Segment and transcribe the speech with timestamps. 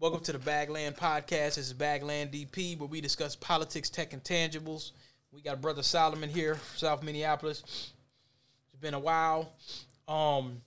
[0.00, 1.56] Welcome to the Bagland Podcast.
[1.56, 4.92] This is Bagland DP, where we discuss politics, tech, and tangibles.
[5.32, 7.64] We got brother Solomon here, South Minneapolis.
[7.66, 9.52] It's been a while.
[10.06, 10.62] Um,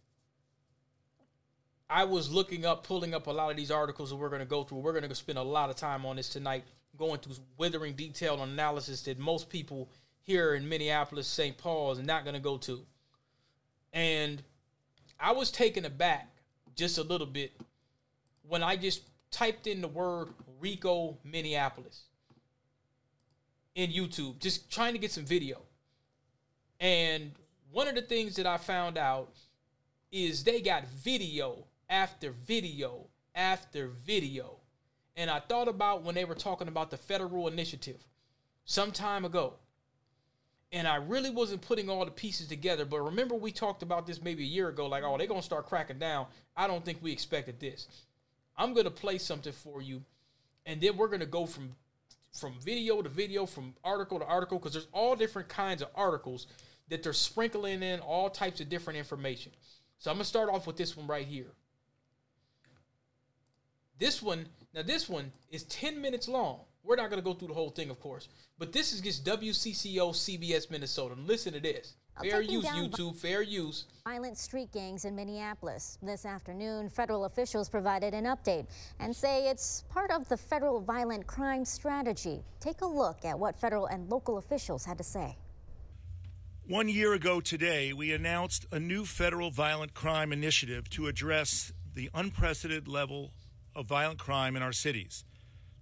[1.90, 4.46] I was looking up, pulling up a lot of these articles that we're going to
[4.46, 4.80] go through.
[4.80, 6.66] We're going to spend a lot of time on this tonight,
[6.98, 9.90] going through withering detail analysis that most people
[10.24, 11.58] here in Minneapolis, St.
[11.58, 12.82] Paul, is not going to go to.
[13.94, 14.44] And
[15.18, 16.28] I was taken aback
[16.76, 17.54] just a little bit
[18.46, 22.04] when I just typed in the word Rico Minneapolis
[23.76, 25.62] in YouTube, just trying to get some video.
[26.80, 27.32] And
[27.72, 29.34] one of the things that I found out
[30.12, 34.58] is they got video after video after video.
[35.16, 38.04] And I thought about when they were talking about the federal initiative
[38.66, 39.54] some time ago.
[40.74, 42.86] And I really wasn't putting all the pieces together.
[42.86, 45.46] But remember, we talked about this maybe a year ago like, oh, they're going to
[45.46, 46.28] start cracking down.
[46.56, 47.88] I don't think we expected this.
[48.62, 50.04] I'm gonna play something for you,
[50.68, 51.76] and then we're gonna go from
[52.32, 56.46] from video to video, from article to article, because there's all different kinds of articles
[56.88, 59.52] that they're sprinkling in all types of different information.
[59.98, 61.52] So I'm gonna start off with this one right here.
[63.98, 66.60] This one, now this one is 10 minutes long.
[66.84, 68.28] We're not gonna go through the whole thing, of course,
[68.60, 71.16] but this is just WCCO CBS Minnesota.
[71.16, 71.96] And Listen to this.
[72.20, 73.16] Fair use, YouTube.
[73.16, 73.86] Fair use.
[74.06, 75.98] Violent street gangs in Minneapolis.
[76.04, 78.68] This afternoon, federal officials provided an update
[79.00, 82.44] and say it's part of the federal violent crime strategy.
[82.60, 85.36] Take a look at what federal and local officials had to say.
[86.68, 92.10] One year ago today, we announced a new federal violent crime initiative to address the
[92.14, 93.32] unprecedented level
[93.76, 95.26] of violent crime in our cities.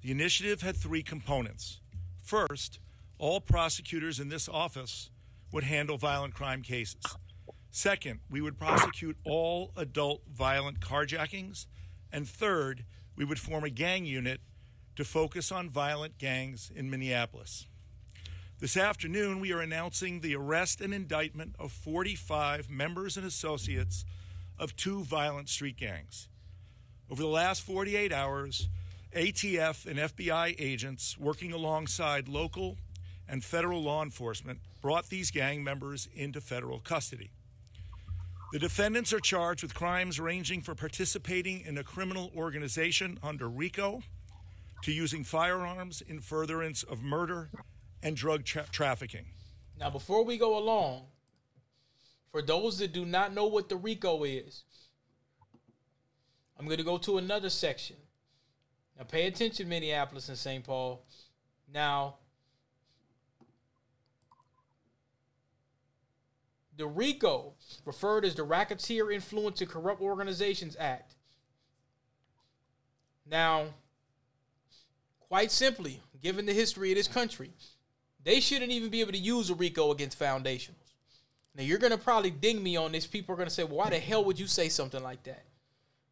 [0.01, 1.81] The initiative had three components.
[2.21, 2.79] First,
[3.17, 5.09] all prosecutors in this office
[5.51, 7.01] would handle violent crime cases.
[7.71, 11.65] Second, we would prosecute all adult violent carjackings.
[12.11, 14.41] And third, we would form a gang unit
[14.95, 17.67] to focus on violent gangs in Minneapolis.
[18.59, 24.03] This afternoon, we are announcing the arrest and indictment of 45 members and associates
[24.57, 26.27] of two violent street gangs.
[27.09, 28.67] Over the last 48 hours,
[29.15, 32.77] ATF and FBI agents working alongside local
[33.29, 37.29] and federal law enforcement brought these gang members into federal custody.
[38.51, 44.01] The defendants are charged with crimes ranging from participating in a criminal organization under RICO
[44.83, 47.51] to using firearms in furtherance of murder
[48.01, 49.25] and drug tra- trafficking.
[49.79, 51.05] Now, before we go along,
[52.31, 54.63] for those that do not know what the RICO is,
[56.57, 57.97] I'm going to go to another section.
[58.97, 60.63] Now, pay attention, Minneapolis and St.
[60.63, 61.05] Paul.
[61.71, 62.15] Now,
[66.79, 71.13] The RICO, referred as the Racketeer Influence and Corrupt Organizations Act.
[73.29, 73.65] Now,
[75.19, 77.51] quite simply, given the history of this country,
[78.23, 80.93] they shouldn't even be able to use a RICO against foundationals.
[81.53, 83.05] Now, you're going to probably ding me on this.
[83.05, 85.43] People are going to say, well, why the hell would you say something like that?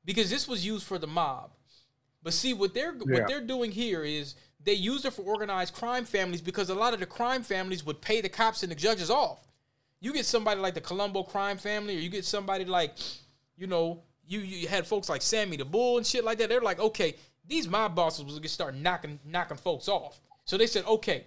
[0.04, 1.52] Because this was used for the mob.
[2.22, 3.20] But see, what they're yeah.
[3.20, 6.94] what they're doing here is they use it for organized crime families because a lot
[6.94, 9.48] of the crime families would pay the cops and the judges off.
[10.00, 12.96] You get somebody like the Colombo crime family, or you get somebody like,
[13.58, 16.50] you know, you you had folks like Sammy the Bull and shit like that.
[16.50, 17.16] They're like, okay,
[17.48, 20.20] these mob bosses was gonna start knocking knocking folks off.
[20.46, 21.26] So they said, okay,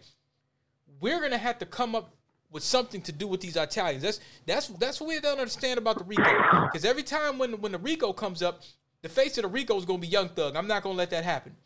[1.01, 2.15] we're gonna have to come up
[2.51, 4.03] with something to do with these Italians.
[4.03, 6.23] That's that's that's what we don't understand about the Rico.
[6.67, 8.63] Because every time when when the Rico comes up,
[9.03, 10.57] the face of the Rico is gonna be Young Thug.
[10.57, 11.57] I'm not gonna let that happen.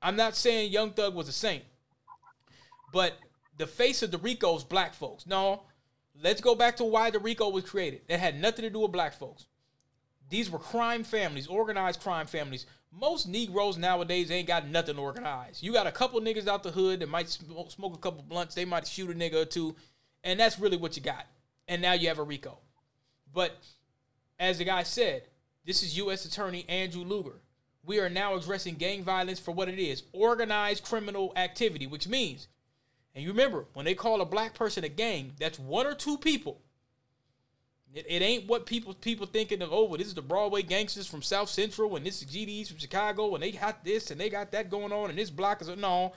[0.00, 1.64] I'm not saying Young Thug was a saint,
[2.92, 3.14] but
[3.56, 5.26] the face of the Rico is black folks.
[5.26, 5.62] No,
[6.22, 8.02] Let's go back to why the RICO was created.
[8.08, 9.46] It had nothing to do with black folks.
[10.30, 12.66] These were crime families, organized crime families.
[12.92, 15.62] Most Negroes nowadays ain't got nothing organized.
[15.62, 18.54] You got a couple niggas out the hood that might smoke, a couple blunts.
[18.54, 19.74] They might shoot a nigga or two.
[20.22, 21.26] And that's really what you got.
[21.68, 22.58] And now you have a RICO.
[23.32, 23.58] But
[24.38, 25.22] as the guy said,
[25.66, 26.24] this is U.S.
[26.24, 27.40] Attorney Andrew Luger.
[27.84, 32.48] We are now addressing gang violence for what it is organized criminal activity, which means
[33.14, 36.18] and you remember, when they call a black person a gang, that's one or two
[36.18, 36.60] people.
[37.94, 41.06] It, it ain't what people people thinking of, oh, well, this is the Broadway gangsters
[41.06, 44.28] from South Central, and this is GDs from Chicago, and they got this and they
[44.28, 46.12] got that going on, and this block is no.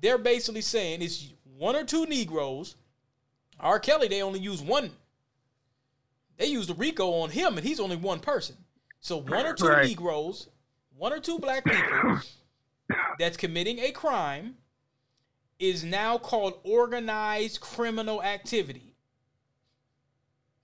[0.00, 2.74] They're basically saying it's one or two Negroes.
[3.60, 3.78] R.
[3.78, 4.90] Kelly, they only use one.
[6.36, 8.56] They used the RICO on him, and he's only one person.
[8.98, 9.86] So one or two right.
[9.86, 10.48] Negroes,
[10.96, 12.20] one or two black people
[13.20, 14.56] that's committing a crime
[15.58, 18.94] is now called organized criminal activity.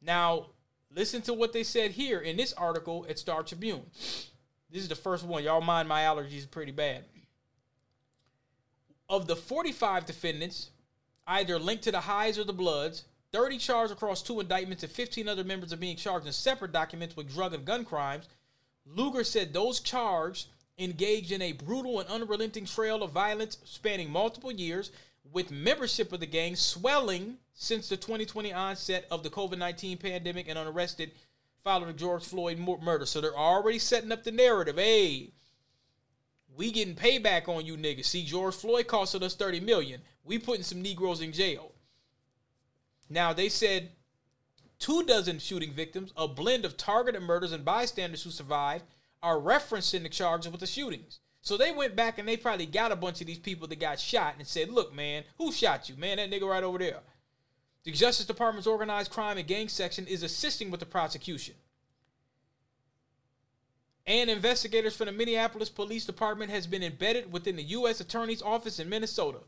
[0.03, 0.47] Now,
[0.95, 3.83] listen to what they said here in this article at Star Tribune.
[4.71, 5.45] This is the first one.
[5.45, 7.05] Y'all mind my allergies pretty bad.
[9.09, 10.71] Of the 45 defendants,
[11.27, 15.29] either linked to the Highs or the Bloods, 30 charged across two indictments, and 15
[15.29, 18.29] other members are being charged in separate documents with drug and gun crimes.
[18.87, 20.49] Luger said those charged
[20.81, 24.91] engaged in a brutal and unrelenting trail of violence spanning multiple years,
[25.33, 30.49] with membership of the gang swelling since the 2020 onset of the COVID 19 pandemic
[30.49, 31.13] and unarrested
[31.63, 33.07] following the George Floyd murder.
[33.07, 34.77] So they're already setting up the narrative.
[34.77, 35.31] Hey,
[36.57, 38.07] we getting payback on you niggas.
[38.07, 40.01] See, George Floyd costed us 30 million.
[40.25, 41.73] We putting some Negroes in jail.
[43.09, 43.91] Now they said
[44.79, 48.85] two dozen shooting victims, a blend of targeted murders and bystanders who survived,
[49.23, 51.21] are referenced in the charges with the shootings.
[51.43, 53.99] So they went back and they probably got a bunch of these people that got
[53.99, 56.19] shot and said, "Look, man, who shot you, man?
[56.19, 57.03] That nigga right over there."
[57.85, 61.55] The Justice Department's organized crime and gang section is assisting with the prosecution.
[64.07, 68.01] And investigators from the Minneapolis Police Department has been embedded within the U.S.
[68.01, 69.41] Attorney's Office in Minnesota.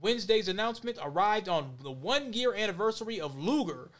[0.00, 3.90] Wednesday's announcement arrived on the one year anniversary of Luger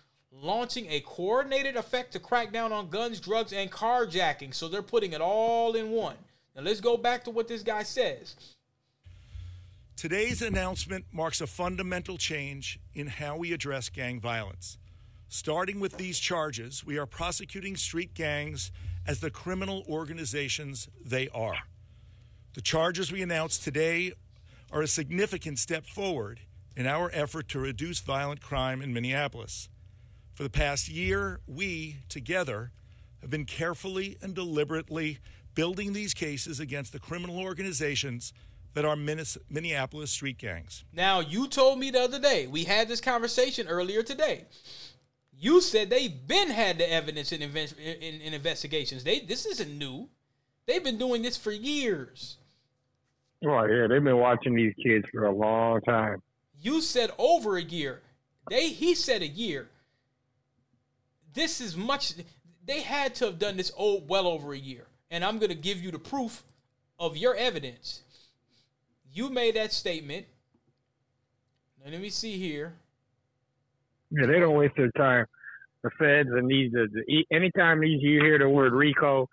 [0.43, 4.55] launching a coordinated effect to crack down on guns, drugs, and carjacking.
[4.55, 6.17] So they're putting it all in one.
[6.55, 8.35] Now let's go back to what this guy says.
[9.97, 14.79] Today's announcement marks a fundamental change in how we address gang violence.
[15.29, 18.71] Starting with these charges, we are prosecuting street gangs
[19.07, 21.59] as the criminal organizations they are.
[22.55, 24.13] The charges we announced today
[24.71, 26.41] are a significant step forward
[26.77, 29.69] in our effort to reduce violent crime in Minneapolis.
[30.39, 32.71] For the past year, we, together,
[33.21, 35.19] have been carefully and deliberately
[35.57, 38.33] building these cases against the criminal organizations
[38.75, 40.85] that are Minneapolis street gangs.
[40.93, 44.45] Now, you told me the other day, we had this conversation earlier today.
[45.37, 49.03] You said they've been had the evidence in, in, in investigations.
[49.03, 50.09] They this isn't new.
[50.67, 52.37] They've been doing this for years.
[53.45, 56.23] Oh yeah, they've been watching these kids for a long time.
[56.61, 58.03] You said over a year.
[58.49, 59.69] They he said a year
[61.39, 62.15] this is much.
[62.65, 65.57] They had to have done this oh, well over a year, and I'm going to
[65.57, 66.45] give you the proof
[66.99, 68.03] of your evidence.
[69.13, 70.27] You made that statement.
[71.83, 72.75] Now, let me see here.
[74.11, 75.27] Yeah, they don't waste their time.
[75.83, 79.29] The feds and these, the, the, anytime these you hear the word RICO,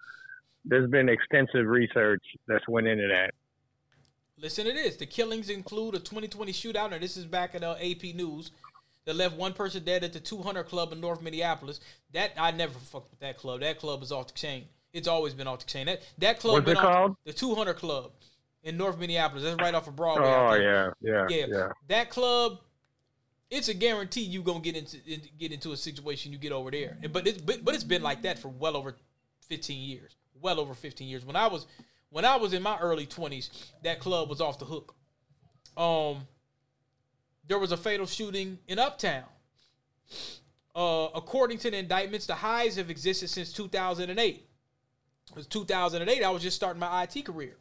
[0.64, 3.32] there's been extensive research that's went into that.
[4.38, 4.98] Listen to this.
[4.98, 8.52] The killings include a 2020 shootout, and this is back at uh, AP News
[9.06, 11.80] that left one person dead at the 200 Club in North Minneapolis.
[12.14, 13.62] That I never fucked with that club.
[13.62, 14.66] That club is off the chain.
[14.94, 15.86] It's always been off the chain.
[15.88, 17.16] That that club What's been called?
[17.26, 18.12] the 200 Club
[18.64, 19.44] in North Minneapolis.
[19.44, 20.28] That's right off of Broadway.
[20.28, 21.68] Oh yeah, yeah, yeah, yeah.
[21.88, 22.60] That club,
[23.50, 24.98] it's a guarantee you gonna get into
[25.38, 26.98] get into a situation you get over there.
[27.12, 28.96] But it's but, but it's been like that for well over
[29.48, 30.16] 15 years.
[30.42, 31.26] Well over 15 years.
[31.26, 31.68] When I was
[32.10, 33.50] when I was in my early 20s,
[33.84, 34.96] that club was off the hook.
[35.78, 36.28] Um,
[37.48, 39.24] there was a fatal shooting in Uptown.
[40.76, 44.46] Uh, according to the indictments, the highs have existed since 2008.
[45.30, 46.24] It was 2008.
[46.24, 47.58] I was just starting my IT career,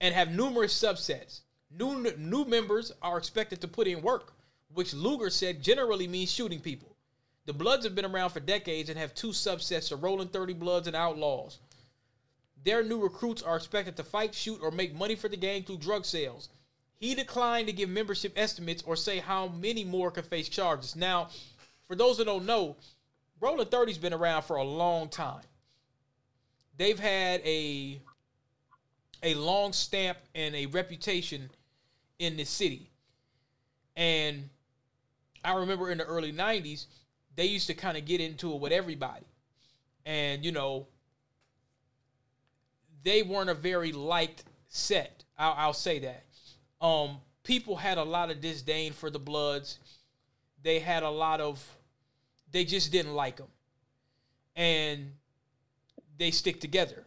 [0.00, 1.40] and have numerous subsets.
[1.70, 4.32] New new members are expected to put in work,
[4.72, 6.96] which Luger said generally means shooting people.
[7.46, 10.86] The Bloods have been around for decades and have two subsets: the Rolling 30 Bloods
[10.86, 11.58] and Outlaws.
[12.62, 15.78] Their new recruits are expected to fight, shoot, or make money for the gang through
[15.78, 16.48] drug sales.
[17.00, 20.94] He declined to give membership estimates or say how many more could face charges.
[20.94, 21.30] Now,
[21.88, 22.76] for those that don't know,
[23.40, 25.40] Rolling 30's been around for a long time.
[26.76, 28.00] They've had a
[29.22, 31.50] a long stamp and a reputation
[32.18, 32.90] in the city.
[33.96, 34.50] And
[35.42, 36.86] I remember in the early 90s,
[37.34, 39.26] they used to kind of get into it with everybody.
[40.06, 40.86] And, you know,
[43.02, 45.24] they weren't a very liked set.
[45.38, 46.24] I'll, I'll say that
[46.80, 49.78] um, people had a lot of disdain for the Bloods.
[50.62, 51.64] They had a lot of,
[52.50, 53.48] they just didn't like them,
[54.56, 55.12] and
[56.18, 57.04] they stick together.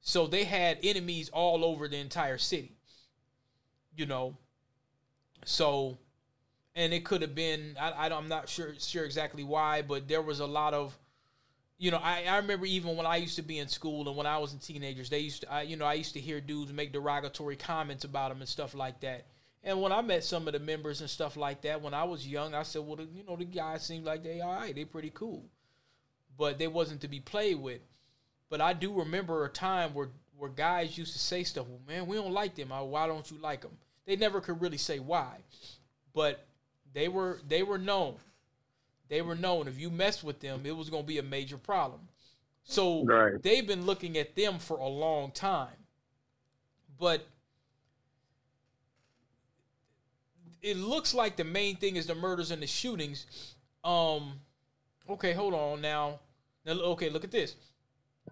[0.00, 2.72] So they had enemies all over the entire city.
[3.94, 4.36] You know,
[5.44, 5.98] so,
[6.74, 10.22] and it could have been I, I I'm not sure sure exactly why, but there
[10.22, 10.98] was a lot of
[11.82, 14.24] you know, I, I remember even when I used to be in school and when
[14.24, 16.72] I was in teenagers, they used to, I, you know, I used to hear dudes
[16.72, 19.26] make derogatory comments about them and stuff like that.
[19.64, 22.24] And when I met some of the members and stuff like that, when I was
[22.24, 24.84] young, I said, well, the, you know, the guys seem like they all right, they
[24.84, 25.44] pretty cool,
[26.38, 27.80] but they wasn't to be played with.
[28.48, 32.06] But I do remember a time where where guys used to say stuff, well, man,
[32.06, 32.68] we don't like them.
[32.68, 33.76] Why don't you like them?
[34.06, 35.38] They never could really say why,
[36.14, 36.46] but
[36.94, 38.18] they were they were known
[39.12, 41.58] they were known if you messed with them, it was going to be a major
[41.58, 42.00] problem.
[42.64, 43.42] So Right.
[43.42, 45.76] they've been looking at them for a long time.
[46.98, 47.26] But
[50.62, 53.26] it looks like the main thing is the murders and the shootings.
[53.84, 54.40] Um
[55.10, 56.20] okay, hold on now.
[56.64, 57.54] Now okay, look at this.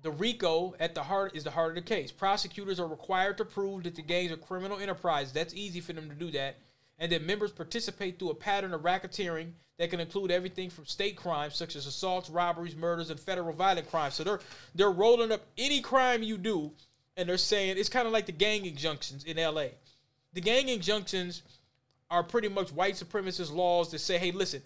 [0.00, 2.10] The RICO at the heart is the heart of the case.
[2.10, 5.30] Prosecutors are required to prove that the gangs are criminal enterprise.
[5.30, 6.56] That's easy for them to do that.
[7.00, 11.16] And that members participate through a pattern of racketeering that can include everything from state
[11.16, 14.14] crimes such as assaults, robberies, murders, and federal violent crimes.
[14.14, 14.40] So they're
[14.75, 16.73] they're rolling up any crime you do,
[17.16, 19.69] and they're saying it's kind of like the gang injunctions in LA.
[20.35, 21.42] The gang injunctions
[22.11, 24.62] are pretty much white supremacist laws that say, hey, listen,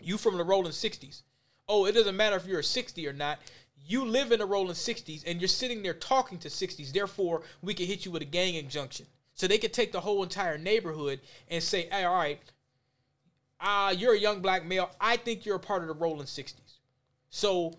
[0.00, 1.22] you from the rolling 60s.
[1.68, 3.38] Oh, it doesn't matter if you're a 60 or not.
[3.86, 6.92] You live in the rolling 60s and you're sitting there talking to 60s.
[6.92, 9.06] Therefore, we can hit you with a gang injunction.
[9.36, 12.40] So they could take the whole entire neighborhood and say, hey, all right,
[13.60, 14.90] uh, you're a young black male.
[14.98, 16.78] I think you're a part of the rolling 60s.
[17.28, 17.74] So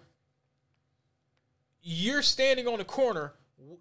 [1.82, 3.34] you're standing on the corner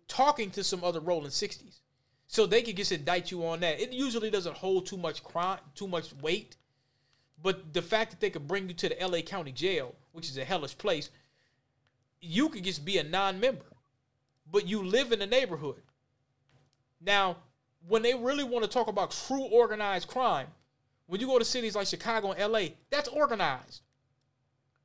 [0.08, 1.80] talking to some other rolling 60s.
[2.26, 3.78] So they could just indict you on that.
[3.78, 6.56] It usually doesn't hold too much crime, too much weight.
[7.42, 10.38] But the fact that they could bring you to the LA County Jail, which is
[10.38, 11.10] a hellish place,
[12.22, 13.66] you could just be a non-member,
[14.50, 15.82] but you live in the neighborhood.
[17.00, 17.36] Now,
[17.88, 20.48] when they really want to talk about true organized crime,
[21.06, 23.82] when you go to cities like Chicago and LA, that's organized.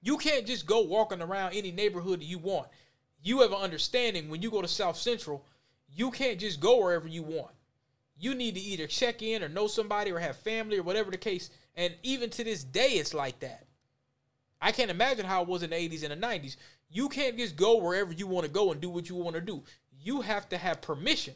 [0.01, 2.67] You can't just go walking around any neighborhood that you want.
[3.23, 5.45] You have an understanding when you go to South Central,
[5.93, 7.51] you can't just go wherever you want.
[8.17, 11.17] You need to either check in or know somebody or have family or whatever the
[11.17, 11.49] case.
[11.75, 13.65] And even to this day, it's like that.
[14.61, 16.55] I can't imagine how it was in the 80s and the 90s.
[16.91, 19.41] You can't just go wherever you want to go and do what you want to
[19.41, 19.63] do.
[20.03, 21.33] You have to have permission.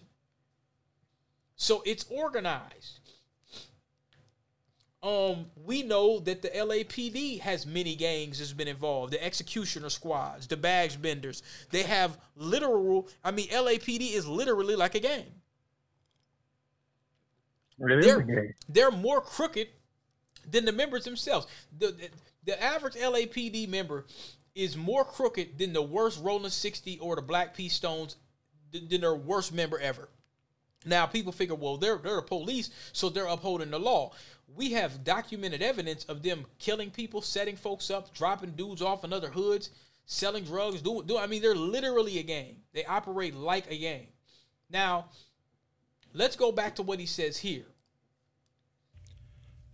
[1.56, 3.00] So it's organized.
[5.02, 9.14] Um, we know that the LAPD has many gangs that's been involved.
[9.14, 11.44] The executioner squads, the bags benders.
[11.70, 13.08] They have literal.
[13.24, 15.26] I mean, LAPD is literally like a gang.
[17.78, 19.68] They're, a they're more crooked
[20.50, 21.46] than the members themselves.
[21.78, 22.10] The, the
[22.46, 24.06] the average LAPD member
[24.56, 28.16] is more crooked than the worst Rolling 60 or the Black Peace Stones
[28.72, 30.10] than their worst member ever.
[30.86, 34.12] Now people figure, well, they're they're the police, so they're upholding the law.
[34.56, 39.12] We have documented evidence of them killing people, setting folks up, dropping dudes off in
[39.12, 39.72] other hoods,
[40.06, 40.82] selling drugs.
[40.82, 42.58] Do, do I mean they're literally a gang.
[42.74, 44.08] They operate like a gang.
[44.70, 45.10] Now,
[46.14, 47.66] let's go back to what he says here.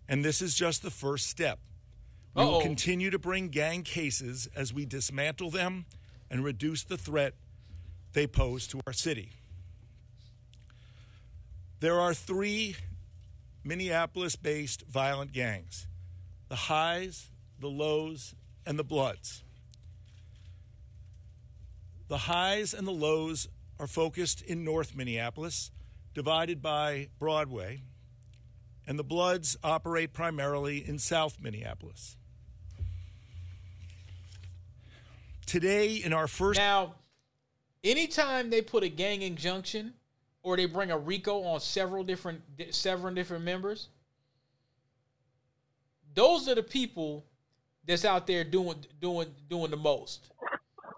[0.08, 1.60] And this is just the first step.
[2.36, 2.62] We will Uh-oh.
[2.62, 5.86] continue to bring gang cases as we dismantle them
[6.30, 7.34] and reduce the threat
[8.14, 9.34] they pose to our city.
[11.82, 12.76] There are three
[13.64, 15.88] Minneapolis based violent gangs
[16.48, 18.36] the highs, the lows,
[18.68, 19.44] and the bloods.
[22.08, 23.48] The highs and the lows
[23.80, 25.72] are focused in North Minneapolis,
[26.14, 27.82] divided by Broadway,
[28.86, 32.16] and the Bloods operate primarily in South Minneapolis.
[35.48, 36.96] Today, in our first Now,
[37.84, 39.96] anytime they put a gang injunction
[40.44, 43.90] or they bring a RICO on several different several different members,
[46.14, 47.26] those are the people
[47.86, 50.32] that's out there doing doing doing the most.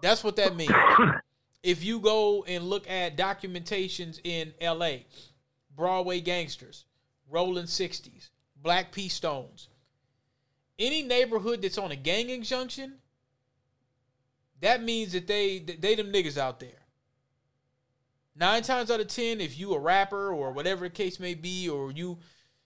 [0.02, 0.72] That's what that means.
[1.62, 5.04] if you go and look at documentations in LA,
[5.74, 6.84] Broadway gangsters,
[7.30, 8.28] Rolling 60s,
[8.62, 9.68] Black P Stones,
[10.78, 12.94] any neighborhood that's on a gang injunction,
[14.60, 16.83] that means that they that they them niggas out there.
[18.36, 21.68] Nine times out of ten, if you a rapper or whatever the case may be,
[21.68, 22.18] or you,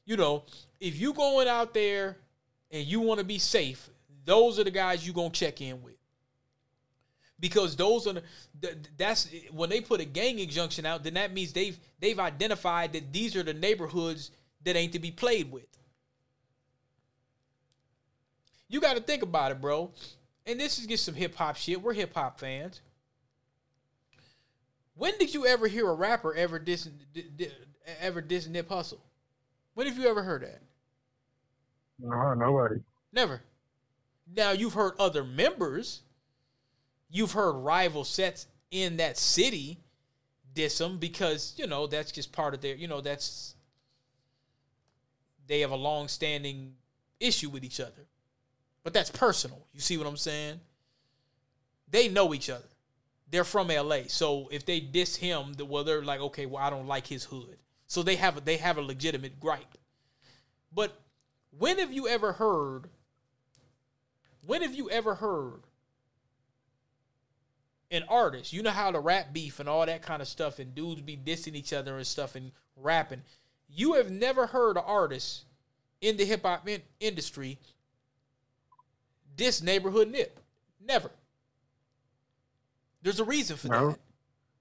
[0.06, 0.44] you know,
[0.80, 2.16] if you going out there
[2.70, 3.90] and you want to be safe,
[4.24, 5.94] those are the guys you gonna check in with.
[7.40, 8.14] Because those are
[8.60, 12.94] the, that's when they put a gang injunction out, then that means they've they've identified
[12.94, 14.30] that these are the neighborhoods
[14.64, 15.66] that ain't to be played with.
[18.68, 19.92] You got to think about it, bro.
[20.46, 21.80] And this is just some hip hop shit.
[21.80, 22.80] We're hip hop fans.
[24.98, 27.52] When did you ever hear a rapper ever diss, di- di-
[28.00, 28.98] ever diss Nip Hussle?
[29.74, 30.60] When have you ever heard that?
[32.00, 32.80] No, nobody.
[33.12, 33.40] Never.
[34.34, 36.02] Now you've heard other members.
[37.08, 39.78] You've heard rival sets in that city
[40.52, 42.74] diss them because you know that's just part of their.
[42.74, 43.54] You know that's
[45.46, 46.74] they have a long-standing
[47.20, 48.06] issue with each other,
[48.82, 49.64] but that's personal.
[49.72, 50.60] You see what I'm saying?
[51.88, 52.66] They know each other.
[53.30, 56.86] They're from LA, so if they diss him, well, they're like, okay, well, I don't
[56.86, 59.76] like his hood, so they have a, they have a legitimate gripe.
[60.72, 60.98] But
[61.56, 62.88] when have you ever heard?
[64.46, 65.64] When have you ever heard
[67.90, 70.74] an artist, you know how the rap beef and all that kind of stuff, and
[70.74, 73.22] dudes be dissing each other and stuff and rapping.
[73.68, 75.44] You have never heard an artist
[76.00, 77.58] in the hip hop in- industry
[79.36, 80.40] diss neighborhood nip.
[80.84, 81.10] Never.
[83.02, 83.90] There's a reason for No.
[83.90, 84.00] that.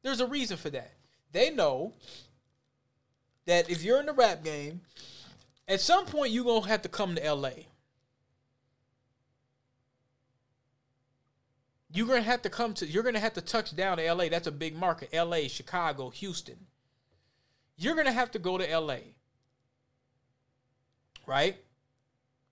[0.03, 0.93] There's a reason for that.
[1.31, 1.93] They know
[3.45, 4.81] that if you're in the rap game,
[5.67, 7.51] at some point you're gonna have to come to LA.
[11.89, 14.29] You're gonna have to come to you're gonna have to touch down to LA.
[14.29, 15.09] That's a big market.
[15.13, 16.67] LA, Chicago, Houston.
[17.77, 18.99] You're gonna have to go to LA.
[21.25, 21.57] Right?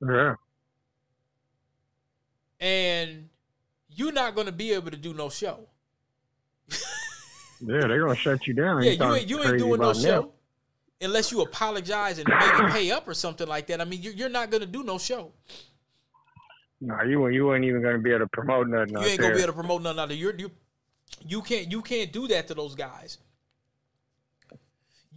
[0.01, 0.36] Yeah.
[2.60, 3.30] And
[3.89, 5.68] you're not gonna be able to do no show.
[7.62, 8.84] Yeah, they're gonna shut you down.
[8.84, 10.29] Yeah, you ain't you ain't doing no show them.
[11.01, 13.79] unless you apologize and maybe pay up or something like that.
[13.81, 15.31] I mean, you're, you're not gonna do no show.
[16.81, 18.89] No, you you ain't even gonna be able to promote nothing.
[18.93, 19.36] You out ain't gonna there.
[19.38, 20.15] be able to promote none of it.
[20.15, 20.51] You're you
[21.25, 23.17] you can't you can't do that to those guys.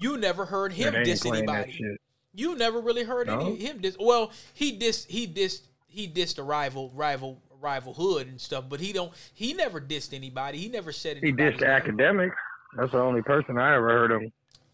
[0.00, 1.98] You never heard him diss anybody.
[2.32, 3.40] You never really heard No?
[3.40, 3.96] any him diss.
[3.98, 8.80] Well, he dissed he dissed he dissed a rival rival rival hood and stuff, but
[8.80, 10.58] he don't he never dissed anybody.
[10.58, 11.96] He never said He anybody's dissed name.
[11.96, 12.34] Akademiks.
[12.76, 14.22] That's the only person I ever heard of.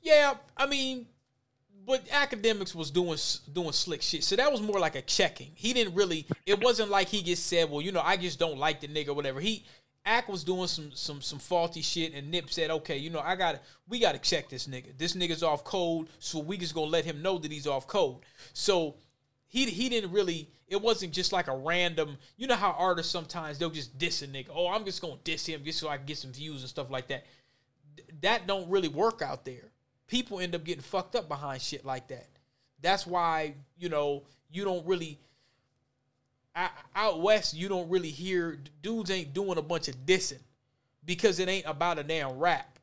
[0.03, 1.07] Yeah, I mean,
[1.87, 3.19] but Akademiks was doing
[3.53, 4.25] doing slick shit.
[4.25, 5.51] So that was more like a checking.
[5.55, 6.27] He didn't really.
[6.47, 9.09] It wasn't like he just said, "Well, you know, I just don't like the nigga,"
[9.09, 9.41] or whatever.
[9.41, 9.65] He
[10.07, 13.37] Ack was doing some some some faulty shit, and Nip said, "Okay, you know, I
[13.37, 14.97] got to we got to check this nigga.
[14.99, 18.19] This nigga's off code, so we just gonna let him know that he's off code."
[18.53, 18.97] So
[19.55, 20.49] he he didn't really.
[20.67, 22.19] It wasn't just like a random.
[22.37, 24.49] You know how artists sometimes they'll just diss a nigga.
[24.53, 26.91] Oh, I'm just gonna diss him just so I can get some views and stuff
[26.91, 27.25] like that.
[27.97, 29.71] Th- That don't really work out there.
[30.09, 32.27] People end up getting fucked up behind shit like that.
[32.83, 35.21] That's why you know you don't really
[36.97, 37.55] out west.
[37.55, 40.43] You don't really hear dudes ain't doing a bunch of dissing
[41.05, 42.74] because it ain't about a damn rap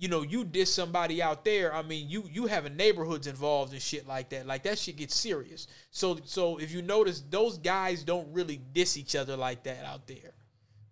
[0.00, 3.82] you know, you diss somebody out there, I mean, you you having neighborhoods involved and
[3.82, 4.46] shit like that.
[4.46, 5.66] Like that shit gets serious.
[5.90, 10.06] So so if you notice, those guys don't really diss each other like that out
[10.06, 10.32] there.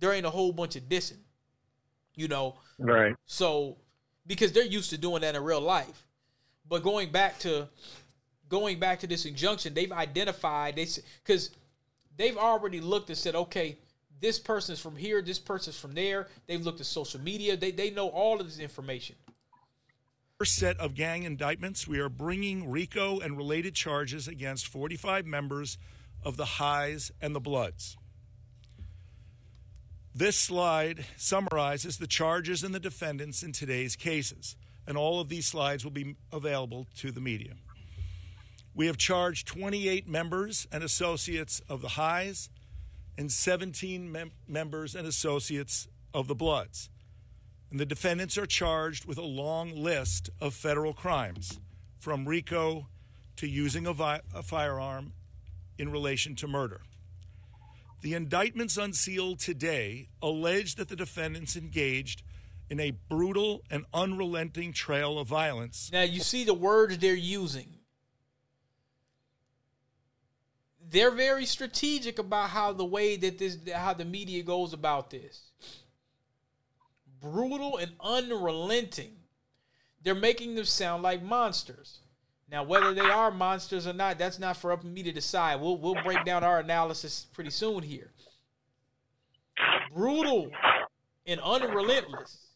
[0.00, 1.22] There ain't a whole bunch of dissing.
[2.16, 3.16] You know, Right.
[3.24, 3.78] so
[4.26, 6.04] because they're used to doing that in real life.
[6.68, 7.66] But going back to
[8.50, 10.86] going back to this injunction, they've identified they
[11.24, 11.50] because
[12.18, 13.78] they've already looked and said, okay,
[14.20, 16.28] this person's from here, this person's from there.
[16.46, 17.56] They've looked at social media.
[17.56, 19.16] They they know all of this information.
[20.38, 25.78] First set of gang indictments, we are bringing RICO and related charges against 45 members
[26.22, 27.96] of the Highs and the Bloods.
[30.14, 35.46] This slide summarizes the charges and the defendants in today's cases, and all of these
[35.46, 37.54] slides will be available to the media.
[38.74, 42.48] We have charged 28 members and associates of the Highs
[43.18, 46.88] and 17 mem- members and associates of the Bloods.
[47.70, 51.58] And the defendants are charged with a long list of federal crimes,
[51.98, 52.86] from RICO
[53.36, 55.12] to using a, vi- a firearm
[55.76, 56.80] in relation to murder.
[58.00, 62.22] The indictments unsealed today allege that the defendants engaged
[62.70, 67.77] in a brutal and unrelenting trail of violence Now you see the words they're using.
[70.90, 75.50] They're very strategic about how the way that this how the media goes about this.
[77.20, 79.16] Brutal and unrelenting.
[80.02, 81.98] They're making them sound like monsters.
[82.50, 85.60] Now, whether they are monsters or not, that's not for up me to decide.
[85.60, 88.12] We'll we'll break down our analysis pretty soon here.
[89.92, 90.50] Brutal
[91.26, 92.46] and unrelentless.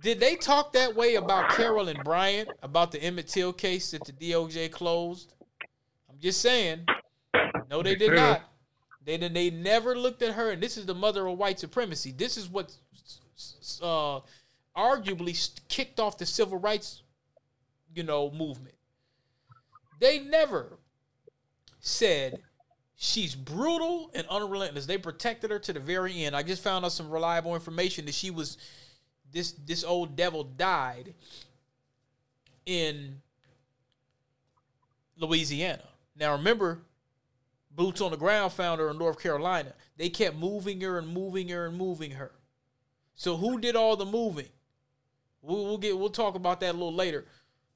[0.00, 4.12] Did they talk that way about Carolyn Bryant about the Emmett Till case that the
[4.12, 5.32] DOJ closed?
[6.16, 6.86] I'm just saying.
[7.70, 8.42] No, they did not.
[9.04, 12.10] They they never looked at her, and this is the mother of white supremacy.
[12.10, 12.74] This is what
[13.82, 14.20] uh,
[14.74, 17.02] arguably kicked off the civil rights,
[17.94, 18.74] you know, movement.
[20.00, 20.78] They never
[21.80, 22.40] said
[22.96, 24.86] she's brutal and unrelentless.
[24.86, 26.34] They protected her to the very end.
[26.34, 28.56] I just found out some reliable information that she was
[29.32, 31.12] this this old devil died
[32.64, 33.20] in
[35.18, 35.84] Louisiana.
[36.18, 36.80] Now remember,
[37.70, 39.72] boots on the ground found her in North Carolina.
[39.96, 42.32] They kept moving her and moving her and moving her.
[43.14, 44.48] So who did all the moving?
[45.42, 47.26] We'll, we'll get we'll talk about that a little later.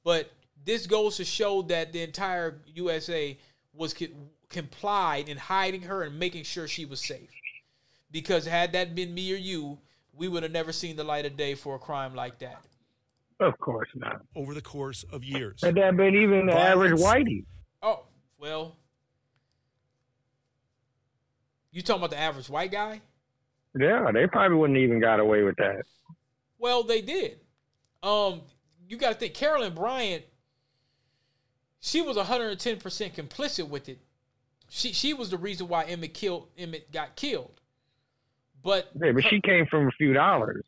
[0.03, 0.31] But
[0.63, 3.37] this goes to show that the entire USA
[3.73, 4.07] was co-
[4.49, 7.29] complied in hiding her and making sure she was safe.
[8.11, 9.79] Because had that been me or you,
[10.13, 12.61] we would have never seen the light of day for a crime like that.
[13.39, 14.21] Of course not.
[14.35, 15.63] over the course of years.
[15.63, 17.45] Had that been even the average whitey?
[17.81, 18.03] Oh,
[18.41, 18.75] well.
[21.71, 23.01] You talking about the average white guy?
[23.79, 25.83] Yeah, they probably wouldn't even got away with that.
[26.57, 27.39] Well, they did.
[28.03, 28.41] Um,
[28.87, 30.23] you got to think Carolyn Bryant.
[31.79, 33.99] She was 110 percent complicit with it.
[34.69, 37.61] She she was the reason why Emmett killed Emmett got killed.
[38.63, 40.63] But yeah, but she came from a few dollars.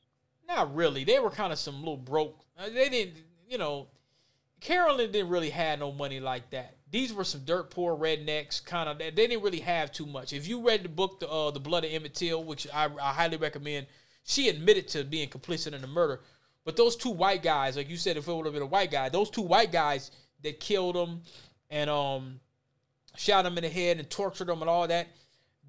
[0.48, 1.04] Not really.
[1.04, 2.40] They were kind of some little broke.
[2.58, 3.88] Uh, they didn't, you know.
[4.62, 6.78] Carolyn didn't really have no money like that.
[6.94, 9.00] These were some dirt poor rednecks, kind of.
[9.00, 10.32] They didn't really have too much.
[10.32, 13.14] If you read the book, the uh, the Blood of Emmett Till, which I, I
[13.14, 13.88] highly recommend,
[14.24, 16.22] she admitted to being complicit in the murder.
[16.64, 18.92] But those two white guys, like you said, if it would have been a white
[18.92, 20.12] guy, those two white guys
[20.44, 21.24] that killed him
[21.72, 22.40] and um
[23.18, 25.08] shot him in the head and tortured him and all that,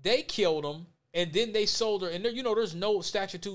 [0.03, 0.85] they killed him
[1.15, 2.11] and then they sold her.
[2.11, 3.47] And there, you know, there's no statute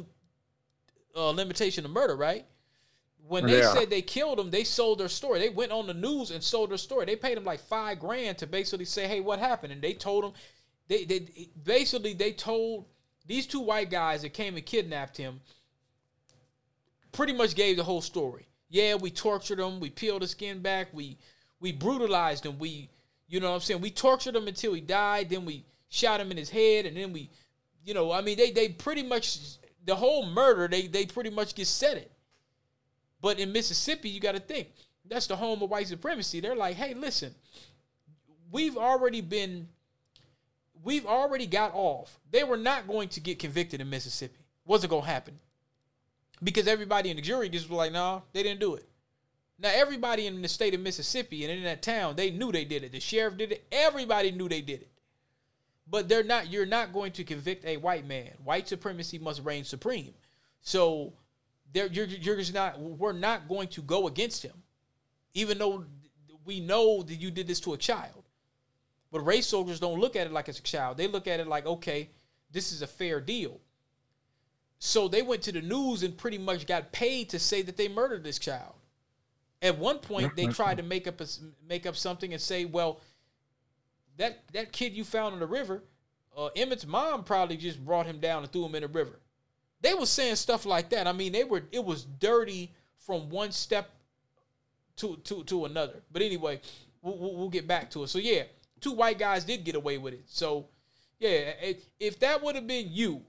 [1.15, 2.47] uh, limitation of murder, right?
[3.29, 3.73] When they yeah.
[3.73, 5.39] said they killed him, they sold their story.
[5.39, 7.05] They went on the news and sold their story.
[7.05, 10.25] They paid him like five grand to basically say, "Hey, what happened?" And they told
[10.25, 10.31] him,
[10.87, 12.85] they they basically they told
[13.27, 15.41] these two white guys that came and kidnapped him.
[17.11, 18.47] Pretty much gave the whole story.
[18.67, 19.79] Yeah, we tortured him.
[19.79, 20.87] We peeled his skin back.
[20.91, 21.19] We
[21.59, 22.57] we brutalized him.
[22.57, 22.89] We,
[23.27, 25.29] you know, what I'm saying we tortured him until he died.
[25.29, 27.29] Then we shot him in his head, and then we
[27.85, 29.37] you know, I mean, they they pretty much
[29.85, 32.11] the whole murder they they pretty much get said it.
[33.21, 34.69] But in Mississippi, you got to think
[35.07, 36.39] that's the home of white supremacy.
[36.39, 37.33] They're like, hey, listen,
[38.51, 39.67] we've already been,
[40.83, 42.19] we've already got off.
[42.31, 44.39] They were not going to get convicted in Mississippi.
[44.65, 45.39] Wasn't gonna happen
[46.43, 48.87] because everybody in the jury just was like, nah, they didn't do it.
[49.57, 52.83] Now everybody in the state of Mississippi and in that town, they knew they did
[52.83, 52.91] it.
[52.91, 53.65] The sheriff did it.
[53.71, 54.89] Everybody knew they did it.
[55.89, 56.51] But they're not.
[56.51, 58.31] You're not going to convict a white man.
[58.43, 60.13] White supremacy must reign supreme.
[60.61, 61.13] So,
[61.73, 62.79] there you're you're just not.
[62.79, 64.63] We're not going to go against him,
[65.33, 65.85] even though
[66.45, 68.23] we know that you did this to a child.
[69.11, 70.97] But race soldiers don't look at it like it's a child.
[70.97, 72.09] They look at it like, okay,
[72.51, 73.59] this is a fair deal.
[74.77, 77.87] So they went to the news and pretty much got paid to say that they
[77.87, 78.75] murdered this child.
[79.61, 81.27] At one point, they tried to make up a,
[81.67, 83.01] make up something and say, well,
[84.17, 85.83] that that kid you found in the river,
[86.37, 89.19] uh, Emmett's mom probably just brought him down and threw him in the river.
[89.81, 91.07] They were saying stuff like that.
[91.07, 93.89] I mean, they were it was dirty from one step
[94.97, 96.01] to to to another.
[96.11, 96.61] But anyway,
[97.01, 98.07] we'll, we'll get back to it.
[98.07, 98.43] So yeah,
[98.81, 100.23] two white guys did get away with it.
[100.25, 100.67] So
[101.19, 101.53] yeah,
[101.99, 103.23] if that would have been you,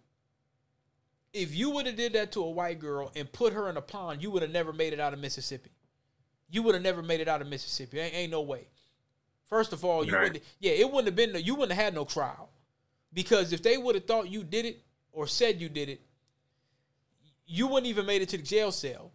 [1.32, 3.82] if you would have did that to a white girl and put her in a
[3.82, 5.70] pond, you would have never made it out of Mississippi.
[6.48, 8.00] You would have never made it out of Mississippi.
[8.00, 8.66] Ain't, ain't no way.
[9.46, 10.32] First of all, you right.
[10.32, 12.50] would yeah, it wouldn't have been you wouldn't have had no trial.
[13.12, 14.82] Because if they would have thought you did it
[15.12, 16.00] or said you did it,
[17.50, 19.10] you wouldn't even made it to the jail cell.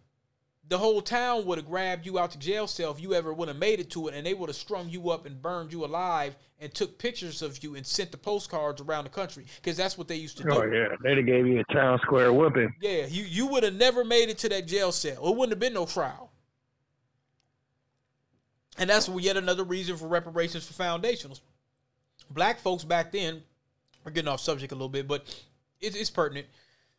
[0.68, 3.48] The whole town would have grabbed you out the jail cell if you ever would
[3.48, 5.84] have made it to it, and they would have strung you up and burned you
[5.84, 9.96] alive and took pictures of you and sent the postcards around the country because that's
[9.96, 10.50] what they used to do.
[10.52, 12.74] Oh yeah, they'd have gave you a town square whooping.
[12.80, 15.28] Yeah, you you would have never made it to that jail cell.
[15.28, 16.30] It wouldn't have been no trial.
[18.78, 21.40] And that's yet another reason for reparations for foundationals.
[22.28, 23.42] Black folks back then,
[24.04, 25.24] we're getting off subject a little bit, but
[25.80, 26.48] it's, it's pertinent.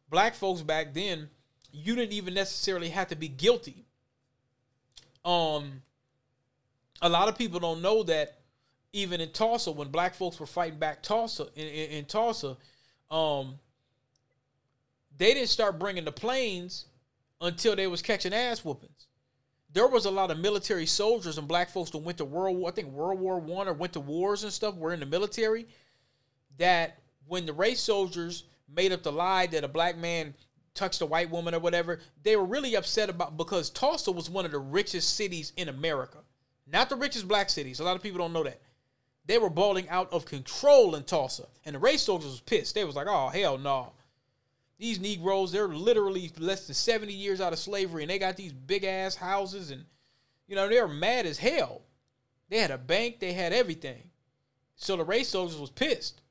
[0.10, 1.30] Black folks back then,
[1.72, 3.86] you didn't even necessarily have to be guilty.
[5.26, 5.82] Um,
[7.02, 8.40] a lot of people don't know that
[8.94, 12.58] even in Tulsa, when black folks were fighting back Tulsa in, in, in Tulsa,
[13.12, 13.60] um,
[15.18, 16.86] they didn't start bringing the planes
[17.42, 19.08] until they was catching ass whoopings
[19.78, 22.70] there was a lot of military soldiers and black folks that went to World War,
[22.70, 25.68] I think World War One or went to wars and stuff, were in the military.
[26.58, 30.34] That when the race soldiers made up the lie that a black man
[30.74, 34.46] touched a white woman or whatever, they were really upset about because Tulsa was one
[34.46, 36.20] of the richest cities in America.
[36.66, 37.80] Not the richest black cities.
[37.80, 38.62] A lot of people don't know that.
[39.26, 41.48] They were balling out of control in Tulsa.
[41.66, 42.76] And the race soldiers was pissed.
[42.76, 43.94] They was like, oh hell no.
[44.78, 48.54] These Negroes, they're literally less than 70 years out of slavery and they got these
[48.54, 49.86] big ass houses and,
[50.48, 51.82] you know, they're mad as hell.
[52.50, 54.12] They had a bank, they had everything.
[54.76, 56.22] So the race soldiers was pissed.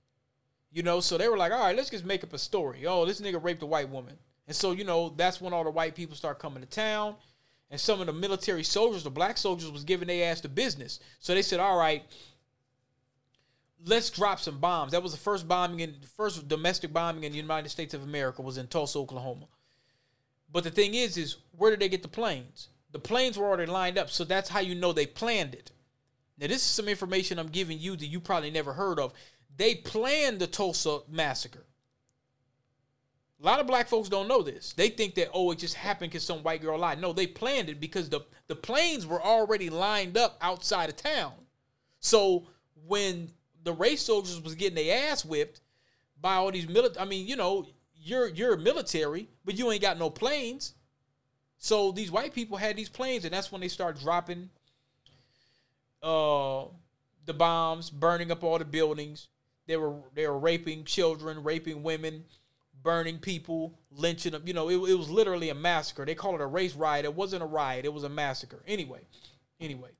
[0.76, 2.86] You know, so they were like, all right, let's just make up a story.
[2.86, 4.12] Oh, this nigga raped a white woman.
[4.46, 7.14] And so, you know, that's when all the white people start coming to town.
[7.70, 11.00] And some of the military soldiers, the black soldiers, was giving their ass to business.
[11.18, 12.04] So they said, all right,
[13.86, 14.92] let's drop some bombs.
[14.92, 18.42] That was the first bombing in first domestic bombing in the United States of America
[18.42, 19.46] was in Tulsa, Oklahoma.
[20.52, 22.68] But the thing is, is where did they get the planes?
[22.92, 25.70] The planes were already lined up, so that's how you know they planned it.
[26.38, 29.14] Now, this is some information I'm giving you that you probably never heard of.
[29.56, 31.64] They planned the Tulsa massacre.
[33.40, 34.72] A lot of black folks don't know this.
[34.72, 37.00] They think that oh, it just happened because some white girl lied.
[37.00, 41.34] No, they planned it because the the planes were already lined up outside of town.
[42.00, 42.46] So
[42.86, 43.32] when
[43.66, 45.60] the race soldiers was getting their ass whipped
[46.20, 47.04] by all these military.
[47.04, 50.74] I mean, you know, you're you're military, but you ain't got no planes.
[51.58, 54.50] So these white people had these planes, and that's when they start dropping
[56.02, 56.64] uh
[57.26, 59.28] the bombs, burning up all the buildings.
[59.66, 62.24] They were they were raping children, raping women,
[62.82, 64.42] burning people, lynching them.
[64.46, 66.04] You know, it, it was literally a massacre.
[66.04, 67.04] They call it a race riot.
[67.04, 67.84] It wasn't a riot.
[67.84, 68.62] It was a massacre.
[68.66, 69.00] Anyway,
[69.60, 69.90] anyway.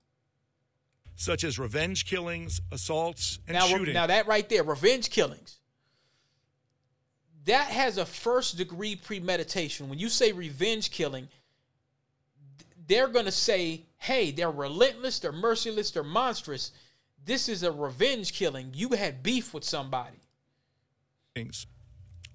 [1.16, 3.94] Such as revenge killings, assaults, and now, shooting.
[3.94, 5.59] Now that right there, revenge killings.
[7.46, 9.88] That has a first degree premeditation.
[9.88, 11.29] When you say revenge killing,
[12.87, 16.72] they're going to say, hey, they're relentless, they're merciless, they're monstrous.
[17.27, 18.71] This is a revenge killing.
[18.73, 20.21] You had beef with somebody.
[21.35, 21.67] Things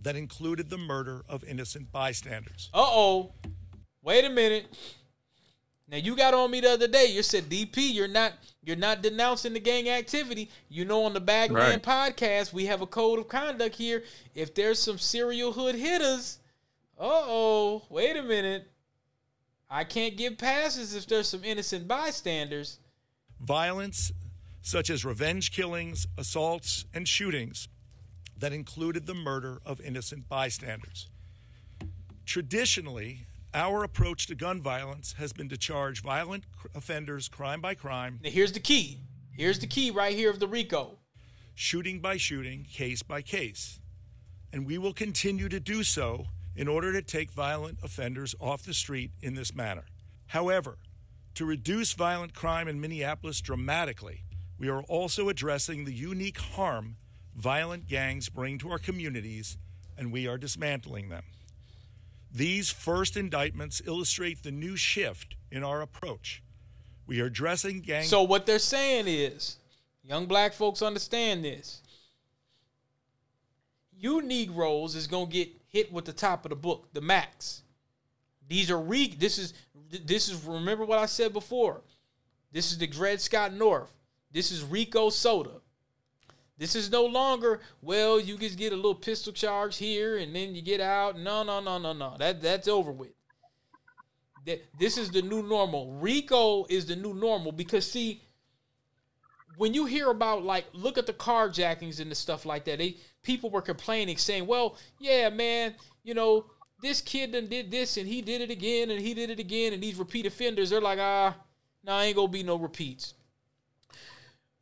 [0.01, 2.69] That included the murder of innocent bystanders.
[2.73, 3.33] Uh oh.
[4.03, 4.65] Wait a minute.
[5.87, 7.05] Now you got on me the other day.
[7.05, 10.49] You said DP, you're not you're not denouncing the gang activity.
[10.69, 11.81] You know, on the Bagman right.
[11.81, 14.03] podcast, we have a code of conduct here.
[14.35, 16.39] If there's some serial hood hitters,
[16.99, 18.69] uh oh, wait a minute.
[19.69, 22.79] I can't give passes if there's some innocent bystanders.
[23.39, 24.11] Violence
[24.61, 27.67] such as revenge killings, assaults, and shootings
[28.37, 31.09] that included the murder of innocent bystanders.
[32.25, 38.19] Traditionally, our approach to gun violence has been to charge violent offenders crime by crime.
[38.23, 38.99] Now, here's the key.
[39.35, 40.97] Here's the key right here of the RICO
[41.53, 43.79] shooting by shooting, case by case.
[44.51, 48.73] And we will continue to do so in order to take violent offenders off the
[48.73, 49.85] street in this manner.
[50.27, 50.77] However,
[51.35, 54.23] to reduce violent crime in Minneapolis dramatically,
[54.61, 56.97] we are also addressing the unique harm
[57.35, 59.57] violent gangs bring to our communities,
[59.97, 61.23] and we are dismantling them.
[62.31, 66.43] These first indictments illustrate the new shift in our approach.
[67.07, 68.09] We are addressing gangs.
[68.09, 69.57] So, what they're saying is,
[70.03, 71.81] young black folks understand this.
[73.97, 77.63] You Negroes is to get hit with the top of the book, the max.
[78.47, 79.07] These are re.
[79.07, 79.55] This is
[79.89, 80.45] this is.
[80.45, 81.81] Remember what I said before.
[82.51, 83.91] This is the Dred Scott North.
[84.33, 85.61] This is RICO soda.
[86.57, 90.53] This is no longer, well, you just get a little pistol charge here and then
[90.53, 91.17] you get out.
[91.17, 92.15] No, no, no, no, no.
[92.19, 93.13] That that's over with.
[94.45, 95.93] That this is the new normal.
[95.93, 98.21] RICO is the new normal because see,
[99.57, 102.97] when you hear about like look at the carjackings and the stuff like that, they
[103.23, 106.45] people were complaining, saying, Well, yeah, man, you know,
[106.81, 109.73] this kid done did this and he did it again and he did it again,
[109.73, 111.35] and these repeat offenders, they're like, ah,
[111.83, 113.15] no, nah, ain't gonna be no repeats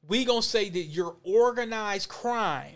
[0.10, 2.76] we gonna say that you're organized crime.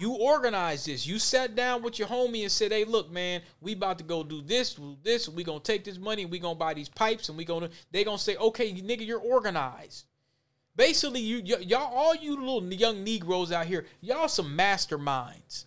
[0.00, 1.06] You organized this.
[1.06, 4.24] You sat down with your homie and said, "Hey, look, man, we about to go
[4.24, 5.28] do this, do this.
[5.28, 8.02] We gonna take this money and we gonna buy these pipes and we gonna." They
[8.02, 10.06] gonna say, "Okay, nigga, you're organized."
[10.74, 15.66] Basically, you y- y'all, all you little young Negroes out here, y'all some masterminds.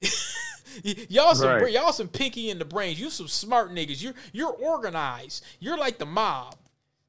[1.08, 1.72] y'all some right.
[1.72, 3.00] y'all some pinky in the brains.
[3.00, 4.00] You some smart niggas.
[4.00, 5.44] You're you're organized.
[5.58, 6.54] You're like the mob.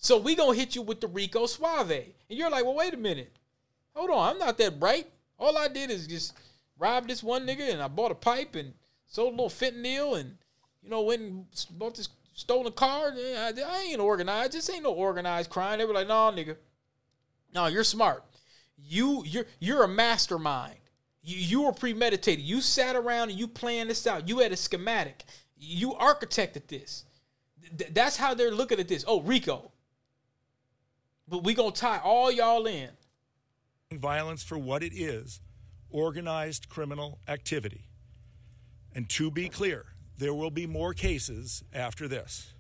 [0.02, 1.92] So we gonna hit you with the Rico Suave.
[1.92, 3.36] And you're like, well, wait a minute.
[3.94, 5.08] Hold on, I'm not that bright.
[5.38, 6.34] All I did is just
[6.78, 8.74] rob this one nigga and I bought a pipe and
[9.06, 10.38] sold a little fentanyl and
[10.82, 13.12] you know went and bought this stolen car.
[13.14, 14.54] I, I ain't organized.
[14.54, 15.80] This ain't no organized crime.
[15.80, 16.56] They were like, no, nigga.
[17.54, 18.24] No, you're smart.
[18.78, 20.80] You you're you're a mastermind.
[21.22, 22.46] You you were premeditated.
[22.46, 24.30] You sat around and you planned this out.
[24.30, 25.26] You had a schematic.
[25.58, 27.04] You architected this.
[27.78, 29.04] Th- that's how they're looking at this.
[29.06, 29.74] Oh, Rico.
[31.30, 32.90] But we gonna tie all y'all in.
[33.92, 35.42] Violence for what it is,
[35.92, 37.86] organized criminal activity.
[38.94, 39.86] And to be clear,
[40.18, 42.54] there will be more cases after this.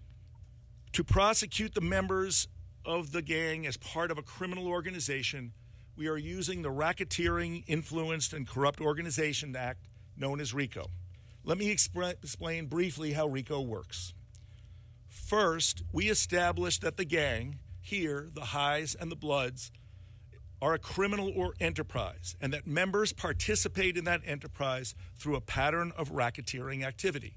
[0.94, 2.48] To prosecute the members
[2.86, 5.54] of the gang as part of a criminal organization,
[5.96, 10.90] we are using the Racketeering, Influenced, and Corrupt Organization Act, known as RICO.
[11.44, 14.14] Let me explain briefly how RICO works.
[15.08, 19.72] First, we established that the gang here, the highs and the bloods,
[20.62, 25.92] are a criminal or enterprise, and that members participate in that enterprise through a pattern
[25.98, 27.36] of racketeering activity.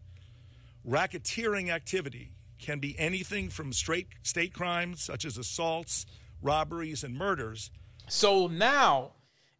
[0.86, 6.06] Racketeering activity can be anything from straight state crimes such as assaults,
[6.40, 7.70] robberies, and murders.
[8.08, 9.12] So now,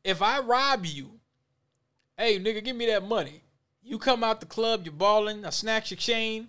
[0.05, 1.21] if I rob you,
[2.17, 3.43] hey nigga, give me that money.
[3.83, 6.49] You come out the club, you're balling, I snatch your chain,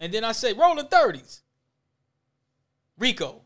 [0.00, 1.40] and then I say, rolling 30s.
[2.98, 3.40] Rico.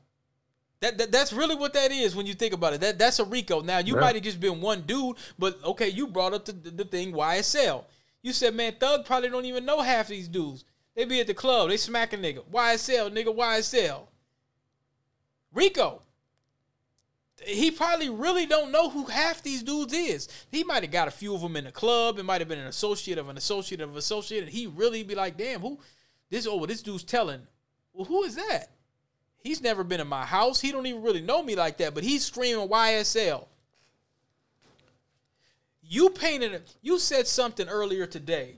[0.81, 2.81] That, that that's really what that is when you think about it.
[2.81, 3.61] That that's a Rico.
[3.61, 4.01] Now you yeah.
[4.01, 7.13] might have just been one dude, but okay, you brought up the, the, the, thing
[7.13, 7.85] YSL.
[8.23, 10.65] You said, man, Thug probably don't even know half these dudes.
[10.95, 12.45] They be at the club, they smack a nigga.
[12.53, 14.07] YSL, nigga, YSL.
[15.53, 16.03] Rico.
[17.45, 20.29] he probably really don't know who half these dudes is.
[20.51, 22.19] He might have got a few of them in the club.
[22.19, 25.03] It might have been an associate of an associate of an associate, and he really
[25.03, 25.79] be like, "Damn, who
[26.31, 26.47] this?
[26.47, 27.47] Oh, this dude's telling.
[27.93, 28.71] Well, who is that?
[29.43, 30.61] He's never been in my house.
[30.61, 33.47] He don't even really know me like that, but he's screaming YSL.
[35.83, 36.63] You painted.
[36.83, 38.57] You said something earlier today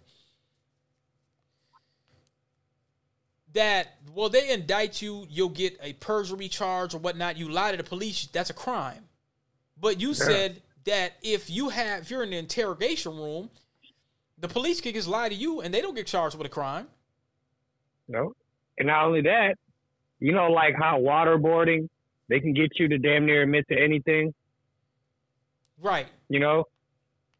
[3.53, 7.77] that well they indict you you'll get a perjury charge or whatnot you lie to
[7.77, 9.05] the police that's a crime
[9.81, 10.15] but you yeah.
[10.15, 13.51] said that if you have if you're in the interrogation room
[14.39, 16.87] the police can just lie to you and they don't get charged with a crime
[18.09, 18.33] no
[18.79, 19.57] and not only that
[20.21, 21.89] you know like how waterboarding
[22.29, 24.33] they can get you to damn near admit to anything
[25.81, 26.65] right you know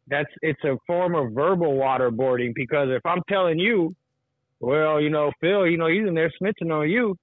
[0.07, 3.95] that's it's a form of verbal waterboarding because if i'm telling you
[4.61, 7.17] well, you know, Phil, you know, he's in there snitching on you.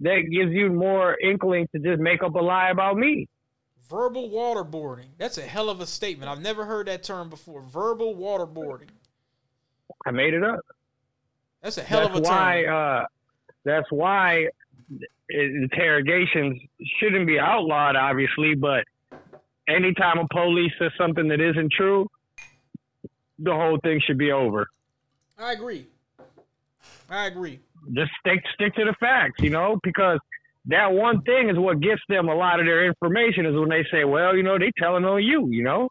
[0.00, 3.28] That gives you more inkling to just make up a lie about me.
[3.90, 5.08] Verbal waterboarding.
[5.18, 6.30] That's a hell of a statement.
[6.30, 7.60] I've never heard that term before.
[7.60, 8.88] Verbal waterboarding.
[10.06, 10.60] I made it up.
[11.62, 13.02] That's a hell that's of a why, term.
[13.02, 13.06] Uh,
[13.64, 14.46] that's why
[15.28, 16.60] interrogations
[16.98, 18.84] shouldn't be outlawed, obviously, but
[19.68, 22.08] anytime a police says something that isn't true,
[23.38, 24.68] the whole thing should be over.
[25.38, 25.86] I agree.
[27.08, 27.60] I agree.
[27.92, 30.18] Just stick stick to the facts, you know, because
[30.66, 33.84] that one thing is what gets them a lot of their information is when they
[33.90, 35.90] say, "Well, you know, they telling on you," you know.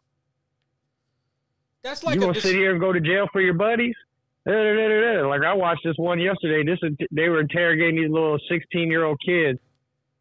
[1.82, 3.96] That's like you a, gonna sit here and go to jail for your buddies.
[4.46, 6.64] Like I watched this one yesterday.
[6.64, 6.78] This
[7.10, 9.58] they were interrogating these little sixteen year old kids.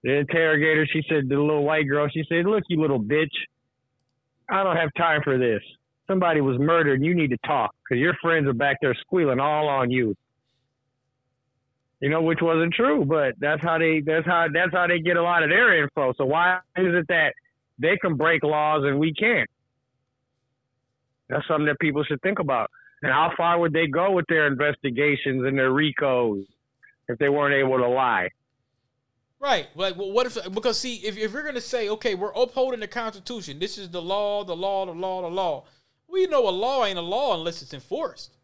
[0.03, 3.33] The interrogator, she said, the little white girl, she said, "Look, you little bitch,
[4.49, 5.61] I don't have time for this.
[6.07, 9.39] Somebody was murdered, and you need to talk because your friends are back there squealing
[9.39, 10.15] all on you."
[11.99, 15.17] you know, which wasn't true, but that's how they that's how that's how they get
[15.17, 16.13] a lot of their info.
[16.17, 17.33] So why is it that
[17.77, 19.49] they can break laws and we can't?
[21.27, 22.71] That's something that people should think about.
[23.01, 26.45] And how far would they go with their investigations and their RICOs
[27.07, 28.29] if they weren't able to lie?
[29.39, 29.67] Right.
[29.73, 30.37] Like, well, what if?
[30.53, 34.01] Because see, if, if you're gonna say, okay, we're upholding the Constitution, this is the
[34.01, 35.65] law, the law, the law, the law.
[36.09, 38.35] We know a law ain't a law unless it's enforced.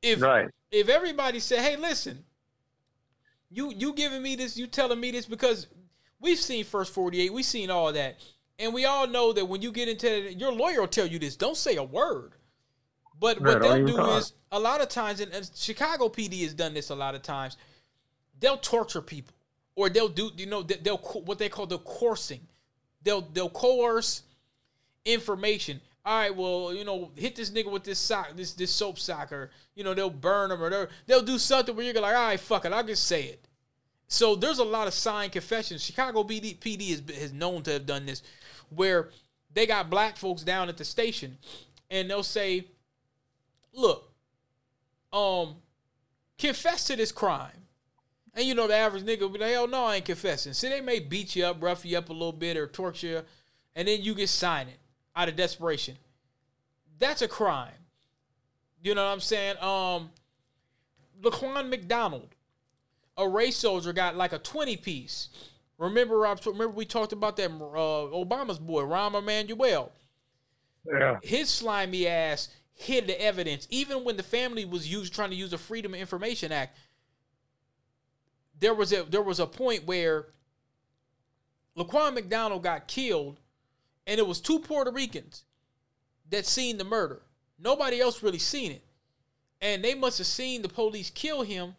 [0.00, 0.48] If right.
[0.70, 2.24] if everybody said, hey, listen,
[3.50, 5.66] you you giving me this, you telling me this because
[6.20, 8.16] we've seen first 48, we've seen all that.
[8.58, 11.18] And we all know that when you get into it, your lawyer will tell you
[11.18, 11.36] this.
[11.36, 12.34] Don't say a word.
[13.18, 14.20] But what they'll do talk.
[14.20, 17.56] is a lot of times, and Chicago PD has done this a lot of times.
[18.40, 19.34] They'll torture people,
[19.76, 22.40] or they'll do you know they'll what they call the coursing.
[23.02, 24.22] They'll they'll coerce
[25.04, 25.80] information.
[26.06, 29.32] All right, well, you know, hit this nigga with this sock, this this soap sock,
[29.32, 32.26] or you know, they'll burn them or they'll, they'll do something where you're like, all
[32.26, 33.48] right, fuck it, I'll just say it.
[34.06, 35.82] So there's a lot of signed confessions.
[35.82, 38.22] Chicago PD, PD is, is known to have done this,
[38.68, 39.10] where
[39.52, 41.38] they got black folks down at the station,
[41.90, 42.66] and they'll say,
[43.74, 44.10] "Look,
[45.12, 45.56] um,
[46.38, 47.66] confess to this crime."
[48.34, 50.68] And you know the average nigga will be like, "Hell no, I ain't confessing." See,
[50.68, 53.22] they may beat you up, rough you up a little bit, or torture you,
[53.76, 54.78] and then you get sign it
[55.14, 55.96] out of desperation.
[56.98, 57.72] That's a crime.
[58.82, 59.56] You know what I'm saying?
[59.58, 60.10] Um,
[61.22, 62.28] Laquan McDonald,
[63.16, 65.28] a race soldier, got like a 20 piece.
[65.78, 69.90] Remember, remember we talked about that uh, Obama's boy, Rahm Emanuel.
[70.86, 71.18] Yeah.
[71.22, 75.50] His slimy ass hid the evidence, even when the family was used trying to use
[75.50, 76.76] the Freedom of Information Act.
[78.58, 80.26] There was a there was a point where
[81.76, 83.40] Laquan McDonald got killed
[84.06, 85.44] and it was two Puerto Ricans
[86.30, 87.22] that seen the murder.
[87.58, 88.84] Nobody else really seen it.
[89.60, 91.74] And they must have seen the police kill him.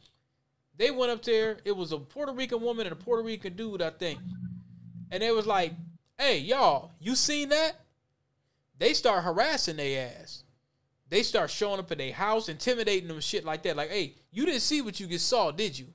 [0.78, 1.58] They went up there.
[1.66, 4.20] It was a Puerto Rican woman and a Puerto Rican dude, I think.
[5.12, 5.74] And it was like,
[6.18, 7.80] hey, y'all, you seen that?
[8.78, 10.44] They start harassing their ass.
[11.10, 13.76] They start showing up at their house, intimidating them, shit like that.
[13.76, 15.88] Like, hey, you didn't see what you just saw, did you?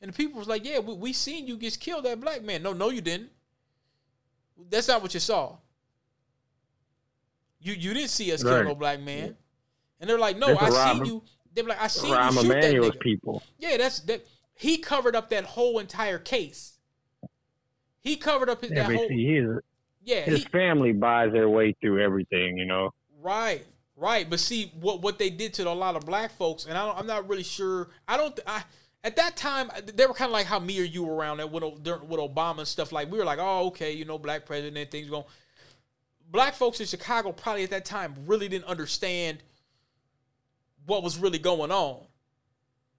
[0.00, 2.62] And the people was like, yeah, we, we seen you just kill that black man.
[2.62, 3.30] No, no, you didn't.
[4.70, 5.56] That's not what you saw.
[7.60, 8.58] You you didn't see us right.
[8.58, 9.36] kill no black man.
[10.00, 11.22] And they're like, no, I seen you.
[11.54, 13.00] They're like, I seen you shoot Emanuel's that nigga.
[13.00, 13.42] people.
[13.58, 14.26] Yeah, that's that.
[14.54, 16.78] He covered up that whole entire case.
[18.00, 19.08] He covered up his yeah, that whole.
[19.08, 19.46] See, his,
[20.04, 22.92] yeah, his he, family buys their way through everything, you know.
[23.22, 23.64] Right,
[23.96, 24.28] right.
[24.28, 27.06] But see what what they did to a lot of black folks, and I am
[27.06, 27.88] not really sure.
[28.06, 28.38] I don't.
[28.46, 28.62] I
[29.02, 31.50] at that time they were kind of like how me or you were around that
[31.50, 32.92] with with Obama and stuff.
[32.92, 35.24] Like we were like, oh, okay, you know, black president, things going
[36.30, 39.38] black folks in Chicago probably at that time really didn't understand
[40.86, 42.04] what was really going on.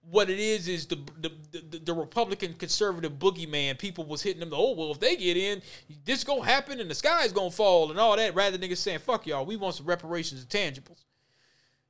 [0.09, 3.77] What it is is the the, the the Republican conservative boogeyman.
[3.77, 4.49] People was hitting them.
[4.49, 5.61] The, oh well, if they get in,
[6.03, 8.35] this gonna happen and the sky's gonna fall and all that.
[8.35, 11.03] Rather than niggas saying fuck y'all, we want some reparations and tangibles.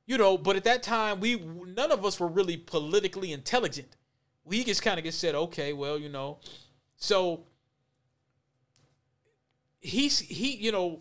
[0.06, 3.96] You know, but at that time, we none of us were really politically intelligent.
[4.44, 6.38] We just kind of get said, okay, well, you know,
[6.96, 7.44] so
[9.80, 11.00] he's he, you know,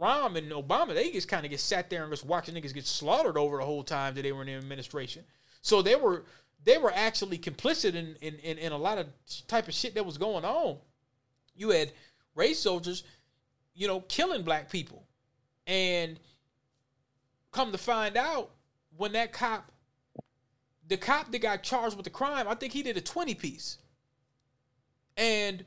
[0.00, 2.86] Rahm and Obama, they just kind of get sat there and just watching niggas get
[2.86, 5.24] slaughtered over the whole time that they were in the administration.
[5.62, 6.24] So they were
[6.64, 9.06] they were actually complicit in in, in, in a lot of
[9.48, 10.78] type of shit that was going on.
[11.56, 11.92] You had
[12.34, 13.04] race soldiers,
[13.74, 15.06] you know, killing black people.
[15.66, 16.18] And
[17.52, 18.50] come to find out,
[18.96, 19.70] when that cop,
[20.88, 23.78] the cop that got charged with the crime, I think he did a 20 piece.
[25.16, 25.64] And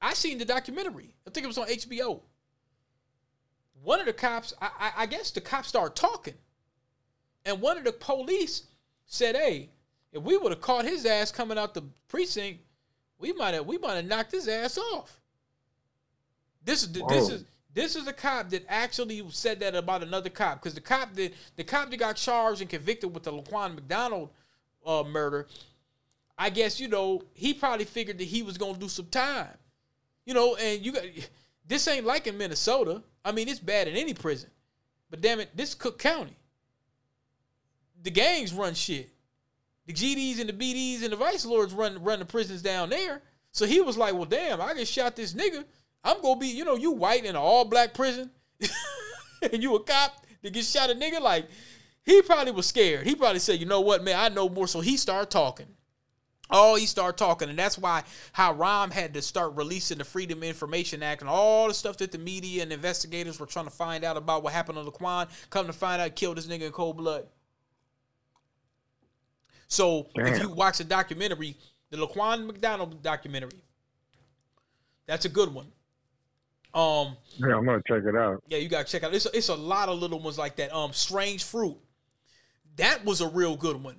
[0.00, 1.14] I seen the documentary.
[1.26, 2.20] I think it was on HBO.
[3.82, 6.34] One of the cops, I, I, I guess the cops started talking.
[7.44, 8.64] And one of the police
[9.12, 9.68] said, "Hey,
[10.10, 12.60] if we would have caught his ass coming out the precinct,
[13.18, 15.20] we might have we might have knocked his ass off."
[16.64, 17.44] This is this is
[17.74, 21.32] this is a cop that actually said that about another cop because the cop that
[21.56, 24.30] the cop that got charged and convicted with the Laquan McDonald
[24.86, 25.46] uh, murder,
[26.38, 29.58] I guess you know he probably figured that he was gonna do some time,
[30.24, 30.56] you know.
[30.56, 31.04] And you got
[31.66, 33.02] this ain't like in Minnesota.
[33.24, 34.50] I mean, it's bad in any prison,
[35.10, 36.36] but damn it, this Cook County
[38.02, 39.10] the gangs run shit.
[39.86, 43.22] The GDs and the BDs and the vice lords run run the prisons down there.
[43.50, 45.64] So he was like, "Well, damn, I just shot this nigga.
[46.04, 48.30] I'm gonna be, you know, you white in an all black prison,
[49.52, 51.48] and you a cop to get shot a nigga." Like
[52.04, 53.06] he probably was scared.
[53.06, 54.16] He probably said, "You know what, man?
[54.18, 55.66] I know more." So he started talking.
[56.54, 60.42] Oh, he started talking, and that's why how Rahm had to start releasing the Freedom
[60.42, 64.04] Information Act and all the stuff that the media and investigators were trying to find
[64.04, 65.28] out about what happened to Laquan.
[65.50, 67.26] Come to find out, killed this nigga in cold blood.
[69.72, 70.26] So Damn.
[70.26, 71.56] if you watch the documentary,
[71.88, 73.64] the Laquan McDonald documentary,
[75.06, 75.72] that's a good one.
[76.74, 78.42] Um, yeah, I'm gonna check it out.
[78.48, 79.14] Yeah, you gotta check it out.
[79.14, 80.74] It's a, it's a lot of little ones like that.
[80.74, 81.78] Um, Strange Fruit,
[82.76, 83.96] that was a real good one.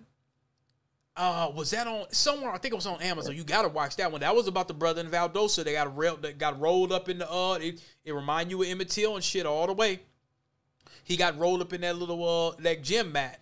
[1.17, 2.51] Uh, was that on somewhere?
[2.51, 3.35] I think it was on Amazon.
[3.35, 4.21] You gotta watch that one.
[4.21, 5.63] That was about the brother in Valdosta.
[5.63, 7.55] They got a rail, that got rolled up in the uh.
[7.55, 10.01] It, it remind you of Emmett Till and shit all the way.
[11.03, 13.39] He got rolled up in that little uh that gym mat,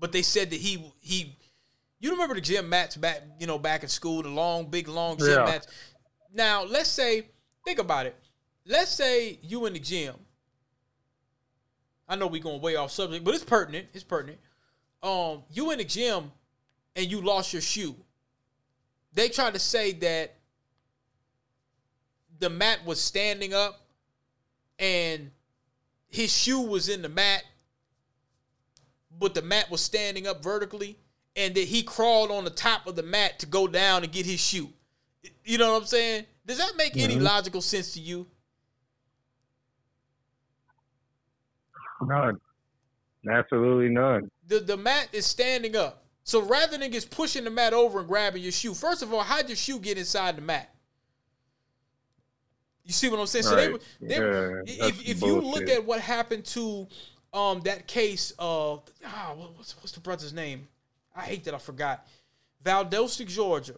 [0.00, 1.36] but they said that he he
[2.00, 5.18] you remember the gym mats back, you know, back in school, the long, big, long
[5.18, 5.44] gym yeah.
[5.44, 5.66] mats.
[6.32, 7.28] Now, let's say,
[7.64, 8.16] think about it.
[8.66, 10.14] Let's say you in the gym.
[12.08, 13.88] I know we're going way off subject, but it's pertinent.
[13.92, 14.38] It's pertinent.
[15.02, 16.32] Um, you in the gym
[16.96, 17.94] and you lost your shoe.
[19.12, 20.34] They try to say that
[22.38, 23.80] the mat was standing up
[24.78, 25.30] and
[26.08, 27.44] his shoe was in the mat,
[29.18, 30.96] but the mat was standing up vertically
[31.40, 34.26] and that he crawled on the top of the mat to go down and get
[34.26, 34.68] his shoe.
[35.44, 36.26] You know what I'm saying?
[36.46, 37.10] Does that make mm-hmm.
[37.10, 38.26] any logical sense to you?
[42.02, 42.40] None.
[43.28, 44.30] Absolutely none.
[44.46, 46.04] The the mat is standing up.
[46.24, 49.20] So rather than just pushing the mat over and grabbing your shoe, first of all,
[49.20, 50.72] how'd your shoe get inside the mat?
[52.84, 53.44] You see what I'm saying?
[53.46, 53.70] Right.
[53.72, 56.86] So they, they yeah, if, if you look at what happened to
[57.32, 60.66] um that case of ah, what's what's the brother's name?
[61.14, 62.06] I hate that I forgot.
[62.64, 63.74] Valdosta, Georgia.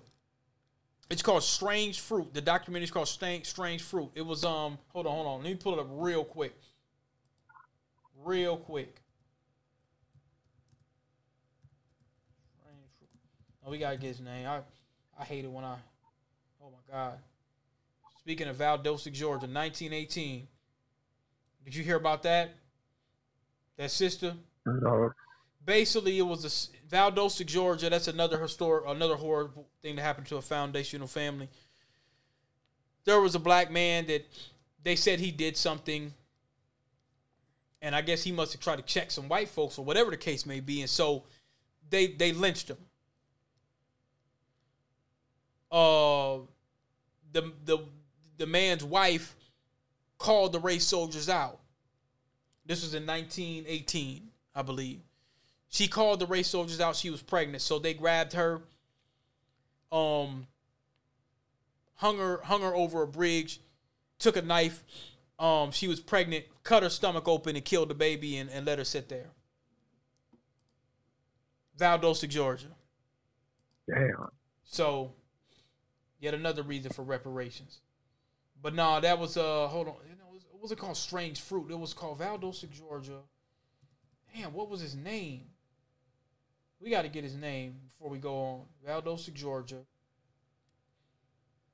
[1.10, 2.32] It's called Strange Fruit.
[2.32, 4.10] The documentary is called Strange, Strange Fruit.
[4.14, 4.78] It was um.
[4.88, 5.42] Hold on, hold on.
[5.42, 6.54] Let me pull it up real quick.
[8.24, 9.00] Real quick.
[13.64, 14.46] Oh, we gotta get his name.
[14.46, 14.60] I
[15.18, 15.76] I hate it when I.
[16.62, 17.18] Oh my god.
[18.18, 20.46] Speaking of Valdosta, Georgia, 1918.
[21.64, 22.54] Did you hear about that?
[23.76, 24.34] That sister?
[24.64, 25.12] No
[25.64, 26.50] basically it was a
[26.92, 27.88] Valdosta, Georgia.
[27.88, 31.48] That's another historic, another horrible thing that happened to a foundational family.
[33.04, 34.26] There was a black man that
[34.84, 36.12] they said he did something,
[37.80, 40.18] and I guess he must have tried to check some white folks or whatever the
[40.18, 41.24] case may be, and so
[41.88, 42.78] they they lynched him.
[45.70, 46.40] Uh,
[47.32, 47.78] the the
[48.36, 49.34] the man's wife
[50.18, 51.58] called the race soldiers out.
[52.66, 55.00] This was in 1918, I believe
[55.72, 56.96] she called the race soldiers out.
[56.96, 58.60] She was pregnant, so they grabbed her,
[59.90, 60.46] um,
[61.94, 63.58] hung her hung her over a bridge,
[64.18, 64.84] took a knife.
[65.38, 68.78] Um, she was pregnant, cut her stomach open and killed the baby, and, and let
[68.78, 69.30] her sit there.
[71.78, 72.66] Valdosta, Georgia.
[73.88, 74.28] Damn.
[74.64, 75.14] So,
[76.20, 77.80] yet another reason for reparations.
[78.60, 81.40] But no, nah, that was uh, hold on, it was, it was it called Strange
[81.40, 81.70] Fruit?
[81.70, 83.20] It was called Valdosta, Georgia.
[84.36, 85.46] Damn, what was his name?
[86.82, 88.60] We got to get his name before we go on.
[88.86, 89.78] Valdosta, Georgia.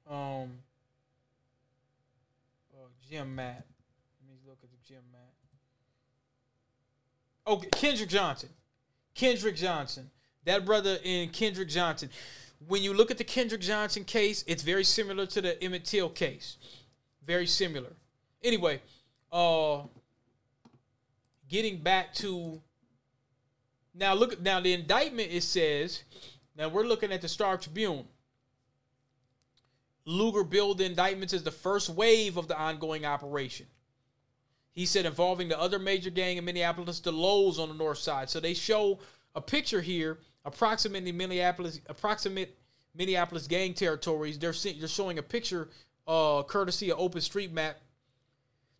[0.08, 0.50] Um,
[2.74, 3.64] uh, Jim Matt.
[4.20, 5.32] Let me look at the Jim Matt.
[7.46, 8.50] Okay, Kendrick Johnson.
[9.14, 10.10] Kendrick Johnson.
[10.44, 12.10] That brother in Kendrick Johnson.
[12.66, 16.10] When you look at the Kendrick Johnson case, it's very similar to the Emmett Till
[16.10, 16.58] case.
[17.26, 17.92] Very similar.
[18.42, 18.82] Anyway,
[19.32, 19.82] uh
[21.48, 22.60] getting back to
[23.94, 26.04] now look now the indictment it says
[26.56, 28.04] now we're looking at the Star Tribune.
[30.04, 33.66] Luger billed the indictments as the first wave of the ongoing operation.
[34.72, 38.30] He said involving the other major gang in Minneapolis, the Lows on the north side.
[38.30, 39.00] So they show
[39.34, 42.56] a picture here, approximately Minneapolis, approximate
[42.94, 44.38] Minneapolis gang territories.
[44.38, 45.68] They're they're showing a picture,
[46.06, 47.74] uh, courtesy of OpenStreetMap.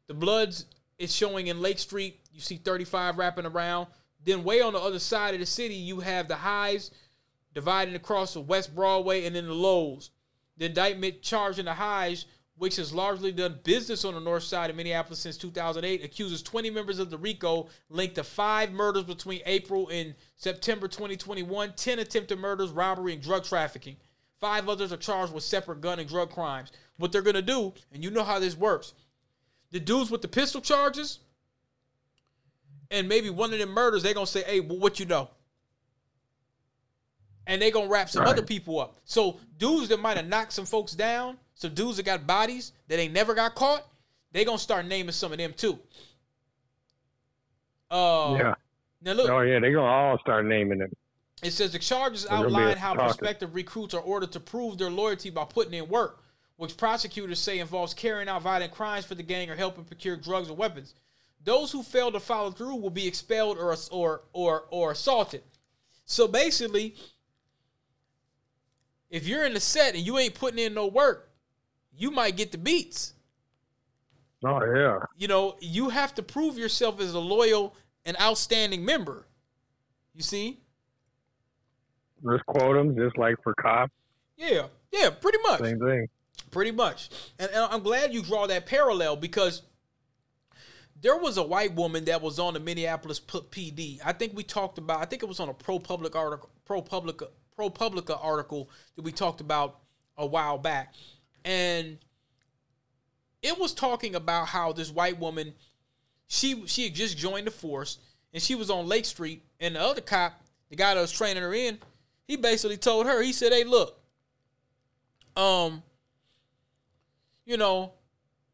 [0.06, 0.64] The Bloods
[0.98, 2.18] is showing in Lake Street.
[2.32, 3.88] You see 35 wrapping around.
[4.24, 6.90] Then way on the other side of the city, you have the highs
[7.54, 10.10] dividing across the West Broadway and then the lows.
[10.56, 14.76] The indictment charging the highs, which has largely done business on the north side of
[14.76, 19.88] Minneapolis since 2008, accuses 20 members of the RICO linked to five murders between April
[19.88, 23.96] and September 2021, 10 attempted murders, robbery, and drug trafficking.
[24.40, 26.72] Five others are charged with separate gun and drug crimes.
[26.96, 28.94] What they're going to do, and you know how this works,
[29.70, 31.20] the dudes with the pistol charges
[32.90, 35.28] and maybe one of them murders, they're going to say, hey, well, what you know?
[37.46, 38.30] And they're going to wrap some Right.
[38.30, 38.98] other people up.
[39.04, 42.98] So dudes that might have knocked some folks down, some dudes that got bodies that
[42.98, 43.86] ain't never got caught,
[44.32, 45.78] they going to start naming some of them too.
[47.90, 48.54] Uh, yeah.
[49.00, 50.90] Now look, Oh yeah, they're gonna all start naming them.
[51.42, 55.30] it says the charges gonna outline how prospective recruits are ordered to prove their loyalty
[55.30, 56.22] by putting in work,
[56.56, 60.50] which prosecutors say involves carrying out violent crimes for the gang or helping procure drugs
[60.50, 60.94] or weapons.
[61.48, 65.42] Those who fail to follow through will be expelled or or or or assaulted.
[66.04, 66.94] So basically,
[69.08, 71.30] if you're in the set and you ain't putting in no work,
[71.96, 73.14] you might get the beats.
[74.44, 74.98] Oh yeah.
[75.16, 77.74] You know, you have to prove yourself as a loyal
[78.04, 79.26] and outstanding member.
[80.14, 80.60] You see?
[82.30, 83.94] Just quote them, just like for cops.
[84.36, 85.60] Yeah, yeah, pretty much.
[85.60, 86.08] Same thing.
[86.50, 87.08] Pretty much.
[87.38, 89.62] And, and I'm glad you draw that parallel because
[91.00, 94.00] there was a white woman that was on the Minneapolis PD.
[94.04, 95.00] I think we talked about.
[95.00, 99.12] I think it was on a pro public article, ProPublica, pro publica article that we
[99.12, 99.78] talked about
[100.16, 100.94] a while back,
[101.44, 101.98] and
[103.42, 105.54] it was talking about how this white woman,
[106.26, 107.98] she she had just joined the force,
[108.32, 110.40] and she was on Lake Street, and the other cop,
[110.70, 111.78] the guy that was training her in,
[112.26, 114.00] he basically told her, he said, "Hey, look,
[115.36, 115.82] um."
[117.48, 117.94] you know,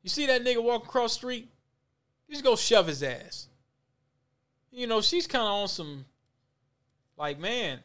[0.05, 1.49] you see that nigga walking across the street,
[2.31, 3.49] just go shove his ass.
[4.71, 6.05] You know, she's kind of on some,
[7.17, 7.79] like, man,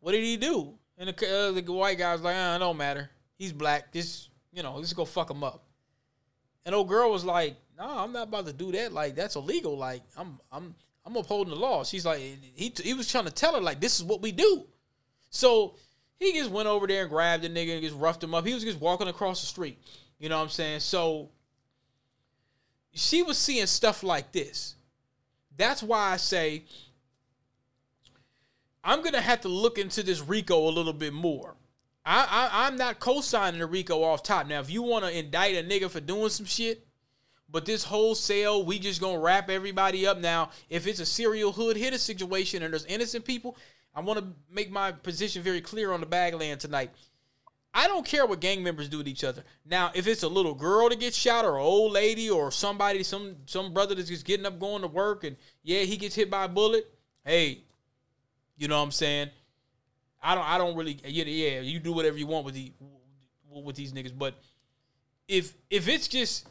[0.00, 0.74] what did he do?
[0.98, 3.08] And the, uh, the white guy's like, ah, it don't matter.
[3.38, 3.92] He's black.
[3.92, 5.64] Just, you know, just go fuck him up.
[6.64, 8.92] And old girl was like, no, I'm not about to do that.
[8.92, 9.76] Like, that's illegal.
[9.76, 10.74] Like, I'm, I'm,
[11.04, 11.84] I'm upholding the law.
[11.84, 12.20] She's like,
[12.54, 14.66] he, he was trying to tell her, like, this is what we do.
[15.30, 15.74] So
[16.18, 18.46] he just went over there and grabbed the nigga and just roughed him up.
[18.46, 19.78] He was just walking across the street.
[20.18, 20.80] You know what I'm saying?
[20.80, 21.30] So
[22.92, 24.76] she was seeing stuff like this.
[25.56, 26.64] That's why I say
[28.84, 31.56] I'm gonna have to look into this Rico a little bit more.
[32.04, 34.48] I, I'm not co-signing the Rico off top.
[34.48, 36.84] Now, if you want to indict a nigga for doing some shit,
[37.48, 40.18] but this wholesale, we just gonna wrap everybody up.
[40.18, 43.56] Now, if it's a serial hood hitter situation and there's innocent people,
[43.94, 46.90] I want to make my position very clear on the bagland tonight.
[47.74, 49.44] I don't care what gang members do to each other.
[49.64, 53.02] Now, if it's a little girl that gets shot or an old lady or somebody,
[53.02, 56.30] some some brother that's just getting up going to work and yeah, he gets hit
[56.30, 56.86] by a bullet.
[57.24, 57.62] Hey,
[58.56, 59.30] you know what I'm saying?
[60.22, 62.72] I don't I don't really yeah, yeah, you do whatever you want with the
[63.50, 64.34] with these niggas, but
[65.26, 66.46] if if it's just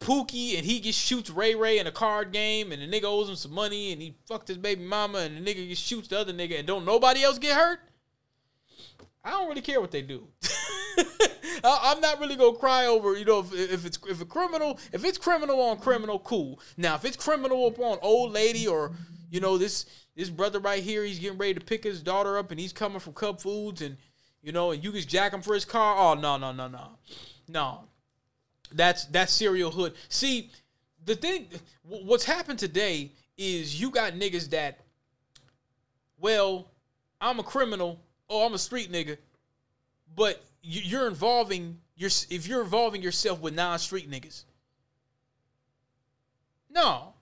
[0.00, 3.28] Pookie and he just shoots Ray Ray in a card game and the nigga owes
[3.28, 6.18] him some money and he fucked his baby mama and the nigga just shoots the
[6.18, 7.80] other nigga and don't nobody else get hurt,
[9.26, 10.28] I don't really care what they do.
[11.64, 15.04] I'm not really gonna cry over, you know, if, if it's if a criminal, if
[15.04, 16.60] it's criminal on criminal, cool.
[16.76, 18.92] Now, if it's criminal upon old lady or
[19.28, 22.52] you know this this brother right here, he's getting ready to pick his daughter up
[22.52, 23.96] and he's coming from Cub Foods and
[24.42, 25.96] you know, and you just jack him for his car.
[25.98, 26.90] Oh no no no no
[27.48, 27.80] no.
[28.72, 29.94] That's that's serial hood.
[30.08, 30.52] See,
[31.04, 31.48] the thing,
[31.82, 34.80] what's happened today is you got niggas that,
[36.18, 36.70] well,
[37.20, 38.00] I'm a criminal.
[38.28, 39.18] Oh, I'm a street nigga,
[40.14, 44.44] but you- you're involving your if you're involving yourself with non-street niggas.
[46.68, 47.14] No,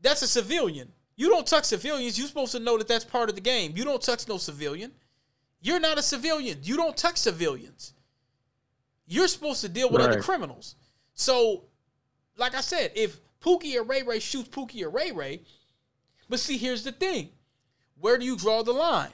[0.00, 0.92] that's a civilian.
[1.16, 2.16] You don't touch civilians.
[2.18, 3.76] You're supposed to know that that's part of the game.
[3.76, 4.92] You don't touch no civilian.
[5.60, 6.58] You're not a civilian.
[6.62, 7.92] You don't touch civilians.
[9.06, 10.10] You're supposed to deal with right.
[10.10, 10.76] other criminals.
[11.14, 11.64] So,
[12.36, 15.42] like I said, if Pookie or Ray Ray shoots Pookie or Ray Ray,
[16.28, 17.30] but see, here's the thing:
[18.00, 19.10] where do you draw the line?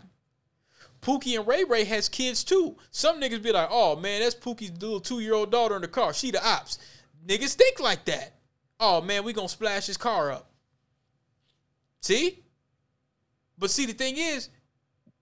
[1.05, 2.76] Pookie and Ray Ray has kids too.
[2.90, 5.88] Some niggas be like, "Oh man, that's Pookie's little two year old daughter in the
[5.88, 6.14] car.
[6.14, 6.78] She the ops."
[7.26, 8.34] Niggas think like that.
[8.80, 10.50] Oh man, we gonna splash his car up.
[12.00, 12.42] See?
[13.59, 14.48] But see, the thing is,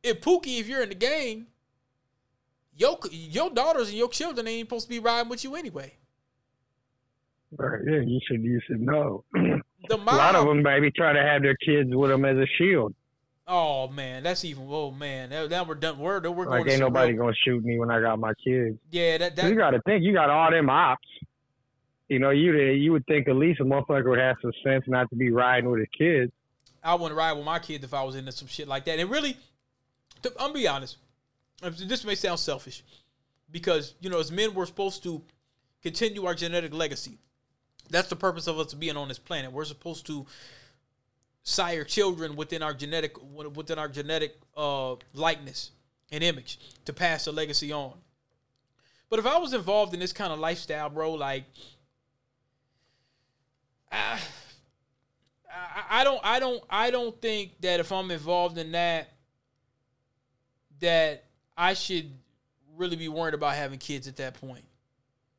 [0.03, 1.47] if Pookie, if you're in the gang,
[2.77, 5.95] your your daughters and your children ain't supposed to be riding with you anyway.
[7.57, 7.81] Right.
[7.85, 9.25] Yeah, you should you should know.
[9.35, 12.47] the a lot of them, baby, try to have their kids with them as a
[12.57, 12.95] shield.
[13.47, 14.67] Oh man, that's even.
[14.69, 15.99] Oh man, now, now we're done.
[15.99, 18.79] We're, we're like ain't nobody gonna shoot me when I got my kids.
[18.91, 20.05] Yeah, that, that you got to think.
[20.05, 21.07] You got all them ops.
[22.09, 25.11] You know, you you would think at least a motherfucker would have some sense not
[25.11, 26.33] to be riding with his kids.
[26.85, 28.99] I wouldn't ride with my kids if I was into some shit like that.
[28.99, 29.37] And really,
[30.23, 30.99] to, I'm be honest.
[31.63, 32.83] This may sound selfish,
[33.51, 35.23] because you know, as men, we're supposed to
[35.83, 37.19] continue our genetic legacy.
[37.89, 39.53] That's the purpose of us being on this planet.
[39.53, 40.27] We're supposed to
[41.43, 43.17] sire children within our genetic
[43.55, 45.73] within our genetic uh, likeness
[46.11, 47.95] and image to pass the legacy on.
[49.11, 51.45] But if I was involved in this kind of lifestyle, bro, like
[53.91, 54.19] I,
[55.91, 59.13] I don't I don't I don't think that if I'm involved in that
[60.81, 61.25] that
[61.57, 62.11] I should
[62.77, 64.65] really be worried about having kids at that point.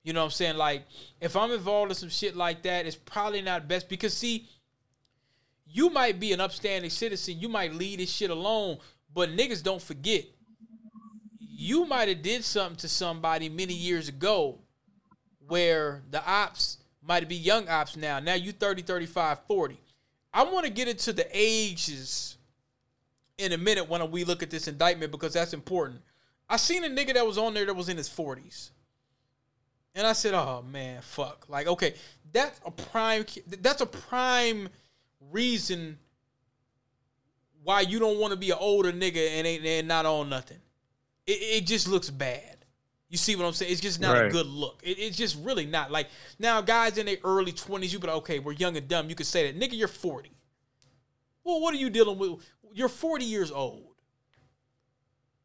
[0.03, 0.57] You know what I'm saying?
[0.57, 0.83] Like,
[1.21, 4.47] if I'm involved in some shit like that, it's probably not best because see,
[5.65, 8.77] you might be an upstanding citizen, you might leave this shit alone,
[9.13, 10.25] but niggas don't forget.
[11.39, 14.59] You might have did something to somebody many years ago
[15.47, 18.19] where the ops might be young ops now.
[18.19, 19.79] Now you 30, 35, 40.
[20.33, 22.37] I want to get into the ages
[23.37, 26.01] in a minute when we look at this indictment because that's important.
[26.49, 28.71] I seen a nigga that was on there that was in his 40s.
[29.95, 31.93] And I said, "Oh man, fuck." Like, okay,
[32.31, 33.25] that's a prime
[33.61, 34.69] that's a prime
[35.31, 35.97] reason
[37.63, 40.59] why you don't want to be an older nigga and ain't and not on nothing.
[41.25, 42.57] It, it just looks bad.
[43.09, 43.71] You see what I'm saying?
[43.71, 44.25] It's just not right.
[44.25, 44.81] a good look.
[44.83, 45.91] It, it's just really not.
[45.91, 46.07] Like
[46.39, 49.09] now, guys in their early 20s, you like, okay, we're young and dumb.
[49.09, 49.77] You could say that, nigga.
[49.77, 50.31] You're 40.
[51.43, 52.39] Well, what are you dealing with?
[52.73, 53.93] You're 40 years old.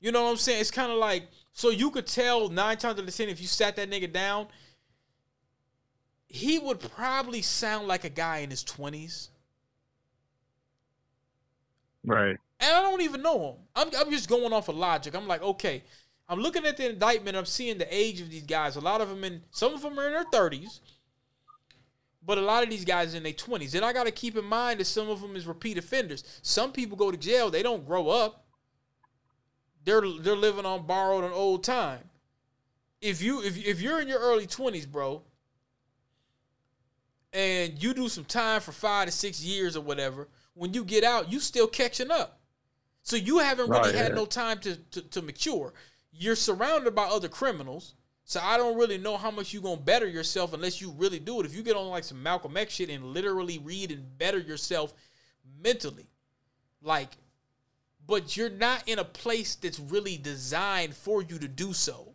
[0.01, 0.61] You know what I'm saying?
[0.61, 3.49] It's kind of like so you could tell nine times out of ten if you
[3.49, 4.47] sat that nigga down,
[6.29, 9.31] he would probably sound like a guy in his 20s.
[12.05, 12.37] Right.
[12.61, 13.55] And I don't even know him.
[13.75, 15.15] I'm, I'm just going off of logic.
[15.15, 15.83] I'm like, okay,
[16.29, 17.37] I'm looking at the indictment.
[17.37, 18.77] I'm seeing the age of these guys.
[18.77, 20.81] A lot of them in, some of them are in their 30s,
[22.25, 23.75] but a lot of these guys in their 20s.
[23.75, 26.25] And I got to keep in mind that some of them is repeat offenders.
[26.43, 27.51] Some people go to jail.
[27.51, 28.45] They don't grow up.
[29.85, 32.01] They're they're living on borrowed and old time.
[33.01, 35.23] If you if if you're in your early 20s, bro,
[37.33, 40.29] and you do some time for five to six years or whatever,
[40.59, 42.41] when you get out, you still catching up.
[43.03, 44.17] So you haven't really right, had yeah.
[44.17, 45.73] no time to, to, to mature.
[46.13, 47.95] You're surrounded by other criminals.
[48.25, 51.41] So I don't really know how much you're gonna better yourself unless you really do
[51.41, 51.47] it.
[51.47, 54.93] If you get on like some Malcolm X shit and literally read and better yourself
[55.63, 56.11] mentally,
[56.83, 57.09] like,
[58.07, 62.13] but you're not in a place that's really designed for you to do so.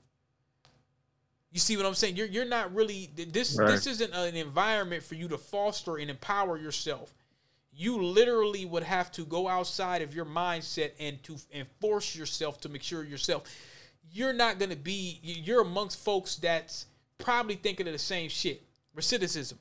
[1.52, 2.16] You see what I'm saying?
[2.16, 3.68] You're you're not really this right.
[3.70, 7.14] this isn't an environment for you to foster and empower yourself
[7.76, 12.62] you literally would have to go outside of your mindset and to and force yourself
[12.62, 13.44] to make sure yourself.
[14.12, 16.86] You're not gonna be you're amongst folks that's
[17.18, 18.62] probably thinking of the same shit.
[18.96, 19.56] Recidivism.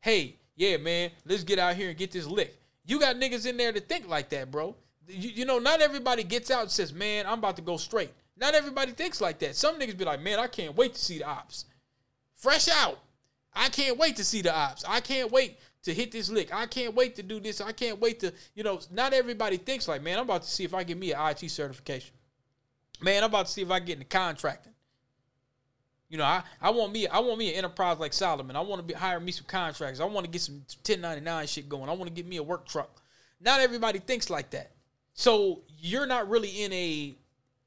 [0.00, 2.58] Hey, yeah, man, let's get out here and get this lick.
[2.84, 4.76] You got niggas in there to think like that, bro.
[5.08, 8.10] You, you know, not everybody gets out and says, man, I'm about to go straight.
[8.36, 9.56] Not everybody thinks like that.
[9.56, 11.64] Some niggas be like, man, I can't wait to see the ops.
[12.34, 12.98] Fresh out.
[13.54, 14.84] I can't wait to see the ops.
[14.86, 16.52] I can't wait to hit this lick.
[16.52, 17.60] I can't wait to do this.
[17.60, 20.64] I can't wait to, you know, not everybody thinks like, man, I'm about to see
[20.64, 22.14] if I get me an IT certification.
[23.00, 24.72] Man, I'm about to see if I get into contracting.
[26.08, 28.56] You know, I, I want me I want me an enterprise like Solomon.
[28.56, 30.00] I want to be hire me some contractors.
[30.00, 30.56] I want to get some
[30.86, 31.88] 1099 shit going.
[31.88, 33.02] I want to get me a work truck.
[33.40, 34.70] Not everybody thinks like that.
[35.14, 37.14] So you're not really in a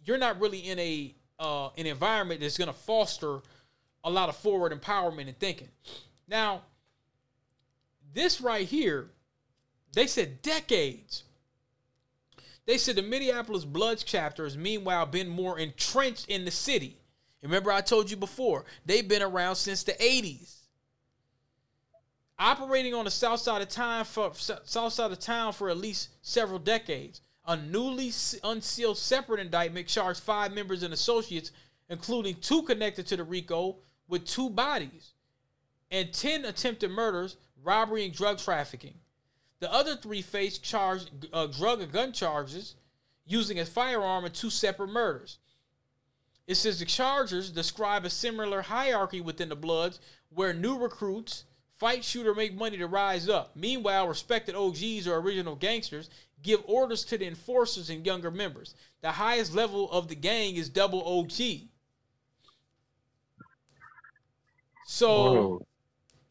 [0.06, 3.40] you're not really in a uh, an environment that's going to foster
[4.04, 5.70] a lot of forward empowerment and thinking.
[6.28, 6.62] Now,
[8.14, 9.10] this right here,
[9.94, 11.24] they said decades.
[12.66, 16.98] They said the Minneapolis Bloods chapter has meanwhile been more entrenched in the city.
[17.42, 20.56] Remember, I told you before, they've been around since the 80s.
[22.40, 26.10] operating on the south side of town for south side of town for at least
[26.22, 27.22] several decades.
[27.46, 28.12] A newly
[28.44, 31.52] unsealed separate indictment charged five members and associates,
[31.90, 33.78] including two connected to the RICO,
[34.08, 35.14] with two bodies
[35.92, 38.96] and 10 attempted murders, robbery, and drug trafficking.
[39.60, 42.76] The other three faced charged uh, drug and gun charges
[43.26, 45.40] using a firearm in two separate murders.
[46.46, 51.44] It says the chargers describe a similar hierarchy within the Bloods where new recruits
[51.78, 53.56] fight shoot, or make money to rise up.
[53.56, 56.10] Meanwhile, respected OGs or original gangsters
[56.42, 58.76] give orders to the enforcers and younger members.
[59.02, 61.68] The highest level of the gang is double OG.
[64.86, 65.68] So, Whoa.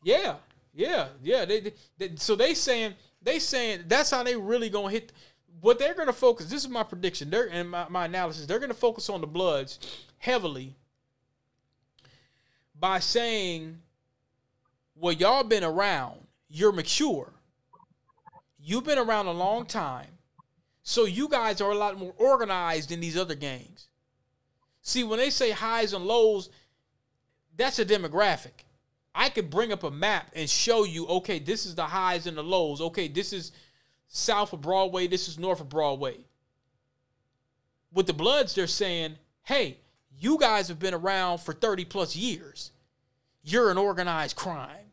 [0.07, 0.37] Yeah,
[0.73, 1.45] yeah, yeah.
[1.45, 5.13] They, they, they, so they saying they saying that's how they really gonna hit.
[5.61, 6.47] What they're gonna focus.
[6.47, 7.29] This is my prediction.
[7.29, 8.47] They're and my, my analysis.
[8.47, 9.81] They're gonna focus on the Bloods
[10.19, 10.77] heavily
[12.79, 13.79] by saying,
[14.95, 16.21] "Well, y'all been around.
[16.49, 17.33] You're mature.
[18.61, 20.19] You've been around a long time."
[20.85, 23.89] So you guys are a lot more organized than these other gangs.
[24.83, 26.49] See, when they say highs and lows,
[27.57, 28.66] that's a demographic.
[29.17, 32.37] I could bring up a map and show you, okay, this is the highs and
[32.37, 32.83] the lows.
[32.83, 33.53] Okay, this is
[34.09, 36.19] south of Broadway, this is north of Broadway.
[37.93, 39.79] With the Bloods, they're saying, hey,
[40.19, 42.73] you guys have been around for 30 plus years.
[43.43, 44.93] You're an organized crime.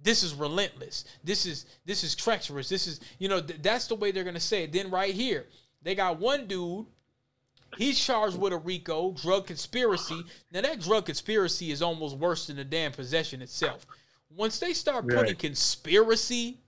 [0.00, 1.04] This is relentless.
[1.22, 2.68] This is this is treacherous.
[2.68, 4.72] This is, you know, th- that's the way they're gonna say it.
[4.72, 5.46] Then right here,
[5.82, 6.86] they got one dude
[7.76, 10.22] He's charged with a RICO drug conspiracy.
[10.52, 13.86] Now that drug conspiracy is almost worse than the damn possession itself.
[14.34, 15.38] Once they start putting right.
[15.38, 16.58] conspiracy,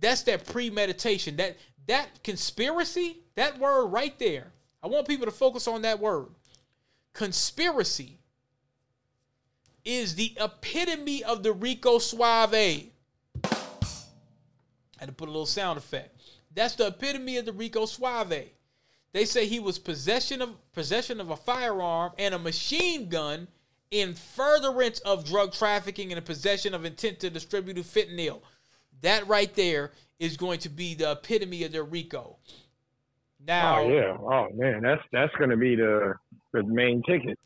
[0.00, 1.36] that's that premeditation.
[1.36, 1.56] That
[1.86, 4.52] that conspiracy, that word right there.
[4.82, 6.26] I want people to focus on that word.
[7.12, 8.18] Conspiracy
[9.84, 12.54] is the epitome of the Rico Suave.
[12.54, 12.90] I
[14.98, 16.20] had to put a little sound effect.
[16.52, 18.50] That's the epitome of the Rico Suave.
[19.12, 23.48] They say he was possession of possession of a firearm and a machine gun
[23.90, 28.42] in furtherance of drug trafficking and a possession of intent to distribute fentanyl.
[29.02, 32.36] That right there is going to be the epitome of their RICO.
[33.46, 36.14] Now, oh yeah, oh man, that's that's going to be the
[36.52, 37.38] the main ticket.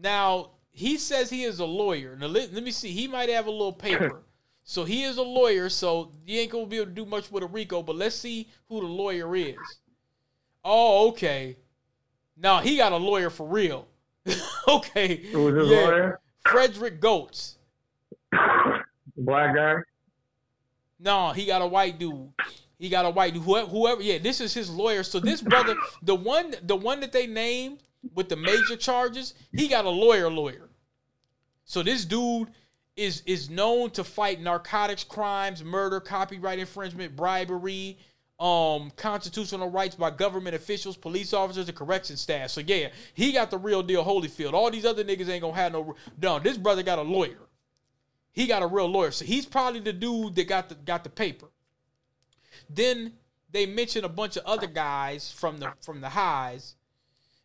[0.00, 2.16] now he says he is a lawyer.
[2.16, 2.90] Now let, let me see.
[2.90, 4.22] He might have a little paper.
[4.62, 5.68] so he is a lawyer.
[5.68, 7.82] So he ain't gonna be able to do much with a RICO.
[7.82, 9.56] But let's see who the lawyer is.
[10.64, 11.56] Oh, okay.
[12.36, 13.88] Now he got a lawyer for real.
[14.68, 15.16] okay.
[15.32, 15.76] Who was his yeah.
[15.76, 16.20] lawyer?
[16.46, 17.56] Frederick Goetz.
[19.16, 19.76] Black guy?
[20.98, 22.30] No, he got a white dude.
[22.78, 23.42] He got a white dude.
[23.42, 25.02] Whoever, whoever, yeah, this is his lawyer.
[25.02, 27.82] So this brother, the one, the one that they named
[28.14, 30.70] with the major charges, he got a lawyer, lawyer.
[31.64, 32.50] So this dude
[32.96, 37.98] is is known to fight narcotics crimes, murder, copyright infringement, bribery,
[38.40, 42.50] um constitutional rights by government officials, police officers, and correction staff.
[42.50, 44.54] So yeah, he got the real deal Holyfield.
[44.54, 47.48] All these other niggas ain't gonna have no no, this brother got a lawyer.
[48.32, 49.10] He got a real lawyer.
[49.10, 51.48] So he's probably the dude that got the got the paper.
[52.68, 53.12] Then
[53.50, 56.76] they mention a bunch of other guys from the from the highs.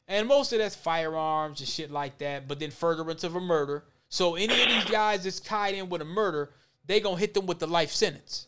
[0.08, 3.86] And most of that's firearms and shit like that, but then furtherance of a murder.
[4.08, 6.52] So any of these guys that's tied in with a murder,
[6.86, 8.48] they gonna hit them with the life sentence.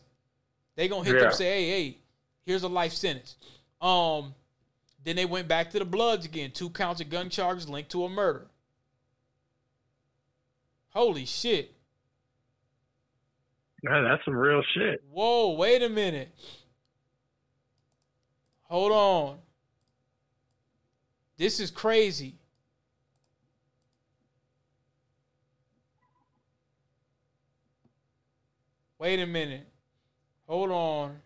[0.75, 1.21] They gonna hit yeah.
[1.21, 1.97] them say, hey, hey,
[2.47, 3.35] Here's a life sentence.
[3.81, 4.33] Um,
[5.03, 6.51] then they went back to the Bloods again.
[6.51, 8.47] Two counts of gun charges linked to a murder.
[10.91, 11.75] Holy shit.
[13.83, 15.03] Man, that's some real shit.
[15.11, 16.33] Whoa, wait a minute.
[18.63, 19.37] Hold on.
[21.35, 22.35] This is crazy.
[28.97, 29.67] Wait a minute.
[30.47, 31.17] Hold on.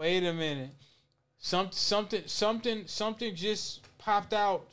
[0.00, 0.70] Wait a minute.
[1.36, 4.66] Some, something something something just popped out.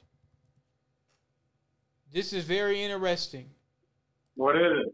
[2.14, 3.50] This is very interesting.
[4.36, 4.94] What is it?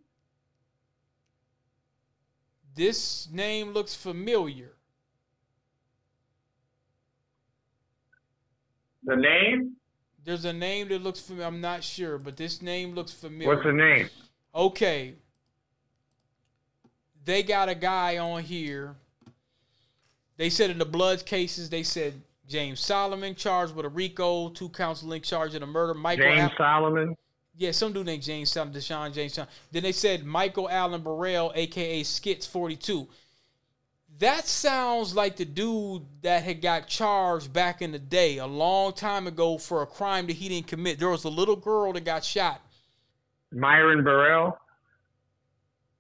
[2.74, 4.72] This name looks familiar.
[9.04, 9.76] The name?
[10.26, 11.48] There's a name that looks familiar.
[11.48, 13.50] I'm not sure, but this name looks familiar.
[13.50, 14.10] What's the name?
[14.56, 15.14] Okay.
[17.24, 18.96] They got a guy on here
[20.44, 24.68] they said in the Bloods cases, they said James Solomon charged with a RICO, two
[24.68, 25.94] counts linked charge in a murder.
[25.94, 27.16] Michael James Al- Solomon.
[27.56, 29.54] Yeah, some dude named James Solomon, Deshaun James Solomon.
[29.72, 33.08] Then they said Michael Allen Burrell, aka Skits 42.
[34.20, 38.92] That sounds like the dude that had got charged back in the day, a long
[38.92, 41.00] time ago, for a crime that he didn't commit.
[41.00, 42.60] There was a little girl that got shot.
[43.56, 44.60] Myon Burrell.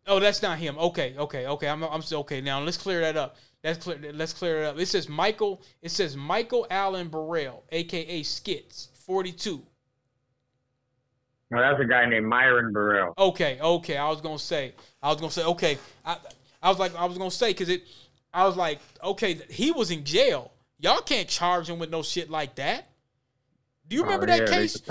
[0.06, 0.78] Oh, that's not him.
[0.78, 1.70] Okay, okay, okay.
[1.70, 2.42] I'm, I'm still okay.
[2.42, 3.38] Now let's clear that up.
[3.64, 4.12] That's clear.
[4.14, 4.80] Let's clear it up.
[4.80, 5.62] It says Michael.
[5.82, 9.64] It says Michael Allen Burrell, aka Skits, 42.
[11.50, 13.14] No, that's a guy named Myon Burrell.
[13.18, 13.98] Okay, okay.
[13.98, 14.74] I was gonna say.
[15.02, 15.44] I was gonna say.
[15.46, 15.78] Okay.
[16.06, 16.18] I,
[16.62, 16.94] I was like.
[16.96, 17.84] I was gonna say because it.
[18.34, 20.52] I was like, okay, he was in jail.
[20.80, 22.90] Y'all can't charge him with no shit like that.
[23.88, 24.82] Do you oh, remember Oh, that yeah, case?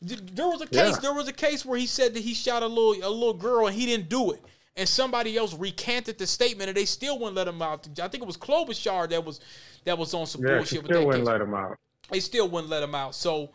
[0.00, 0.94] There was a case.
[0.94, 1.00] Yeah.
[1.00, 3.66] There was a case where he said that he shot a little a little girl
[3.66, 4.42] and he didn't do it,
[4.76, 7.86] and somebody else recanted the statement and they still wouldn't let him out.
[8.02, 9.40] I think it was Klobuchar that was
[9.84, 11.26] that was on some Yeah, bullshit still wouldn't case.
[11.26, 11.76] let him out.
[12.10, 13.14] They still wouldn't let him out.
[13.14, 13.50] So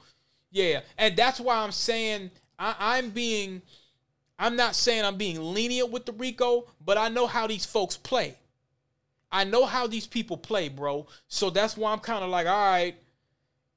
[0.51, 3.61] yeah, and that's why I'm saying I, I'm being.
[4.39, 7.97] I'm not saying I'm being lenient with the Rico, but I know how these folks
[7.97, 8.37] play.
[9.31, 11.07] I know how these people play, bro.
[11.27, 12.95] So that's why I'm kind of like, all right,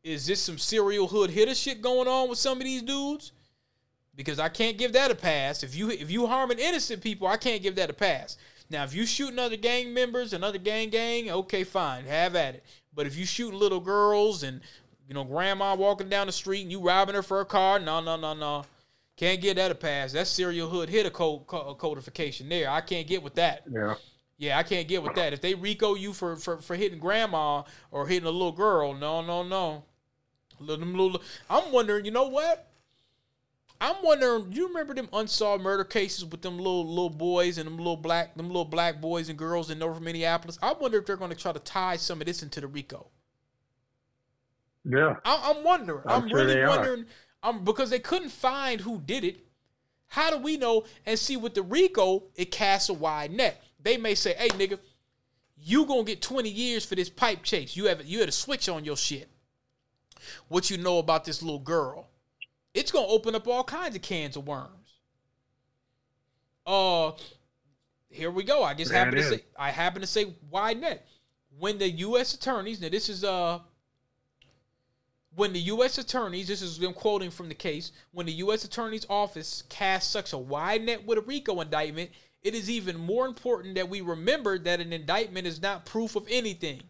[0.04, 3.32] is this some serial hood hitter shit going on with some of these dudes?
[4.20, 5.62] Because I can't give that a pass.
[5.62, 8.36] If you if you harming innocent people, I can't give that a pass.
[8.68, 12.56] Now, if you shooting other gang members and other gang gang, okay, fine, have at
[12.56, 12.64] it.
[12.94, 14.60] But if you shooting little girls and
[15.08, 18.02] you know grandma walking down the street and you robbing her for a car, no,
[18.02, 18.66] no, no, no,
[19.16, 20.12] can't get that a pass.
[20.12, 22.68] That's serial hood hitter code, co- codification there.
[22.68, 23.62] I can't get with that.
[23.72, 23.94] Yeah.
[24.36, 25.32] Yeah, I can't get with that.
[25.32, 29.20] If they RICO you for, for, for hitting grandma or hitting a little girl, no,
[29.20, 29.84] no, no.
[30.58, 32.69] Little, little, I'm wondering, you know what?
[33.80, 37.78] I'm wondering, you remember them unsolved murder cases with them little little boys and them
[37.78, 40.58] little black them little black boys and girls in North Minneapolis?
[40.62, 43.06] I wonder if they're going to try to tie some of this into the RICO.
[44.84, 45.16] Yeah.
[45.24, 46.02] I, I'm wondering.
[46.06, 47.06] I'm, I'm sure really wondering.
[47.42, 49.46] Um, because they couldn't find who did it.
[50.08, 50.84] How do we know?
[51.06, 53.62] And see, with the RICO, it casts a wide net.
[53.82, 54.78] They may say, "Hey, nigga,
[55.56, 57.76] you gonna get 20 years for this pipe chase.
[57.76, 59.28] You have you had a switch on your shit.
[60.48, 62.09] What you know about this little girl?
[62.74, 64.94] It's gonna open up all kinds of cans of worms.
[66.66, 67.12] Uh,
[68.10, 68.62] here we go.
[68.62, 71.06] I just happen to say I happen to say wide net.
[71.58, 72.34] When the U.S.
[72.34, 73.60] attorneys, now this is uh
[75.34, 75.98] when the U.S.
[75.98, 78.64] attorneys, this is them quoting from the case, when the U.S.
[78.64, 82.10] attorney's office casts such a wide net with a RICO indictment,
[82.42, 86.26] it is even more important that we remember that an indictment is not proof of
[86.28, 86.82] anything.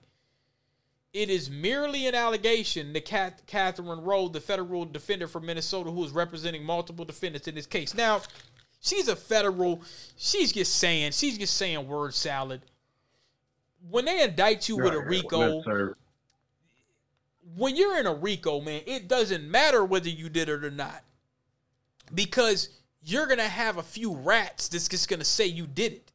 [1.13, 6.05] It is merely an allegation that Kath- Katherian Roe, the federal defender from Minnesota, who
[6.05, 7.95] is representing multiple defendants in this case.
[7.95, 8.23] Now,
[8.81, 9.83] she's a federal.
[10.17, 11.13] She's just saying.
[11.13, 12.63] She's just saying word salad.
[13.89, 15.63] When they indict you with a RICO,
[17.57, 21.03] when you're in a RICO, man, it doesn't matter whether you did it or not.
[22.15, 22.69] Because
[23.03, 26.13] you're gonna have a few rats that's just gonna say you did it.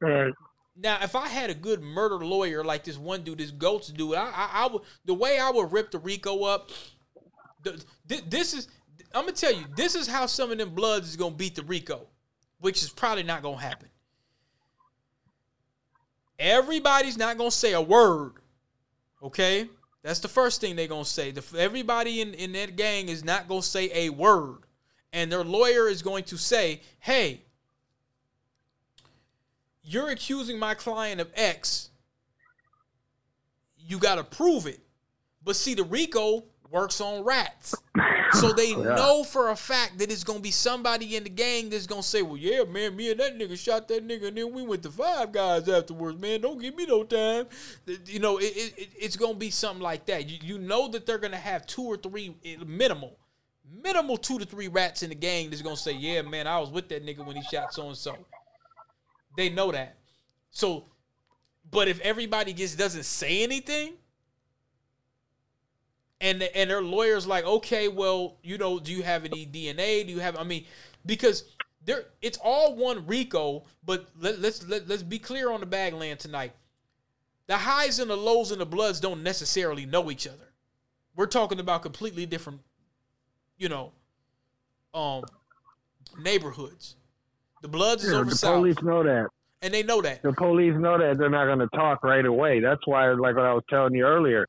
[0.00, 0.32] Right.
[0.76, 4.16] Now, if I had a good murder lawyer like this one dude, this Goats dude,
[4.16, 6.70] I, I, I would the way I would rip the Rico up.
[7.62, 7.82] The,
[8.28, 8.68] this is
[9.14, 11.62] I'm gonna tell you, this is how some of them Bloods is gonna beat the
[11.62, 12.08] Rico,
[12.58, 13.88] which is probably not gonna happen.
[16.38, 18.32] Everybody's not gonna say a word,
[19.22, 19.68] okay?
[20.02, 21.30] That's the first thing they're gonna say.
[21.30, 24.64] The, everybody in, in that gang is not gonna say a word,
[25.12, 27.44] and their lawyer is going to say, "Hey,
[29.84, 31.90] you're accusing my client of X.
[33.76, 34.80] You got to prove it.
[35.44, 37.74] But see, the RICO works on rats.
[38.32, 38.94] So they Yeah.
[38.96, 42.00] know for a fact that it's going to be somebody in the gang that's going
[42.00, 44.62] to say, well, yeah, man, me and that nigga shot that nigga, and then we
[44.62, 46.40] went to five guys afterwards, man.
[46.40, 47.46] Don't give me no time.
[48.06, 50.28] You know, it, it, it- it's going to be something like that.
[50.30, 53.18] You, you know that they're going to have two or three, eh, minimal,
[53.70, 56.58] minimal two to three rats in the gang that's going to say, yeah, man, I
[56.58, 58.16] was with that nigga when he shot so and so.
[59.36, 59.98] They know that.
[60.50, 60.84] So,
[61.70, 63.94] but if everybody just doesn't say anything,
[66.20, 70.06] and and their lawyers like, okay, well, you know, do you have any DNA?
[70.06, 70.36] Do you have?
[70.36, 70.64] I mean,
[71.04, 71.44] because
[71.84, 73.64] there, it's all one RICO.
[73.84, 76.52] But let, let's let, let's be clear on the bagland tonight.
[77.46, 80.54] The highs and the lows and the bloods don't necessarily know each other.
[81.14, 82.60] We're talking about completely different,
[83.58, 83.92] you know,
[84.94, 85.24] um,
[86.18, 86.96] neighborhoods.
[87.64, 89.28] The bloods is Yeah, over the south, police know that.
[89.62, 90.20] and they know that.
[90.20, 92.60] The police know that they're not going to talk right away.
[92.60, 94.46] That's why, like what I was telling you earlier,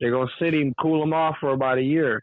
[0.00, 2.22] they're going to sit him, cool him off for about a year.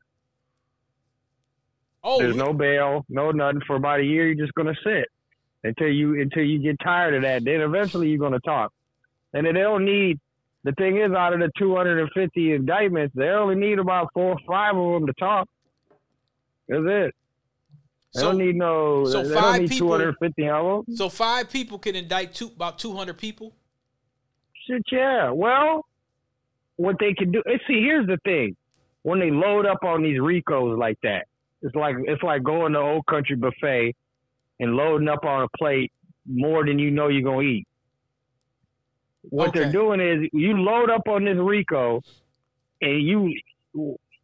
[2.05, 4.27] Oh, There's we- no bail, no nothing for about a year.
[4.27, 5.09] You're just going to sit
[5.65, 7.43] until you until you get tired of that.
[7.43, 8.71] Then eventually you're going to talk.
[9.33, 10.21] And they don't need.
[10.63, 14.77] The thing is, out of the 250 indictments, they only need about four or five
[14.77, 15.49] of them to talk.
[16.69, 17.15] That's it.
[18.13, 19.05] They so don't need no.
[19.05, 20.85] so they five don't need people- 250 of.
[20.95, 23.53] So five people can indict two about two hundred people.
[24.67, 25.29] shit, yeah.
[25.31, 25.85] Well,
[26.77, 27.41] what they can do.
[27.67, 28.55] See, here's the thing:
[29.03, 31.27] when they load up on these Ricos like that,
[31.61, 33.95] it's like it's like going to Old Country Buffet
[34.59, 35.91] and loading up on a plate
[36.25, 37.67] more than you know you're gonna eat.
[39.29, 39.59] What Okay.
[39.59, 42.01] they're doing is you load up on this Rico,
[42.81, 43.33] and you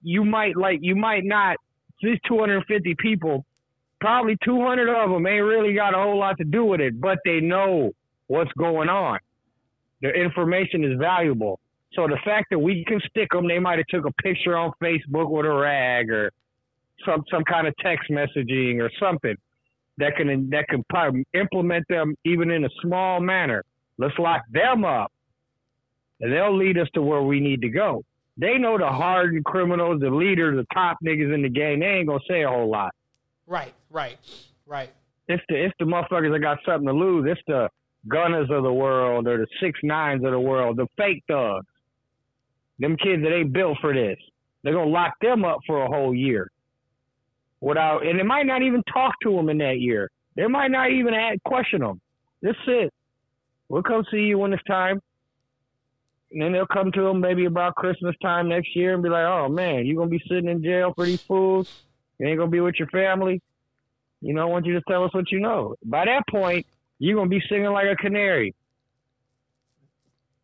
[0.01, 1.57] you might like you might not.
[2.01, 3.45] These 250 people,
[3.99, 7.19] probably 200 of them ain't really got a whole lot to do with it, but
[7.25, 7.91] they know
[8.27, 9.19] what's going on.
[10.01, 11.59] Their information is valuable.
[11.93, 14.71] So the fact that we can stick them, they might have took a picture on
[14.83, 16.31] Facebook with a rag or
[17.05, 19.35] some some kind of text messaging or something
[19.97, 20.83] that can that can
[21.33, 23.63] implement them even in a small manner.
[23.97, 25.11] Let's lock them up,
[26.19, 28.03] and they'll lead us to where we need to go.
[28.37, 31.79] They know the hardened criminals, the leaders, the top niggas in the game.
[31.79, 32.93] They ain't gonna say a whole lot.
[33.47, 34.17] Right, right,
[34.67, 34.91] right.
[35.27, 37.25] It's the it's the motherfuckers that got something to lose.
[37.29, 37.69] It's the
[38.07, 41.65] gunners of the world or the six nines of the world, the fake thugs.
[42.77, 44.17] Them kids that ain't built for this.
[44.63, 46.51] They're gonna lock them up for a whole year.
[47.61, 50.11] Without and they might not even talk to them in that year.
[50.35, 51.13] They might not even
[51.45, 52.01] question them.
[52.41, 52.93] That's it.
[53.69, 55.01] We'll come see you when it's time.
[56.31, 59.25] And then they'll come to them maybe about Christmas time next year and be like,
[59.25, 61.85] "Oh man, you're gonna be sitting in jail for these fools?
[62.19, 63.41] You ain't gonna be with your family."
[64.25, 65.75] You know, I want you to tell us what you know.
[65.85, 66.65] By that point,
[66.97, 68.55] you're gonna be singing like a canary.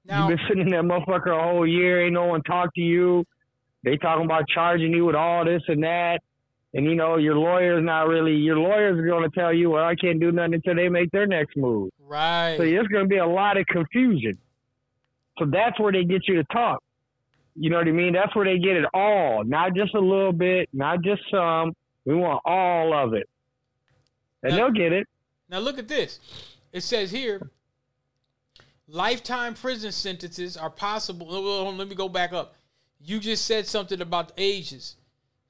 [0.06, 2.82] Now, You've been sitting in that motherfucker a whole year, ain't no one talk to
[2.82, 3.26] you.
[3.84, 6.22] They talking about charging you with all this and that.
[6.76, 10.20] And you know, your lawyer's not really your lawyer's gonna tell you, Well, I can't
[10.20, 11.90] do nothing until they make their next move.
[12.00, 12.58] right.
[12.58, 14.38] So there's gonna be a lot of confusion.
[15.40, 16.84] So that's where they get you to talk.
[17.56, 18.14] You know what I mean?
[18.14, 21.76] That's where they get it all, not just a little bit, not just some.
[22.06, 23.28] We want all of it.
[24.44, 25.08] And Now- they'll get it.
[25.50, 26.20] Now look at this.
[26.72, 27.50] It says here,
[28.88, 31.28] lifetime prison sentences are possible.
[31.74, 32.56] Let me go back up.
[33.00, 34.96] You just said something about the ages.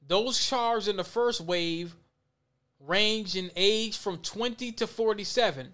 [0.07, 1.95] Those charged in the first wave
[2.79, 5.73] range in age from 20 to 47.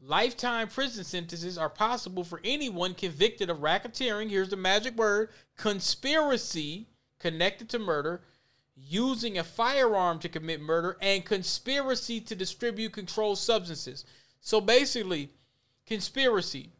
[0.00, 4.28] Lifetime prison sentences are possible for anyone convicted of racketeering.
[4.28, 6.86] Here's the magic word conspiracy
[7.18, 8.20] connected to murder,
[8.76, 14.04] using a firearm to commit murder, and conspiracy to distribute controlled substances.
[14.40, 15.30] So basically,
[15.86, 16.70] conspiracy.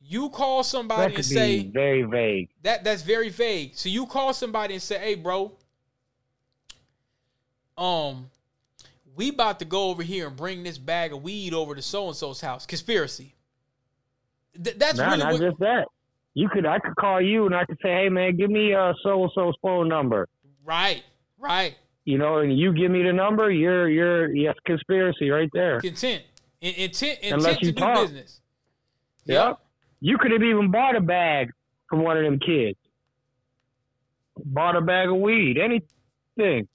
[0.00, 2.50] You call somebody and say, very vague.
[2.62, 3.74] that that's very vague.
[3.74, 5.52] So you call somebody and say, "Hey, bro,
[7.76, 8.30] um,
[9.16, 12.06] we about to go over here and bring this bag of weed over to so
[12.06, 13.34] and so's house." Conspiracy.
[14.62, 15.40] Th- that's really not what.
[15.40, 15.88] just that.
[16.38, 18.92] You could I could call you and I could say, Hey man, give me uh
[19.02, 20.28] so and so's phone number.
[20.64, 21.02] right,
[21.38, 21.74] right.
[22.04, 25.80] You know, and you give me the number, you're you're yes, conspiracy right there.
[25.80, 26.22] Content,
[26.60, 28.02] In- intent, Unless intent to you do talk.
[28.02, 28.40] business.
[29.24, 29.58] Yep.
[30.00, 31.50] You could have even bought a bag
[31.88, 32.78] from one of them kids.
[34.44, 36.68] Bought a bag of weed, anything.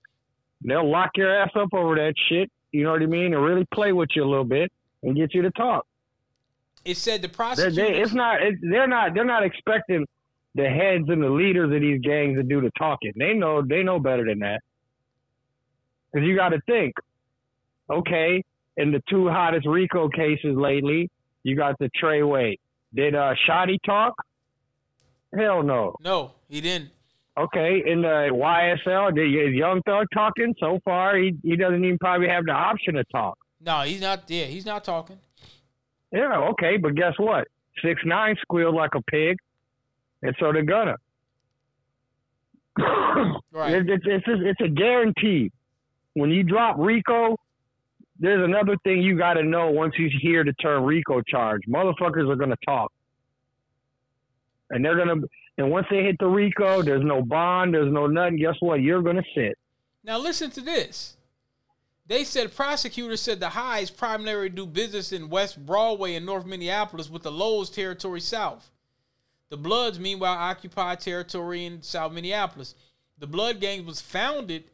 [0.63, 3.65] They'll lock your ass up over that shit, you know what I mean, and really
[3.73, 4.71] play with you a little bit
[5.03, 5.85] and get you to talk.
[6.83, 7.75] It said the prosecutor.
[7.75, 8.41] they, it's not.
[8.41, 9.13] It, they're not.
[9.13, 10.05] They're not expecting
[10.55, 13.13] the heads and the leaders of these gangs to do the talking.
[13.15, 13.61] They know.
[13.61, 14.61] They know better than that.
[16.11, 16.93] Because you got to think.
[17.89, 18.43] Okay,
[18.77, 21.09] in the two hottest RICO cases lately,
[21.43, 22.57] you got the Treyway.
[22.93, 24.13] Did uh, Shotti talk?
[25.37, 25.95] Hell no.
[26.01, 26.89] no, he didn't.
[27.37, 30.53] Okay, in the YSL, did is Young Thug talking?
[30.59, 33.37] So far, he he doesn't even probably have the option to talk.
[33.61, 34.23] No, he's not.
[34.27, 35.17] Yeah, he's not talking.
[36.11, 37.47] Yeah, okay, but guess what?
[37.83, 39.37] Six nine squealed like a pig,
[40.21, 40.95] and so they're gonna.
[43.51, 43.73] Right.
[43.73, 45.51] It- It's it's just- it's a guarantee.
[46.13, 47.37] When you drop Rico,
[48.19, 51.61] there's another thing you got to know once you hear the term Rico charge.
[51.67, 52.91] Motherfuckers are gonna talk,
[54.69, 55.21] and they're gonna.
[55.57, 58.37] And once they hit the Rico, there's no bond, there's no nothing.
[58.37, 58.81] Guess what?
[58.81, 59.57] You're gonna sit.
[60.03, 61.17] Now listen to this.
[62.11, 67.09] They said prosecutors said the highs primarily do business in West Broadway and North Minneapolis
[67.09, 68.69] with the Lows territory south.
[69.47, 72.75] The Bloods, meanwhile, occupy territory in South Minneapolis.
[73.17, 74.65] The Blood Gang was founded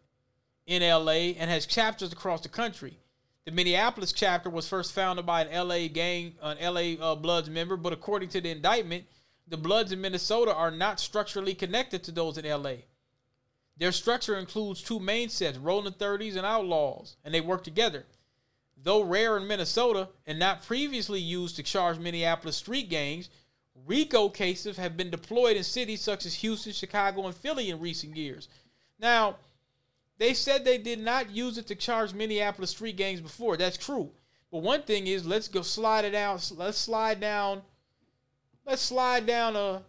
[0.65, 2.97] in LA and has chapters across the country.
[3.45, 7.77] The Minneapolis chapter was first founded by an LA gang, an LA uh, Bloods member,
[7.77, 9.05] but according to the indictment,
[9.47, 12.77] the Bloods in Minnesota are not structurally connected to those in LA.
[13.79, 18.05] Their structure includes two main sets, Rolling 30s and Outlaws, and they work together.
[18.81, 23.29] Though rare in Minnesota and not previously used to charge Minneapolis street gangs,
[23.85, 28.15] RICO cases have been deployed in cities such as Houston, Chicago, and Philly in recent
[28.15, 28.47] years.
[28.99, 29.37] Now,
[30.17, 33.57] they said they did not use it to charge Minneapolis street gangs before.
[33.57, 34.09] That's true.
[34.51, 36.51] But one thing is, let's go slide it out.
[36.55, 37.61] Let's slide down
[38.67, 39.81] let's slide down a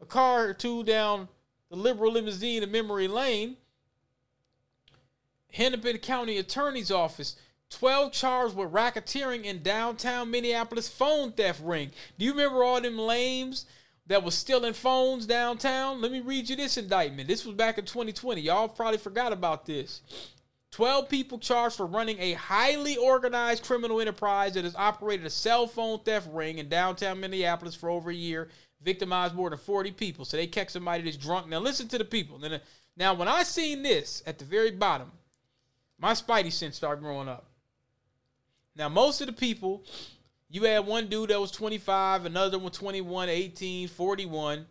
[0.00, 1.28] a car or two down
[1.70, 3.56] the liberal limousine in memory lane.
[5.52, 7.36] Hennepin County Attorney's Office
[7.70, 11.90] 12 charged with racketeering in downtown Minneapolis phone theft ring.
[12.18, 13.66] Do you remember all them lames
[14.06, 16.00] that was stealing phones downtown?
[16.00, 17.28] Let me read you this indictment.
[17.28, 18.40] This was back in 2020.
[18.40, 20.00] Y'all probably forgot about this.
[20.70, 25.66] 12 people charged for running a highly organized criminal enterprise that has operated a cell
[25.66, 28.48] phone theft ring in downtown Minneapolis for over a year,
[28.82, 30.24] victimized more than 40 people.
[30.24, 31.48] So they catch somebody that's drunk.
[31.48, 32.40] Now listen to the people.
[32.96, 35.10] Now, when I seen this at the very bottom,
[35.98, 37.46] my spidey sense started growing up.
[38.76, 39.84] Now, most of the people,
[40.48, 44.66] you had one dude that was 25, another one 21, 18, 41.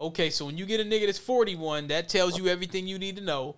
[0.00, 3.16] Okay, so when you get a nigga that's 41, that tells you everything you need
[3.16, 3.56] to know.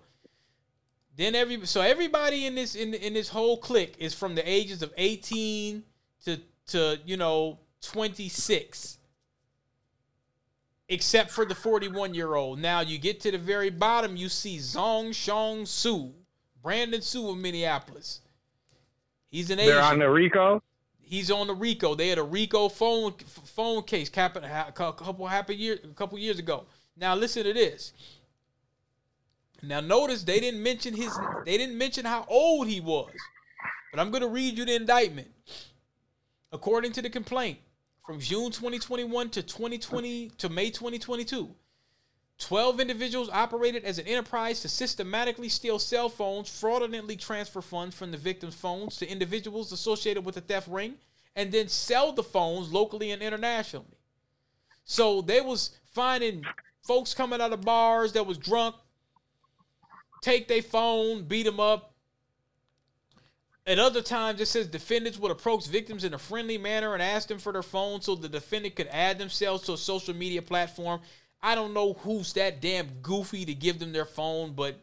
[1.15, 4.81] Then every so everybody in this in in this whole clique is from the ages
[4.81, 5.83] of 18
[6.25, 8.97] to to you know 26
[10.89, 12.59] except for the 41 year old.
[12.59, 16.13] Now you get to the very bottom, you see Zong Shong Su,
[16.61, 18.21] Brandon Su of Minneapolis.
[19.29, 19.73] He's an Asian.
[19.73, 20.61] They're on the RICO.
[21.01, 21.95] He's on the RICO.
[21.95, 26.65] They had a RICO phone phone case a couple happy year a couple years ago.
[26.95, 27.93] Now listen to this.
[29.61, 33.11] Now notice they didn't mention his they didn't mention how old he was.
[33.91, 35.27] But I'm going to read you the indictment.
[36.51, 37.59] According to the complaint,
[38.05, 41.55] from June 2021 to 2020 to May 2022,
[42.37, 48.11] 12 individuals operated as an enterprise to systematically steal cell phones, fraudulently transfer funds from
[48.11, 50.95] the victims' phones to individuals associated with the theft ring,
[51.37, 53.97] and then sell the phones locally and internationally.
[54.83, 56.43] So they was finding
[56.85, 58.75] folks coming out of bars that was drunk,
[60.21, 61.92] take their phone, beat them up.
[63.65, 67.27] At other times, it says defendants would approach victims in a friendly manner and ask
[67.29, 70.99] them for their phone so the defendant could add themselves to a social media platform
[71.45, 74.79] I don't know who's that damn goofy to give them their phone, but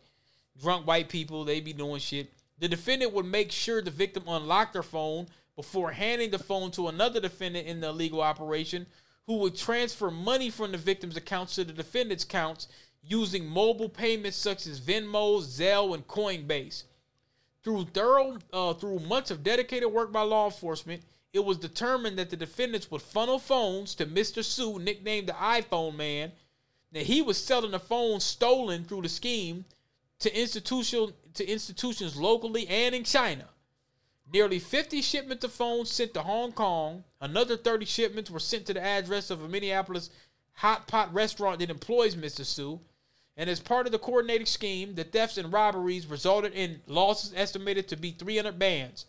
[0.60, 2.30] drunk white people, they be doing shit.
[2.58, 6.88] The defendant would make sure the victim unlocked their phone before handing the phone to
[6.88, 8.86] another defendant in the illegal operation
[9.26, 12.68] who would transfer money from the victim's accounts to the defendant's accounts
[13.02, 16.82] using mobile payments such as Venmo, Zelle, and Coinbase.
[17.62, 21.02] Through thorough, uh, through months of dedicated work by law enforcement,
[21.32, 24.44] it was determined that the defendants would funnel phones to Mr.
[24.44, 26.32] Su, nicknamed the iPhone Man,
[26.92, 29.64] that he was selling the phones stolen through the scheme
[30.18, 33.48] to institutional to institutions locally and in China.
[34.32, 37.04] Nearly 50 shipments of phones sent to Hong Kong.
[37.20, 40.10] Another 30 shipments were sent to the address of a Minneapolis
[40.52, 42.44] hot pot restaurant that employs Mr.
[42.44, 42.80] Su.
[43.40, 47.88] And as part of the coordinated scheme, the thefts and robberies resulted in losses estimated
[47.88, 49.06] to be 300 bands.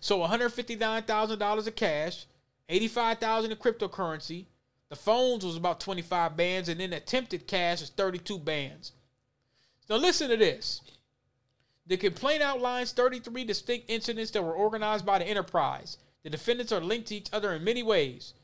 [0.00, 2.26] So $159,000 of cash,
[2.68, 4.44] 85,000 in cryptocurrency,
[4.88, 8.92] the phones was about 25 bands, and then attempted cash is 32 bands.
[9.90, 10.80] Now listen to this.
[11.88, 15.98] The complaint outlines 33 distinct incidents that were organized by the enterprise.
[16.22, 18.34] The defendants are linked to each other in many ways.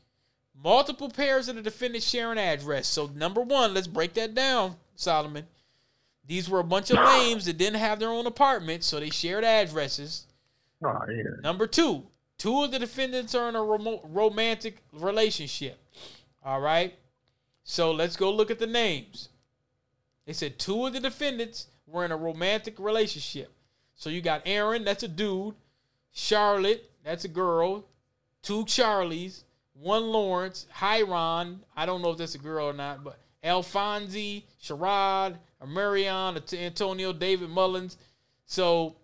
[0.61, 2.87] Multiple pairs of the defendants share an address.
[2.87, 5.47] So number one, let's break that down, Solomon.
[6.27, 9.43] These were a bunch of lames that didn't have their own apartment, so they shared
[9.43, 10.25] addresses.
[10.83, 11.23] Oh, yeah.
[11.41, 12.03] Number two,
[12.37, 15.79] two of the defendants are in a remote romantic relationship.
[16.43, 16.93] All right.
[17.63, 19.29] So let's go look at the names.
[20.25, 23.51] They said two of the defendants were in a romantic relationship.
[23.95, 25.55] So you got Aaron, that's a dude.
[26.11, 27.85] Charlotte, that's a girl.
[28.41, 29.43] Two Charlies.
[29.79, 30.67] One Lawrence.
[30.71, 37.13] Hiron, I don't know if that's a girl or not, but Alfonsi, Sherrod, Marion, Antonio,
[37.13, 37.97] David Mullins.
[38.45, 38.95] So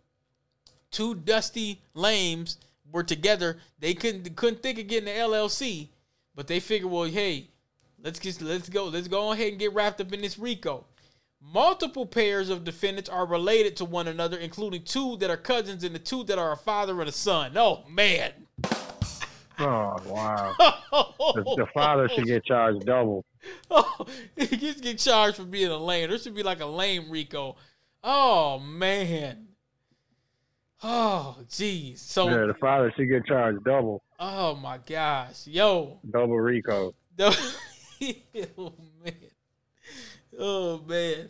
[0.92, 2.58] two dusty lames
[2.92, 3.58] were together.
[3.80, 5.90] They couldn't couldn't think of getting the LLC.
[6.36, 7.48] But they figure, well, hey,
[8.04, 10.86] let's just let's go, let's go ahead and get wrapped up in this RICO.
[11.42, 15.96] Multiple pairs of defendants are related to one another, including two that are cousins and
[15.96, 17.54] the two that are a father and a son.
[17.56, 18.32] Oh man.
[19.60, 20.56] Oh wow!
[21.36, 23.24] the, the, father should get charged double.
[23.70, 24.06] Oh,
[24.36, 26.10] he just get charged for being a lame.
[26.10, 27.56] There should be like a lame Rico.
[28.04, 29.48] Oh man.
[30.84, 32.00] Oh jeez.
[32.00, 34.04] So yeah, the father should get charged double.
[34.20, 36.94] Oh my gosh, yo, double Rico.
[37.20, 38.74] oh
[39.04, 39.14] man,
[40.38, 41.30] oh man.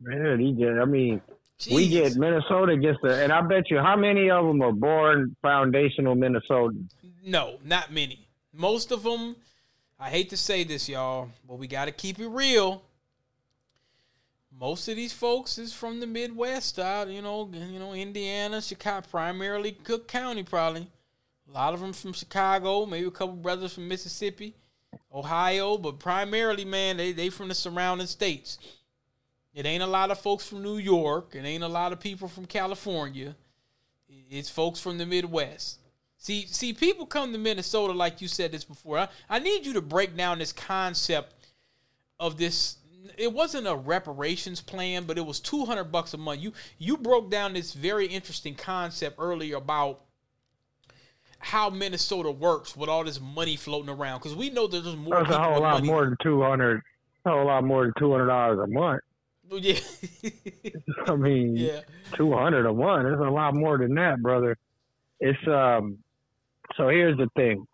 [0.00, 0.78] Man, he get.
[0.78, 1.20] I mean,
[1.58, 1.74] Jeez.
[1.74, 5.34] we get Minnesota gets the, and I bet you how many of them are born
[5.40, 6.90] foundational Minnesotans.
[7.26, 8.20] No, not many.
[8.52, 9.34] Most of them.
[9.98, 12.82] I hate to say this, y'all, but we got to keep it real.
[14.58, 19.06] Most of these folks is from the Midwest, out you know, you know, Indiana, Chicago,
[19.10, 20.86] primarily Cook County, probably
[21.48, 24.54] A lot of them from Chicago, maybe a couple brothers from Mississippi,
[25.12, 28.58] Ohio, but primarily, man, they they from the surrounding states.
[29.52, 31.34] It ain't a lot of folks from New York.
[31.34, 33.34] It ain't a lot of people from California.
[34.08, 35.80] It's folks from the Midwest.
[36.26, 38.98] See, see, people come to Minnesota like you said this before.
[38.98, 41.32] I, I need you to break down this concept
[42.18, 42.78] of this.
[43.16, 46.40] It wasn't a reparations plan, but it was two hundred bucks a month.
[46.40, 50.00] You you broke down this very interesting concept earlier about
[51.38, 55.22] how Minnesota works with all this money floating around because we know that there's more.
[55.22, 55.86] That's a whole lot money.
[55.86, 56.82] more than two hundred.
[57.24, 59.00] A whole lot more than two hundred dollars a month.
[59.48, 59.78] Yeah.
[61.06, 61.82] I mean, yeah.
[62.16, 63.06] two hundred a month.
[63.06, 64.58] It's a lot more than that, brother.
[65.20, 65.98] It's um.
[66.76, 67.66] So here's the thing.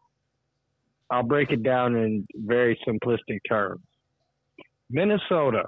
[1.11, 3.81] I'll break it down in very simplistic terms.
[4.91, 5.65] Minnesota,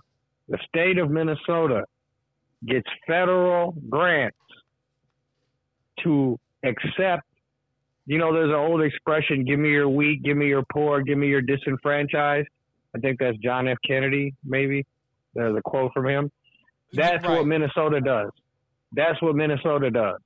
[0.48, 1.84] the state of Minnesota,
[2.66, 4.36] gets federal grants
[6.02, 7.24] to accept.
[8.06, 11.18] You know, there's an old expression: "Give me your weak, give me your poor, give
[11.18, 12.48] me your disenfranchised."
[12.94, 13.78] I think that's John F.
[13.86, 14.84] Kennedy, maybe.
[15.34, 16.30] There's a quote from him.
[16.92, 17.38] That's Right.
[17.38, 18.30] what Minnesota does.
[18.92, 20.20] That's what Minnesota does.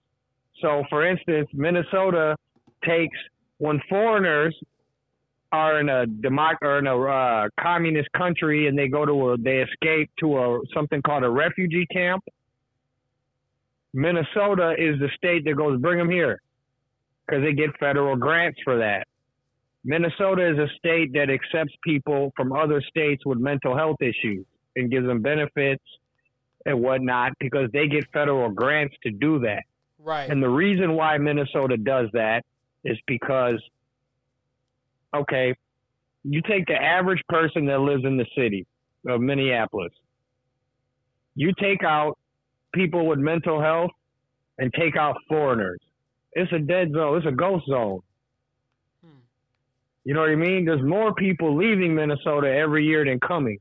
[0.60, 2.36] So, for instance, Minnesota
[2.84, 3.18] takes
[3.59, 4.56] when foreigners
[5.50, 9.38] are in a democ or in a uh, communist country and they go to a
[9.38, 12.22] they escape to a something called a refugee camp.
[13.94, 16.40] Minnesota is the state that goes bring them here
[17.26, 19.06] because they get federal grants for that.
[19.84, 24.44] Minnesota is a state that accepts people from other states with mental health issues
[24.76, 25.82] and gives them benefits
[26.66, 29.62] and whatnot because they get federal grants to do that.
[29.98, 30.28] Right.
[30.28, 32.44] And the reason why Minnesota does that
[32.84, 33.62] is because,
[35.14, 35.55] okay,
[36.24, 38.66] you take the average person that lives in the city
[39.06, 39.92] of Minneapolis,
[41.34, 42.18] you take out
[42.74, 43.90] people with mental health
[44.59, 45.78] and take out foreigners.
[46.32, 48.00] It's a dead zone, it's a ghost zone.
[49.05, 49.18] Hmm.
[50.05, 50.64] You know what I mean?
[50.64, 53.59] There's more people leaving Minnesota every year than coming.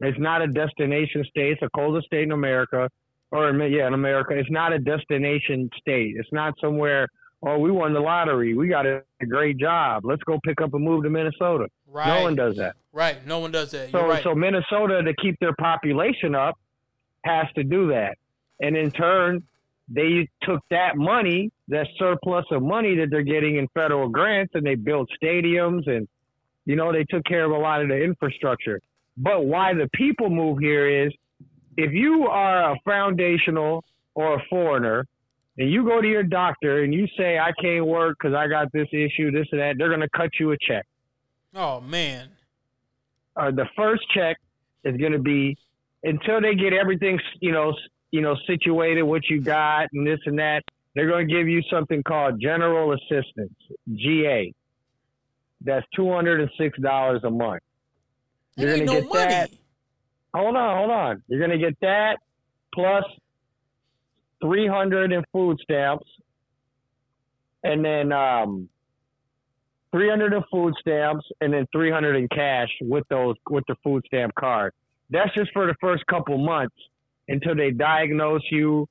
[0.00, 1.52] It's not a destination state.
[1.52, 2.90] It's the coldest state in America,
[3.30, 4.34] or yeah, in America.
[4.34, 6.16] It's not a destination state.
[6.18, 7.08] It's not somewhere.
[7.48, 8.54] Oh, we won the lottery.
[8.54, 10.04] We got a, a great job.
[10.04, 11.68] Let's go pick up and move to Minnesota.
[11.86, 12.18] right.
[12.18, 12.74] No one does that.
[12.92, 13.24] Right.
[13.24, 13.92] No one does that.
[13.92, 14.22] So, You're right.
[14.24, 16.58] so Minnesota to keep their population up
[17.24, 18.16] has to do that,
[18.60, 19.44] and in turn,
[19.88, 24.66] they took that money, that surplus of money that they're getting in federal grants, and
[24.66, 26.08] they built stadiums, and
[26.64, 28.80] you know they took care of a lot of the infrastructure.
[29.16, 31.12] But why the people move here is,
[31.76, 33.84] if you are a foundational
[34.16, 35.06] or a foreigner,
[35.58, 38.72] and you go to your doctor and you say I can't work because I got
[38.72, 40.86] this issue, this and that, they're going to cut you a check
[41.54, 42.28] oh man.
[43.36, 44.36] uh, the first check
[44.84, 45.56] is going to be
[46.02, 47.74] until they get everything, you know,
[48.10, 50.62] you know, situated, what you got and this and that.
[50.94, 53.52] They're going to give you something called general assistance,
[53.92, 54.52] GA.
[55.62, 57.62] That's two hundred and six dollars a month.
[58.56, 59.30] You're ain't gonna no get money.
[59.30, 59.50] that.
[60.32, 61.22] Hold on, hold on.
[61.28, 62.18] You're going to get that
[62.74, 63.04] plus
[64.40, 66.06] three hundred in food stamps,
[67.64, 68.68] and then um,
[69.92, 73.76] three hundred in food stamps, and then three hundred in cash with those with the
[73.82, 74.72] food stamp card.
[75.10, 76.74] That's just for the first couple months
[77.28, 78.88] until they diagnose you,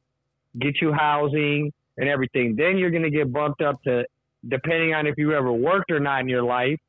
[0.60, 2.56] get you housing and everything.
[2.56, 4.06] Then you're going to get bumped up to,
[4.48, 6.80] depending on if you ever worked or not in your life,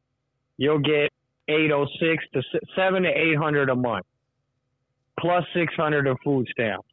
[0.57, 1.11] you'll get
[1.49, 2.43] 806 to
[2.75, 4.07] 7 to 800 a month,
[5.21, 6.89] plus 600 of food stamps.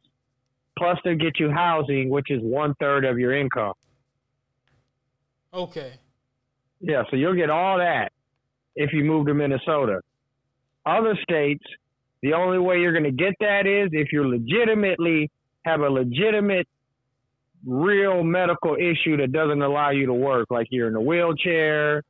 [0.78, 3.74] Plus they'll get you housing, which is one third of your income.
[5.52, 5.94] Okay.
[6.80, 8.12] Yeah, so you'll get all that
[8.74, 10.00] if you move to Minnesota.
[10.84, 11.64] Other states,
[12.22, 15.30] the only way you're going to get that is if you legitimately
[15.64, 16.66] have a legitimate,
[17.66, 22.02] real medical issue that doesn't allow you to work, like you're in a wheelchair,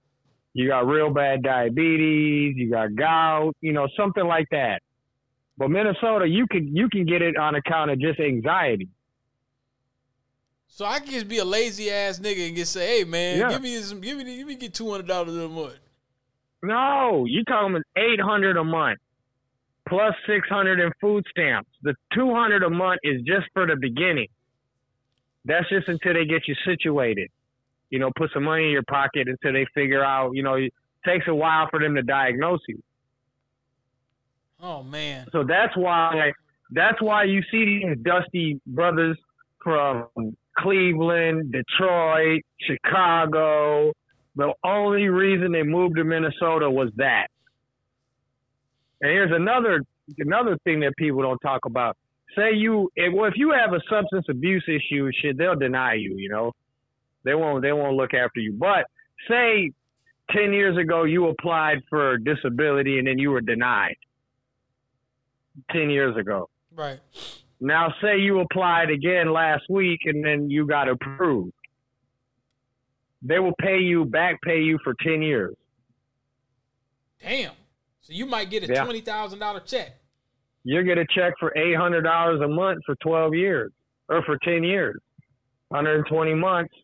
[0.54, 4.80] you got real bad diabetes, you got gout, you know, something like that.
[5.56, 8.88] But Minnesota, you can you can get it on account of just anxiety.
[10.66, 13.50] So I can just be a lazy ass nigga and just say, "Hey man, Yeah.
[13.50, 15.78] give me some, give me, give me get two hundred dollars a month."
[16.62, 18.98] No, you talking eight hundred a month
[19.88, 21.70] plus six hundred in food stamps.
[21.82, 24.28] The two hundred a month is just for the beginning.
[25.44, 27.30] That's just until they get you situated.
[27.90, 30.32] You know, put some money in your pocket until they figure out.
[30.32, 30.72] You know, it
[31.06, 32.82] takes a while for them to diagnose you.
[34.60, 35.26] Oh man.
[35.32, 36.32] So that's why
[36.70, 39.16] that's why you see these dusty brothers
[39.62, 40.06] from
[40.58, 43.92] Cleveland, Detroit, Chicago.
[44.36, 47.28] The only reason they moved to Minnesota was that.
[49.00, 49.80] And here's another
[50.18, 51.96] another thing that people don't talk about.
[52.36, 56.16] Say you if, well, if you have a substance abuse issue shit, they'll deny you,
[56.16, 56.52] you know.
[57.24, 58.52] They won't they won't look after you.
[58.52, 58.86] But
[59.28, 59.70] say
[60.30, 63.96] ten years ago you applied for disability and then you were denied.
[65.70, 66.48] Ten years ago.
[66.74, 67.00] Right.
[67.60, 71.52] Now say you applied again last week and then you got approved.
[73.22, 75.54] They will pay you back pay you for ten years.
[77.22, 77.52] Damn.
[78.02, 78.84] So you might get a Yeah.
[78.84, 80.00] twenty thousand dollar check.
[80.64, 83.70] you get a check for eight hundred dollars a month for twelve years
[84.08, 85.00] or for ten years,
[85.72, 86.74] hundred and twenty months,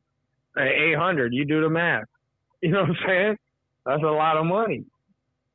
[0.57, 1.33] uh, eight hundred.
[1.35, 2.05] You do the math.
[2.63, 3.37] You know what I'm saying?
[3.87, 4.85] That's a lot of money.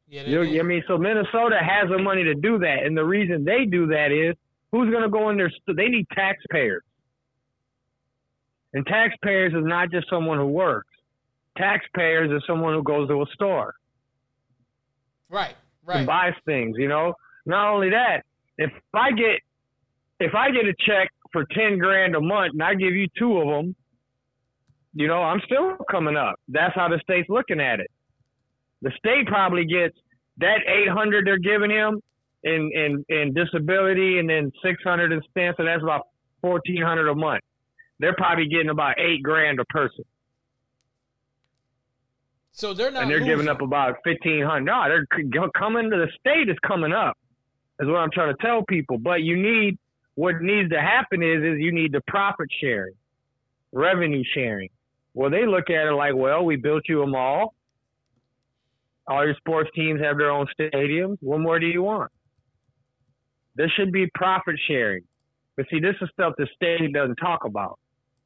[0.07, 0.23] Yeah.
[0.23, 0.59] You, is.
[0.59, 3.87] I mean, so Minnesota has the money to do that, and the reason they do
[3.87, 4.35] that is
[4.71, 5.51] who's going to go in there?
[5.67, 6.83] They need taxpayers,
[8.73, 10.89] and taxpayers is not just someone who works.
[11.57, 13.73] Taxpayers is someone who goes to a store
[15.29, 15.55] right.
[15.87, 16.05] and Right.
[16.05, 16.75] buys things.
[16.77, 17.13] You know,
[17.45, 18.23] not only that,
[18.57, 19.39] if I get
[20.19, 23.37] if I get a check for ten grand a month and I give you two
[23.39, 23.75] of them,
[24.93, 26.35] you know, I'm still coming up.
[26.47, 27.89] That's how the state's looking at it.
[28.85, 29.97] The state probably gets
[30.37, 31.99] that eight hundred they're giving him
[32.43, 36.03] in in in disability, and then six hundred in stamp, so that's about
[36.39, 37.41] fourteen hundred a month.
[37.99, 40.03] They're probably getting about eight grand a person,
[42.51, 43.01] So they're not.
[43.03, 44.65] and they're giving up about fifteen hundred.
[44.65, 47.17] No, they're coming to the state is coming up.
[47.79, 48.99] Is what I'm trying to tell people.
[48.99, 49.79] But you need
[50.13, 52.93] what needs to happen is is you need the profit sharing,
[53.71, 54.69] revenue sharing.
[55.15, 57.55] Well, they look at it like, well, we built you a mall.
[59.07, 61.17] All your sports teams have their own stadiums.
[61.21, 62.11] What more do you want?
[63.55, 65.03] There should be profit sharing.
[65.55, 67.79] But see, this is stuff the state doesn't talk about.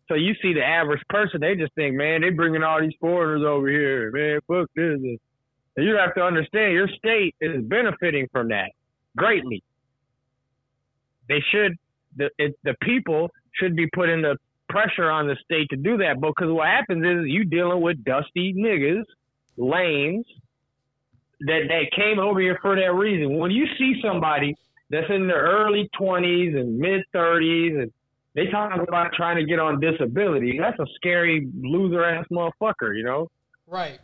[0.08, 3.46] So you see the average person, they just think, man, they bringing all these foreigners
[3.46, 4.98] over here, man, fuck this.
[5.78, 8.72] And you have to understand, your state is benefiting from that
[9.16, 9.64] greatly.
[11.28, 11.78] They should,
[12.16, 14.38] the it, the people should be putting the
[14.68, 16.20] pressure on the state to do that.
[16.20, 19.04] Because what happens is you dealing with dusty niggas,
[19.58, 20.26] lames,
[21.42, 23.38] that that came over here for that reason.
[23.38, 24.56] When you see somebody
[24.90, 27.92] that's in their early twenties and mid thirties and
[28.36, 33.04] they talk about trying to get on disability, that's a scary loser ass motherfucker, you
[33.04, 33.28] know?
[33.68, 34.00] Right.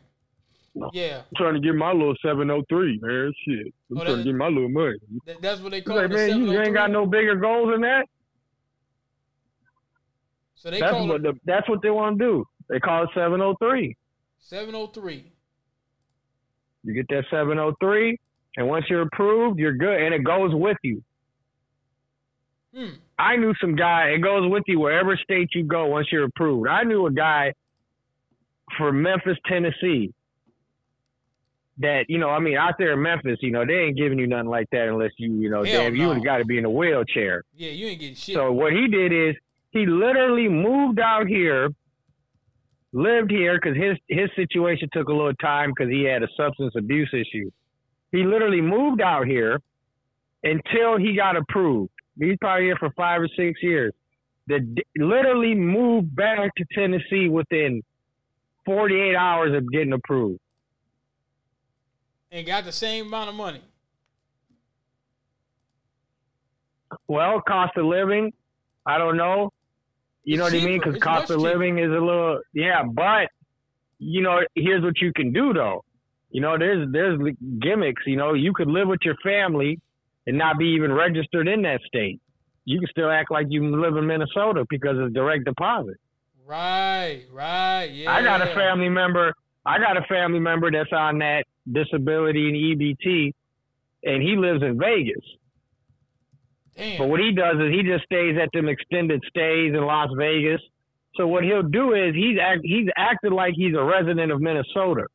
[0.91, 1.19] Yeah.
[1.19, 3.33] I'm trying to get my little 703, man.
[3.45, 3.73] Shit.
[3.91, 4.97] I'm oh, trying to get my little money.
[5.41, 6.13] That's what they call like, it.
[6.13, 8.07] man, you ain't got no oh bigger goals than that.
[10.55, 12.45] So they that's call what it, the, that's what they want to do.
[12.69, 13.95] They call it 703.
[14.39, 15.31] 703.
[16.85, 18.17] You get that 703,
[18.57, 21.03] and once you're approved, you're good, and it goes with you.
[22.75, 22.89] Hmm.
[23.17, 24.09] I knew some guy.
[24.09, 26.67] It goes with you wherever state you go once you're approved.
[26.67, 27.53] I knew a guy
[28.77, 30.13] from Memphis, Tennessee.
[31.79, 34.27] That you know, I mean, out there in Memphis, you know, they ain't giving you
[34.27, 36.13] nothing like that unless you, you know, Hell damn, you no.
[36.13, 37.43] would got to be in a wheelchair.
[37.53, 38.35] Yeah, you ain't getting shit.
[38.35, 39.35] So what he did is
[39.71, 41.69] he literally moved out here,
[42.93, 46.73] lived here because his his situation took a little time because he had a substance
[46.77, 47.51] abuse issue.
[48.11, 49.59] He literally moved out here
[50.43, 51.91] until he got approved.
[52.17, 53.93] He's probably here for five or six years.
[54.47, 54.61] That
[54.95, 57.81] literally moved back to Tennessee within
[58.65, 60.39] 48 hours of getting approved.
[62.31, 63.61] and got the same amount of money.
[67.07, 68.33] Well, cost of living,
[68.85, 69.51] I don't know.
[70.25, 70.81] You know It's what I mean?
[70.83, 71.49] Because cost of cheaper.
[71.49, 72.83] living is a little, yeah.
[72.83, 73.29] But
[73.99, 75.83] you know, here's what you can do though.
[76.31, 77.19] You know, there's there's
[77.61, 78.03] gimmicks.
[78.05, 79.79] You know, you could live with your family
[80.27, 82.19] and not be even registered in that state.
[82.65, 85.97] You can still act like you live in Minnesota because it's direct deposit.
[86.45, 88.11] Right, right, yeah.
[88.11, 89.33] I got a family member.
[89.65, 93.33] I got a family member that's on that disability and EBT,
[94.03, 95.23] and he lives in Vegas.
[96.75, 96.97] Damn.
[96.97, 100.61] But what he does is he just stays at them extended stays in Las Vegas.
[101.15, 105.05] So what he'll do is he's act, he's acted like he's a resident of Minnesota.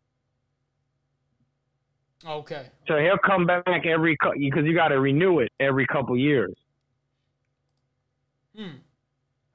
[2.27, 2.66] okay.
[2.89, 6.55] So he'll come back every because you got to renew it every couple years.
[8.57, 8.78] Hmm.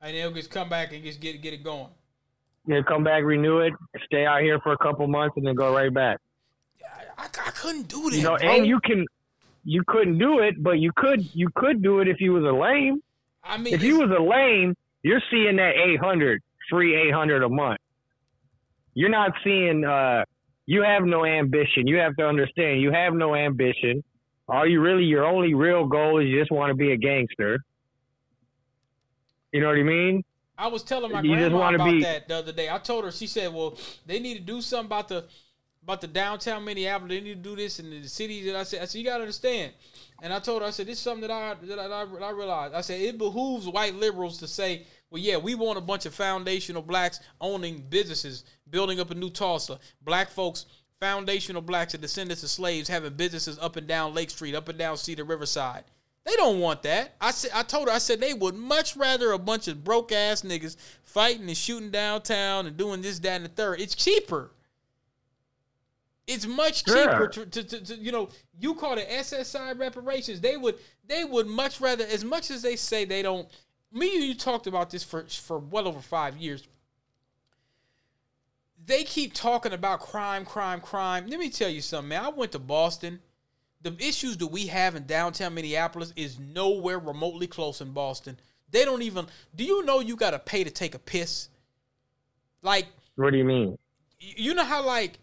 [0.01, 1.89] And they'll just come back and just get get it going.
[2.67, 3.73] He'll come back, renew it,
[4.05, 6.19] stay out here for a couple months, and then go right back.
[7.17, 8.15] I, I, I couldn't do that.
[8.15, 8.47] You know, bro.
[8.49, 9.05] and you can
[9.65, 12.55] you couldn't do it, but you could you could do it if you was a
[12.55, 13.01] lame.
[13.43, 17.79] I mean, If you was a lame, you're seeing that 800, free 800 a month.
[18.93, 20.23] You're not seeing, uh,
[20.65, 21.85] you have no ambition.
[21.85, 24.03] You have to understand, you have no ambition.
[24.47, 27.59] Are you really, your only real goal is you just want to be a gangster.
[29.51, 30.23] You know what I mean?
[30.57, 32.69] I was telling my You grandma about be- that the other day.
[32.69, 33.11] I told her.
[33.11, 35.25] She said, "Well, they need to do something about the
[35.85, 37.11] about the downtown Minneapolis.
[37.11, 39.17] They need to do this in the cities." And I said, "I said you got
[39.17, 39.71] to understand."
[40.21, 42.31] And I told her, I said, "This is something that I that I, that I
[42.31, 46.05] realized." I said it behooves white liberals to say Well, yeah, we want a bunch
[46.05, 49.79] of foundational blacks owning businesses, building up a new Tulsa.
[50.01, 50.65] Black folks,
[50.99, 54.77] foundational blacks and descendants of slaves having businesses up and down Lake Street, up and
[54.79, 55.83] down Cedar Riverside.
[56.25, 57.15] They don't want that.
[57.21, 60.11] I said I told her I said they would much rather a bunch of broke
[60.11, 63.79] ass niggas fighting and shooting downtown and doing this, that, and the third.
[63.79, 64.51] It's cheaper.
[66.27, 68.29] It's much cheaper to, to, to, to, you know.
[68.59, 70.41] You call it SSI reparations.
[70.41, 70.75] They would
[71.07, 73.47] they would much rather, as much as they say they don't.
[73.91, 76.67] Me and you talked about this for for well over five years.
[78.83, 81.27] They keep talking about crime, crime, crime.
[81.27, 82.25] Let me tell you something, man.
[82.25, 83.19] I went to Boston.
[83.81, 88.39] The issues that we have in downtown Minneapolis is nowhere remotely close in Boston.
[88.71, 89.27] They don't even.
[89.55, 91.49] Do you know you got to pay to take a piss?
[92.63, 93.77] Like, what do you mean?
[94.19, 95.19] You know how like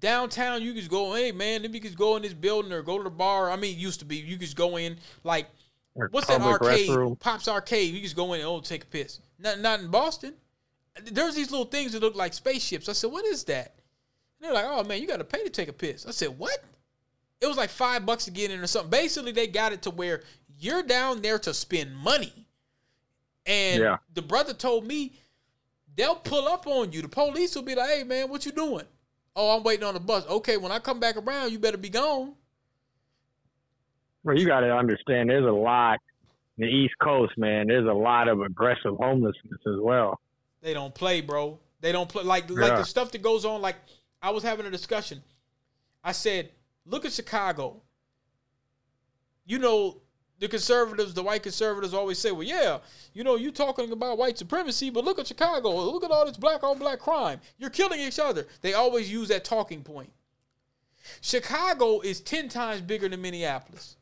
[0.00, 2.98] downtown you just go, hey man, let me just go in this building or go
[2.98, 3.50] to the bar.
[3.50, 5.46] I mean, it used to be you just go in like
[5.94, 6.88] or what's that arcade?
[6.88, 7.18] Restroom.
[7.18, 7.94] Pops Arcade.
[7.94, 9.20] You just go in and oh take a piss.
[9.38, 10.34] Not not in Boston.
[11.04, 12.88] There's these little things that look like spaceships.
[12.88, 13.74] I said, what is that?
[14.38, 16.06] And they're like, oh man, you got to pay to take a piss.
[16.06, 16.58] I said, what?
[17.40, 18.90] It was like five bucks to get in or something.
[18.90, 20.22] Basically, they got it to where
[20.58, 22.32] you're down there to spend money.
[23.46, 23.96] And yeah.
[24.12, 25.14] the brother told me
[25.96, 27.02] they'll pull up on you.
[27.02, 28.84] The police will be like, hey man, what you doing?
[29.36, 30.26] Oh, I'm waiting on the bus.
[30.26, 32.34] Okay, when I come back around, you better be gone.
[34.22, 35.98] Well, you got to understand, there's a lot
[36.58, 37.68] in the East Coast, man.
[37.68, 40.20] There's a lot of aggressive homelessness as well.
[40.60, 41.58] They don't play, bro.
[41.80, 42.56] They don't play like yeah.
[42.56, 43.62] like the stuff that goes on.
[43.62, 43.76] Like
[44.20, 45.22] I was having a discussion.
[46.04, 46.50] I said,
[46.84, 47.80] look at Chicago.
[49.46, 50.02] You know,
[50.40, 52.78] the conservatives, the white conservatives always say, well, yeah,
[53.12, 55.76] you know, you talking about white supremacy, but look at Chicago.
[55.84, 57.40] Look at all this black on black crime.
[57.58, 58.46] You're killing each other.
[58.62, 60.10] They always use that talking point.
[61.20, 63.96] Chicago is 10 times bigger than Minneapolis.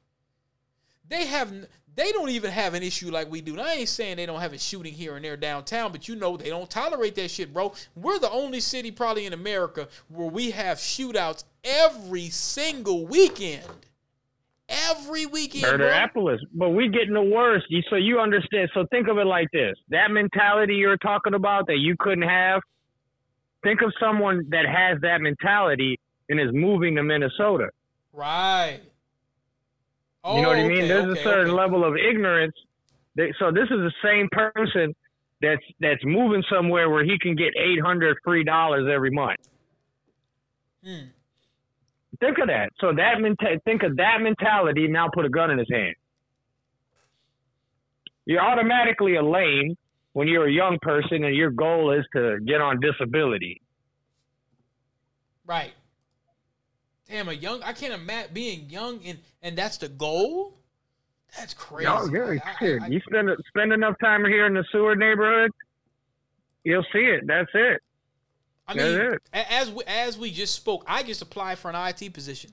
[1.08, 1.52] They have
[1.94, 3.58] they don't even have an issue like we do.
[3.58, 6.36] I ain't saying they don't have a shooting here and there downtown, but you know
[6.36, 7.72] they don't tolerate that shit, bro.
[7.96, 13.64] We're the only city probably in America where we have shootouts every single weekend
[14.68, 15.64] every weekend.
[15.64, 17.66] Murderapolis, but we getting the worst.
[17.90, 18.70] So you understand?
[18.74, 22.60] So think of it like this: that mentality you're talking about that you couldn't have.
[23.62, 27.70] Think of someone that has that mentality and is moving to Minnesota.
[28.12, 28.80] Right.
[30.22, 30.88] Oh, you know what I mean?
[30.88, 31.56] There's okay, a certain okay.
[31.56, 32.54] level of ignorance.
[33.38, 34.94] so this is the same person
[35.40, 39.40] that's that's moving somewhere where he can get eight hundred free dollars every month.
[40.84, 41.06] Hmm.
[42.20, 42.70] Think of that.
[42.80, 44.88] So that menta- think of that mentality.
[44.88, 45.94] Now put a gun in his hand.
[48.26, 49.76] You're automatically a lame
[50.12, 53.62] when you're a young person and your goal is to get on disability.
[55.46, 55.72] Right.
[57.08, 57.62] Damn, a young.
[57.62, 60.58] I can't imagine being young and and that's the goal.
[61.36, 61.86] That's crazy.
[61.88, 62.82] Oh, yeah, shit.
[62.90, 65.50] you spend spend enough time here in the Seward neighborhood,
[66.64, 67.26] you'll see it.
[67.26, 67.80] That's it.
[68.68, 72.52] I mean, as we, as we just spoke, I just applied for an IT position.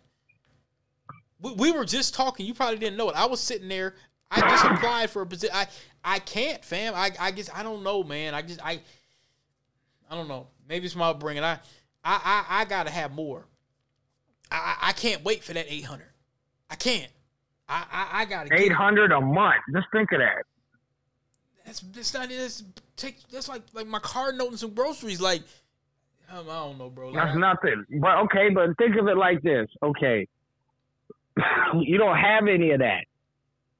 [1.42, 2.46] We, we were just talking.
[2.46, 3.18] You probably didn't know it.
[3.18, 3.96] I was sitting there.
[4.32, 5.56] I just applied for a position.
[5.56, 5.68] I
[6.04, 6.94] I can't, fam.
[6.96, 8.34] I I guess I don't know, man.
[8.34, 8.80] I just I
[10.10, 10.48] I don't know.
[10.68, 11.44] Maybe it's my upbringing.
[11.44, 11.60] I
[12.04, 13.46] I I, I gotta have more.
[14.50, 16.10] I I can't wait for that eight hundred.
[16.70, 17.12] I can't.
[17.68, 19.62] I I, I gotta eight hundred a month.
[19.74, 20.44] Just think of that.
[21.66, 22.64] That's that's not that's
[22.96, 25.20] take that's like like my car note and some groceries.
[25.20, 25.42] Like
[26.31, 27.14] I don't know, bro.
[27.14, 27.85] That's nothing.
[28.02, 29.68] But okay, but think of it like this.
[29.84, 30.27] Okay,
[31.80, 33.06] you don't have any of that.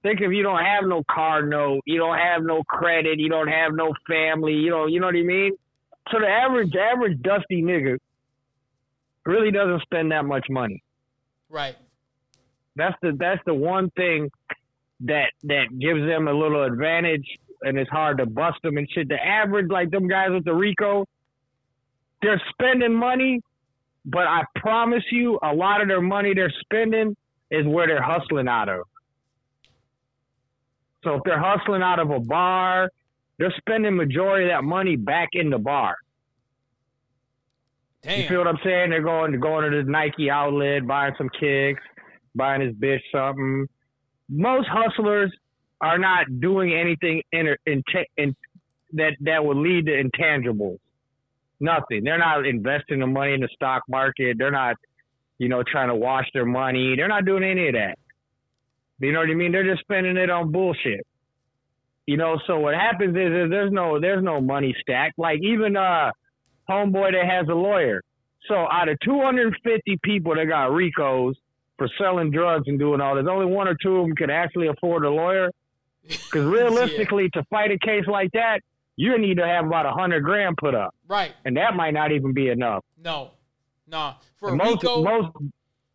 [0.04, 3.48] Think if you don't have no car note, you don't have no credit, you don't
[3.48, 5.54] have no family, you know, you know what I mean.
[6.12, 7.98] So the average, average dusty nigga
[9.26, 10.84] really doesn't spend that much money.
[11.50, 11.76] Right.
[12.76, 14.30] That's the that's the one thing
[15.02, 17.26] that that gives them a little advantage,
[17.62, 19.08] and it's hard to bust them and shit.
[19.08, 21.06] The average, like them guys with the Rico,
[22.22, 23.42] they're spending money,
[24.06, 27.16] but I promise you, a lot of their money they're spending
[27.52, 28.82] is where they're hustling out of.
[31.04, 32.90] So if they're hustling out of a bar,
[33.38, 35.96] they're spending majority of that money back in the bar.
[38.02, 38.22] Damn.
[38.22, 38.92] You feel what I'm saying?
[38.92, 41.82] They're going to going to the Nike outlet, buying some kicks,
[42.36, 43.68] buying his bitch something.
[44.30, 45.32] Most hustlers
[45.82, 47.84] are not doing anything in, in,
[48.18, 48.36] in
[48.94, 50.78] that that would lead to intangibles.
[51.66, 52.04] Nothing.
[52.04, 54.38] They're not investing the money in the stock market.
[54.38, 54.76] They're not,
[55.40, 56.96] you know, trying to wash their money.
[56.96, 57.98] They're not doing any of that.
[59.00, 59.52] You know what I mean?
[59.52, 61.06] They're just spending it on bullshit.
[62.06, 65.14] You know, so what happens is, is there's no there's no money stack.
[65.18, 66.12] Like even uh
[66.70, 68.02] homeboy that has a lawyer.
[68.48, 71.34] So out of 250 people that got RICOs
[71.78, 74.68] for selling drugs and doing all this, only one or two of them could actually
[74.68, 75.50] afford a lawyer.
[76.04, 77.42] Because realistically, yeah.
[77.42, 78.60] to fight a case like that,
[78.98, 81.34] you need to have about a hundred grand put up, Right.
[81.46, 82.84] and that might not even be enough.
[82.98, 83.32] No.
[83.88, 84.16] Nah.
[84.38, 85.36] For And most Rico, most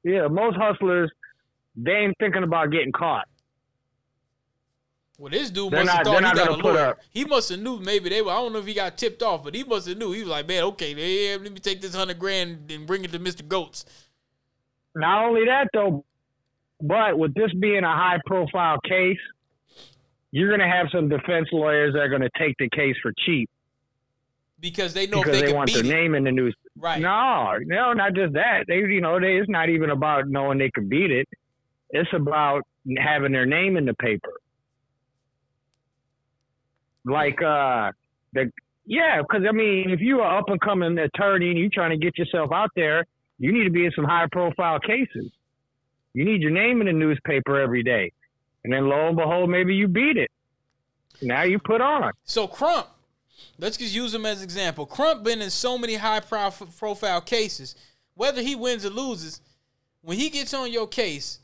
[0.04, 1.10] yeah most hustlers
[1.76, 3.26] they ain't thinking about getting caught.
[5.18, 6.86] well, this dude they're must have not- thought they're he got a lawyer.
[6.88, 8.30] up- He must have knew maybe they were.
[8.30, 10.12] I don't know if he got tipped off, but he must have knew.
[10.12, 13.12] He was like, man, okay, yeah, let me take this hundred grand and bring it
[13.12, 13.84] to Mister Goats.
[14.94, 16.04] Not only that though,
[16.80, 19.18] but with this being a high profile case,
[20.32, 23.48] you're gonna have some defense lawyers that are gonna take the case for cheap
[24.60, 25.86] Because they know because they, they want their it.
[25.88, 26.54] name in the news.
[26.76, 27.00] Right.
[27.00, 28.64] No, no, not just that.
[28.68, 31.28] They, you know, they, it's not even about knowing they can beat it.
[31.90, 32.62] It's about
[32.98, 34.32] having their name in the paper.
[37.04, 37.92] Like, uh,
[38.32, 38.50] the
[38.86, 41.96] yeah, because I mean, if you're an up and coming attorney and you're trying to
[41.96, 43.04] get yourself out there,
[43.38, 45.30] you need to be in some high profile cases.
[46.12, 48.12] You need your name in the newspaper every day,
[48.64, 50.30] and then lo and behold, maybe you beat it.
[51.22, 52.12] Now you put on.
[52.24, 52.86] So Crump,
[53.58, 54.86] let's just use him as an example.
[54.86, 57.74] Crump been in so many high prof- profile cases.
[58.14, 59.40] Whether he wins or loses,
[60.02, 61.40] when he gets on your case,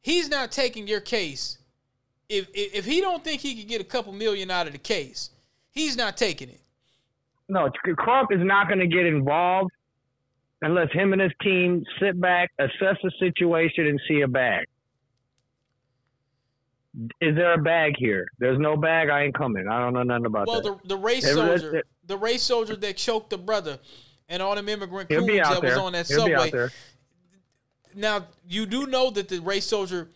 [0.00, 1.58] he's not taking your case.
[2.28, 4.78] If if, if he don't think he could get a couple million out of the
[4.78, 5.30] case,
[5.70, 6.60] he's not taking it.
[7.48, 9.70] No, Crump is not going to get involved
[10.60, 14.66] unless him and his team sit back, assess the situation, and see a bag.
[17.20, 18.26] Is there a bag here?
[18.38, 19.08] There's no bag.
[19.08, 19.68] I ain't coming.
[19.68, 20.68] I don't know nothing about Well, that.
[20.68, 23.78] Well, the the race It- soldier, it- the race soldier that choked the brother,
[24.28, 26.50] and all them immigrant coons that was on that He'll subway.
[26.50, 26.72] there.
[27.94, 30.08] Now you do know that the race soldier.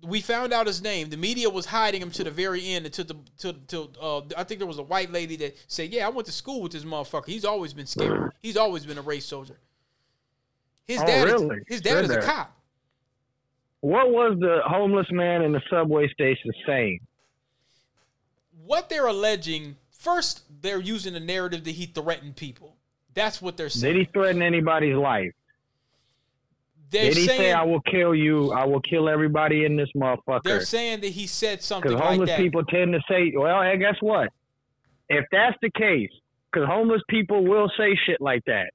[0.00, 1.10] We found out his name.
[1.10, 4.44] The media was hiding him to the very end until the to to uh, I
[4.44, 6.84] think there was a white lady that said, "Yeah, I went to school with this
[6.84, 7.26] motherfucker.
[7.26, 8.30] He's always been scary.
[8.40, 9.58] He's always been a race soldier.
[10.86, 11.56] His Oh, dad, really?
[11.56, 12.56] is, his dad is a cop.
[13.80, 17.00] What was the homeless man in the subway station saying?
[18.66, 22.76] What they're alleging first, they're using the narrative that he threatened people.
[23.14, 23.94] That's what they're saying.
[23.94, 25.32] Did he threaten anybody's life?
[26.90, 28.52] they're Did he saying say, "I will kill you.
[28.52, 30.42] I will kill everybody in this motherfucker.
[30.44, 32.04] they're saying that he said something like that.
[32.04, 32.38] Because like homeless that.
[32.38, 34.30] people tend to say, well, hey, guess what?
[35.08, 36.10] If that's the case,
[36.50, 38.72] because homeless people will say shit like that.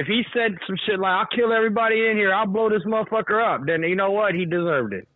[0.00, 3.42] If he said some shit like, I'll kill everybody in here, I'll blow this motherfucker
[3.42, 4.34] up, then you know what?
[4.34, 5.08] He deserved it.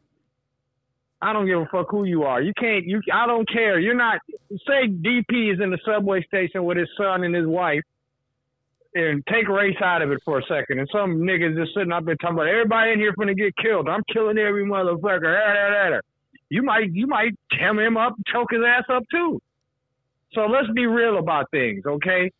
[1.20, 2.40] I don't give a fuck who you are.
[2.40, 3.80] You can't, you, I don't care.
[3.80, 4.20] You're not,
[4.66, 7.82] say DP is in the subway station with his son and his wife,
[8.94, 12.04] and take race out of it for a second, and some niggas just sitting up
[12.04, 13.88] there talking about everybody in here finna get killed.
[13.88, 16.00] I'm killing every motherfucker.
[16.50, 19.40] You might you might hem him up, choke his ass up too.
[20.32, 22.30] So let's be real about things, okay?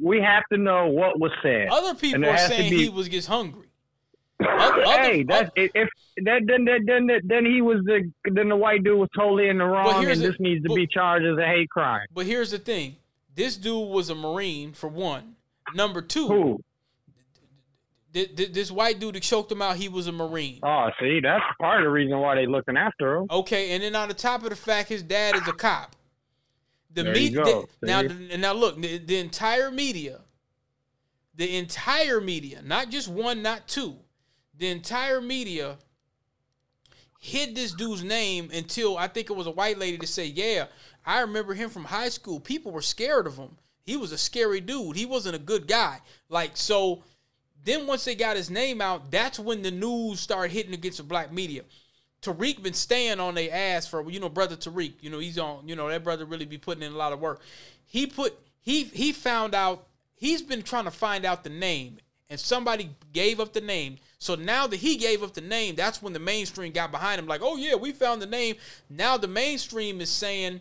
[0.00, 1.68] We have to know what was said.
[1.70, 3.66] Other people are saying be- he was just hungry.
[4.40, 5.88] Other- hey, other- that's if if-
[6.24, 9.58] that then then then then he was the then the white dude was totally in
[9.58, 12.06] the wrong, and this needs to but- be charged as a hate crime.
[12.14, 12.96] But here's the thing:
[13.34, 15.36] this dude was a marine for one.
[15.74, 16.60] Number two, Who?
[18.12, 20.60] thi- thi- this white dude that choked him out, he was a marine.
[20.62, 23.26] Oh, see, that's part of the reason why they looking after him.
[23.30, 25.94] Okay, and then on the top of the fact, his dad is a cop.
[26.90, 30.20] The media now, now look, the, the entire media,
[31.34, 33.96] the entire media, not just one, not two,
[34.56, 35.76] the entire media
[37.20, 40.66] hid this dude's name until I think it was a white lady to say, "Yeah,
[41.04, 42.40] I remember him from high school.
[42.40, 43.56] People were scared of him.
[43.84, 44.96] He was a scary dude.
[44.96, 47.04] He wasn't a good guy." Like so.
[47.64, 51.04] Then once they got his name out, that's when the news started hitting against the
[51.04, 51.64] black media.
[52.22, 54.94] Tariq been staying on their ass for you know brother Tariq.
[55.00, 55.68] You know he's on.
[55.68, 57.40] You know that brother really be putting in a lot of work.
[57.86, 59.86] He put he he found out.
[60.14, 63.98] He's been trying to find out the name, and somebody gave up the name.
[64.18, 67.28] So now that he gave up the name, that's when the mainstream got behind him.
[67.28, 68.56] Like, oh yeah, we found the name.
[68.90, 70.60] Now the mainstream is saying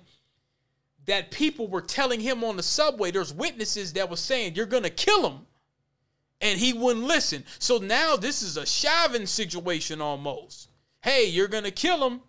[1.08, 3.10] that people were telling him on the subway.
[3.10, 5.48] There's witnesses that were saying you're gonna kill him
[6.42, 7.44] and he wouldn't listen.
[7.60, 10.70] So now this is a Chauvin situation almost.
[11.08, 12.20] Hey, you're gonna kill him.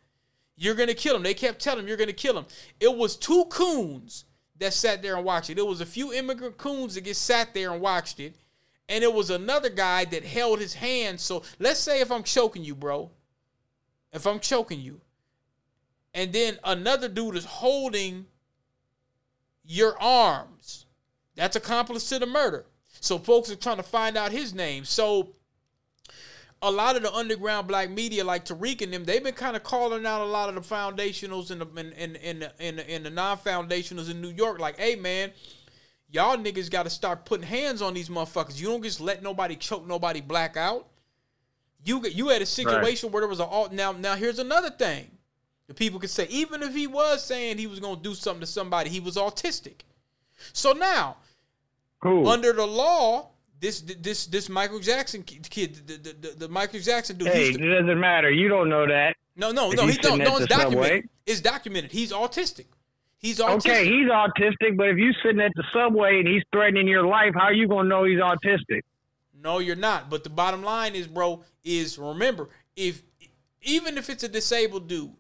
[0.55, 1.24] You're gonna kill him.
[1.24, 2.46] They kept telling him you're gonna kill him.
[2.78, 4.24] It was two coons
[4.56, 5.56] that sat there and watched it.
[5.56, 8.36] There was a few immigrant coons that just sat there and watched it,
[8.88, 11.18] and it was another guy that held his hand.
[11.18, 13.10] So let's say if I'm choking you, bro,
[14.12, 15.00] if I'm choking you,
[16.14, 18.26] and then another dude is holding
[19.64, 20.86] your arms,
[21.34, 22.64] that's accomplice to the murder.
[23.00, 24.84] So folks are trying to find out his name.
[24.84, 25.34] So
[26.60, 29.62] a lot of the underground black media, like Tariq and them, they've been kind of
[29.62, 32.90] calling out a lot of the foundationals and the and and and the, and the,
[32.90, 35.32] and the non-foundationals in New York, like, hey man,
[36.10, 38.60] y'all niggas got to start putting hands on these motherfuckers.
[38.60, 40.89] You don't just let nobody choke nobody black out.
[41.85, 43.72] You get you had a situation where there was a alt.
[43.72, 45.12] Now now here's another thing.
[45.68, 48.40] The people could say, even if he was saying he was going to do something
[48.40, 49.82] to somebody, he was autistic.
[50.55, 51.16] So now,
[52.01, 52.26] Who?
[52.26, 53.28] under the law,
[53.60, 57.28] this this this Michael Jackson kid, the, the, the, the Michael Jackson dude.
[57.28, 58.30] hey, he's it doesn't matter.
[58.30, 59.14] You don't know that.
[59.36, 59.86] no, no, no.
[59.86, 60.18] he's He don't.
[60.18, 60.85] No, it's the documented.
[60.85, 61.93] subway- It's documented.
[61.93, 62.66] He's autistic.
[63.18, 63.70] He's autistic.
[63.70, 67.32] Okay, he's autistic, but if you sitting at the subway and he's threatening your life,
[67.35, 68.82] how are you gonna know he's autistic?
[69.43, 70.09] No, you're not.
[70.09, 73.02] But the bottom line is, bro, is remember if
[73.62, 75.12] even if it's a disabled dude,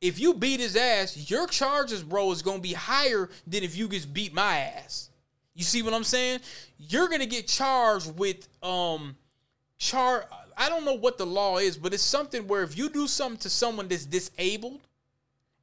[0.00, 3.86] if you beat his ass, your charges, bro, is gonna be higher than if you
[3.88, 5.10] just beat my ass.
[5.56, 6.40] You see what I'm saying?
[6.78, 9.16] You're gonna get charged with um
[9.78, 10.26] char.
[10.56, 13.38] I don't know what the law is, but it's something where if you do something
[13.38, 14.80] to someone that's disabled,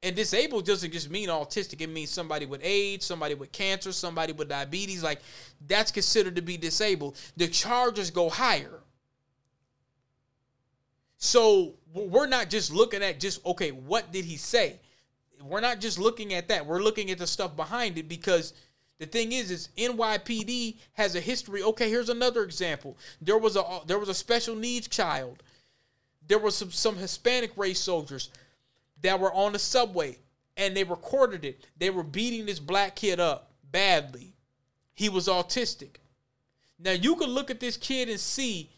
[0.02, 1.80] and disabled doesn't just mean autistic.
[1.80, 5.04] It means somebody with AIDS, somebody with cancer, somebody with diabetes.
[5.04, 5.22] Like
[5.68, 7.16] that's considered to be disabled.
[7.38, 8.80] The charges go higher.
[11.18, 14.80] So we're not just looking at just okay, what did he say?
[15.42, 16.66] We're not just looking at that.
[16.66, 18.54] We're looking at the stuff behind it because
[19.00, 21.64] the thing is, is NYPD has a history.
[21.64, 22.98] Okay, here's another example.
[23.22, 25.44] There was a uh, there was a special needs child.
[26.28, 28.30] There was some some Hispanic race soldiers
[29.02, 30.18] that were on the subway
[30.56, 31.66] and they recorded it.
[31.78, 34.34] They were beating this black kid up badly.
[34.94, 35.96] He was autistic.
[36.80, 38.70] Now you can look at this kid and see,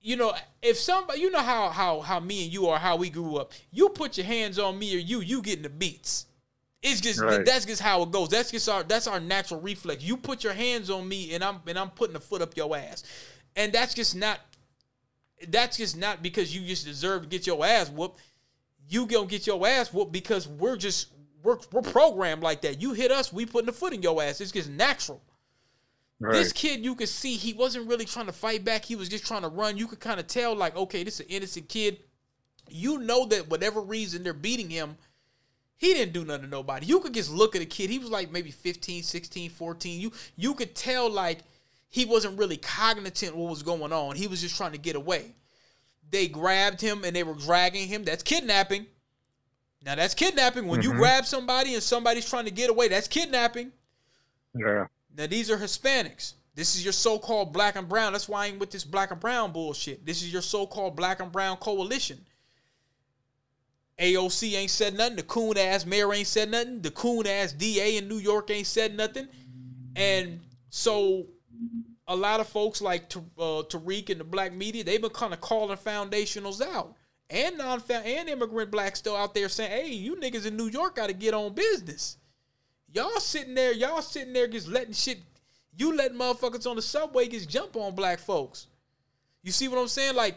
[0.00, 3.10] you know, if somebody, you know how how how me and you are, how we
[3.10, 3.52] grew up.
[3.70, 6.26] You put your hands on me or you, you getting the beats.
[6.86, 7.44] It's just Right.
[7.44, 8.28] that's just how it goes.
[8.28, 10.02] That's just our that's our natural reflex.
[10.04, 12.76] You put your hands on me and I'm and I'm putting a foot up your
[12.76, 13.02] ass,
[13.56, 14.40] and that's just not.
[15.48, 18.20] That's just not because you just deserve to get your ass whooped.
[18.88, 21.08] You gonna get your ass whooped because we're just
[21.42, 22.80] we're we're programmed like that.
[22.80, 24.40] You hit us, we putting a foot in your ass.
[24.40, 25.20] It's just natural.
[26.18, 26.32] Right.
[26.32, 28.84] This kid, you could see he wasn't really trying to fight back.
[28.86, 29.76] He was just trying to run.
[29.76, 31.98] You could kind of tell, like, okay, this is an innocent kid.
[32.70, 34.96] You know that whatever reason they're beating him,
[35.76, 36.86] he didn't do nothing to nobody.
[36.86, 37.90] You could just look at a kid.
[37.90, 40.00] He was like maybe 15, 16, 14.
[40.00, 41.40] You you could tell like
[41.88, 44.16] he wasn't really cognizant what was going on.
[44.16, 45.34] He was just trying to get away.
[46.10, 48.04] They grabbed him and they were dragging him.
[48.04, 48.86] That's kidnapping.
[49.84, 50.66] Now that's kidnapping.
[50.66, 50.98] When you mm-hmm.
[50.98, 53.72] grab somebody and somebody's trying to get away, that's kidnapping.
[54.54, 54.86] yeah.
[55.16, 56.34] Now these are Hispanics.
[56.54, 58.12] This is your so-called black and brown.
[58.12, 60.06] That's why I ain't with this black and brown bullshit.
[60.06, 62.24] This is your so-called black and brown coalition.
[63.98, 65.16] AOC ain't said nothing.
[65.16, 66.82] The coon ass mayor ain't said nothing.
[66.82, 69.28] The coon ass DA in New York ain't said nothing.
[69.94, 71.26] And so
[72.06, 75.40] a lot of folks like uh, Tariq and the black media, they've been kind of
[75.40, 76.94] calling foundationals out.
[77.28, 80.96] And non and immigrant blacks still out there saying, hey, you niggas in New York
[80.96, 82.18] got to get on business.
[82.92, 85.18] Y'all sitting there, y'all sitting there just letting shit,
[85.76, 88.68] you letting motherfuckers on the subway just jump on black folks.
[89.42, 90.14] You see what I'm saying?
[90.14, 90.36] Like,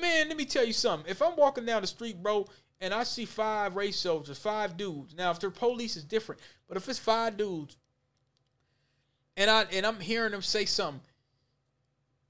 [0.00, 1.10] man, let me tell you something.
[1.10, 2.46] If I'm walking down the street, bro,
[2.84, 5.14] and I see five race soldiers, five dudes.
[5.16, 6.40] Now, if they're police, it's different.
[6.68, 7.76] But if it's five dudes,
[9.36, 11.00] and I and I'm hearing them say something,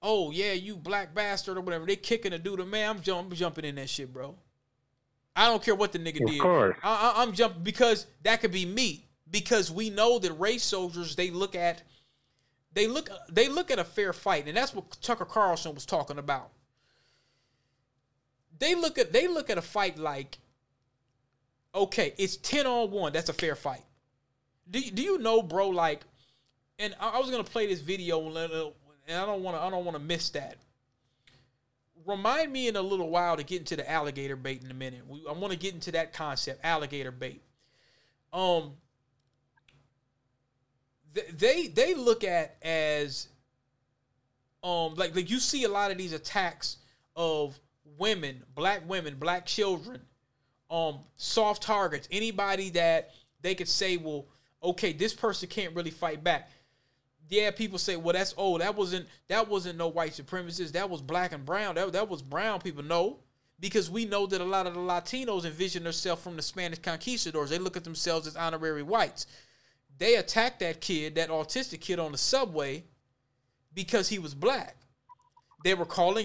[0.03, 3.37] oh yeah, you black bastard or whatever, they kicking a dude, man, I'm, jump, I'm
[3.37, 4.37] jumping in that shit, bro.
[5.37, 6.37] I don't care what the nigga Of did.
[6.37, 6.77] Of course.
[6.83, 9.09] I, I, I'm jumping because that could be me.
[9.31, 11.83] Because we know that race soldiers, they look at,
[12.73, 16.19] they look, they look at a fair fight, and that's what Tucker Carlson was talking
[16.19, 16.51] about.
[18.57, 20.39] They look at, they look at a fight like,
[21.75, 23.13] okay, it's ten on one.
[23.13, 23.83] That's a fair fight.
[24.71, 25.69] Do do you know, bro?
[25.69, 26.03] Like,
[26.79, 28.37] and I, I was gonna play this video, and
[29.07, 30.57] and I don't want to, I don't want to miss that.
[32.07, 35.03] Remind me in a little while to get into the alligator bait in a minute.
[35.09, 37.43] We, I want to get into that concept, alligator bait.
[38.33, 38.73] Um,
[41.15, 43.29] th- they they look at as
[44.63, 46.79] um like like you see a lot of these attacks
[47.17, 47.59] of
[47.99, 50.01] women, black women, black children,
[50.75, 53.11] um soft targets, anybody that
[53.43, 54.27] they could say, well,
[54.63, 56.51] okay, this person can't really fight back.
[57.29, 58.61] Yeah, people say, well, that's old.
[58.61, 62.23] that wasn't that wasn't no white supremacists, that was black and brown, that that was
[62.23, 62.83] brown people.
[62.83, 63.21] No,
[63.61, 67.51] because we know that a lot of the Latinos envision themselves from the Spanish conquistadors.
[67.51, 69.27] They look at themselves as honorary whites.
[69.97, 72.85] They attacked that kid, that autistic kid on the subway,
[73.73, 74.77] because he was black.
[75.63, 76.23] They were calling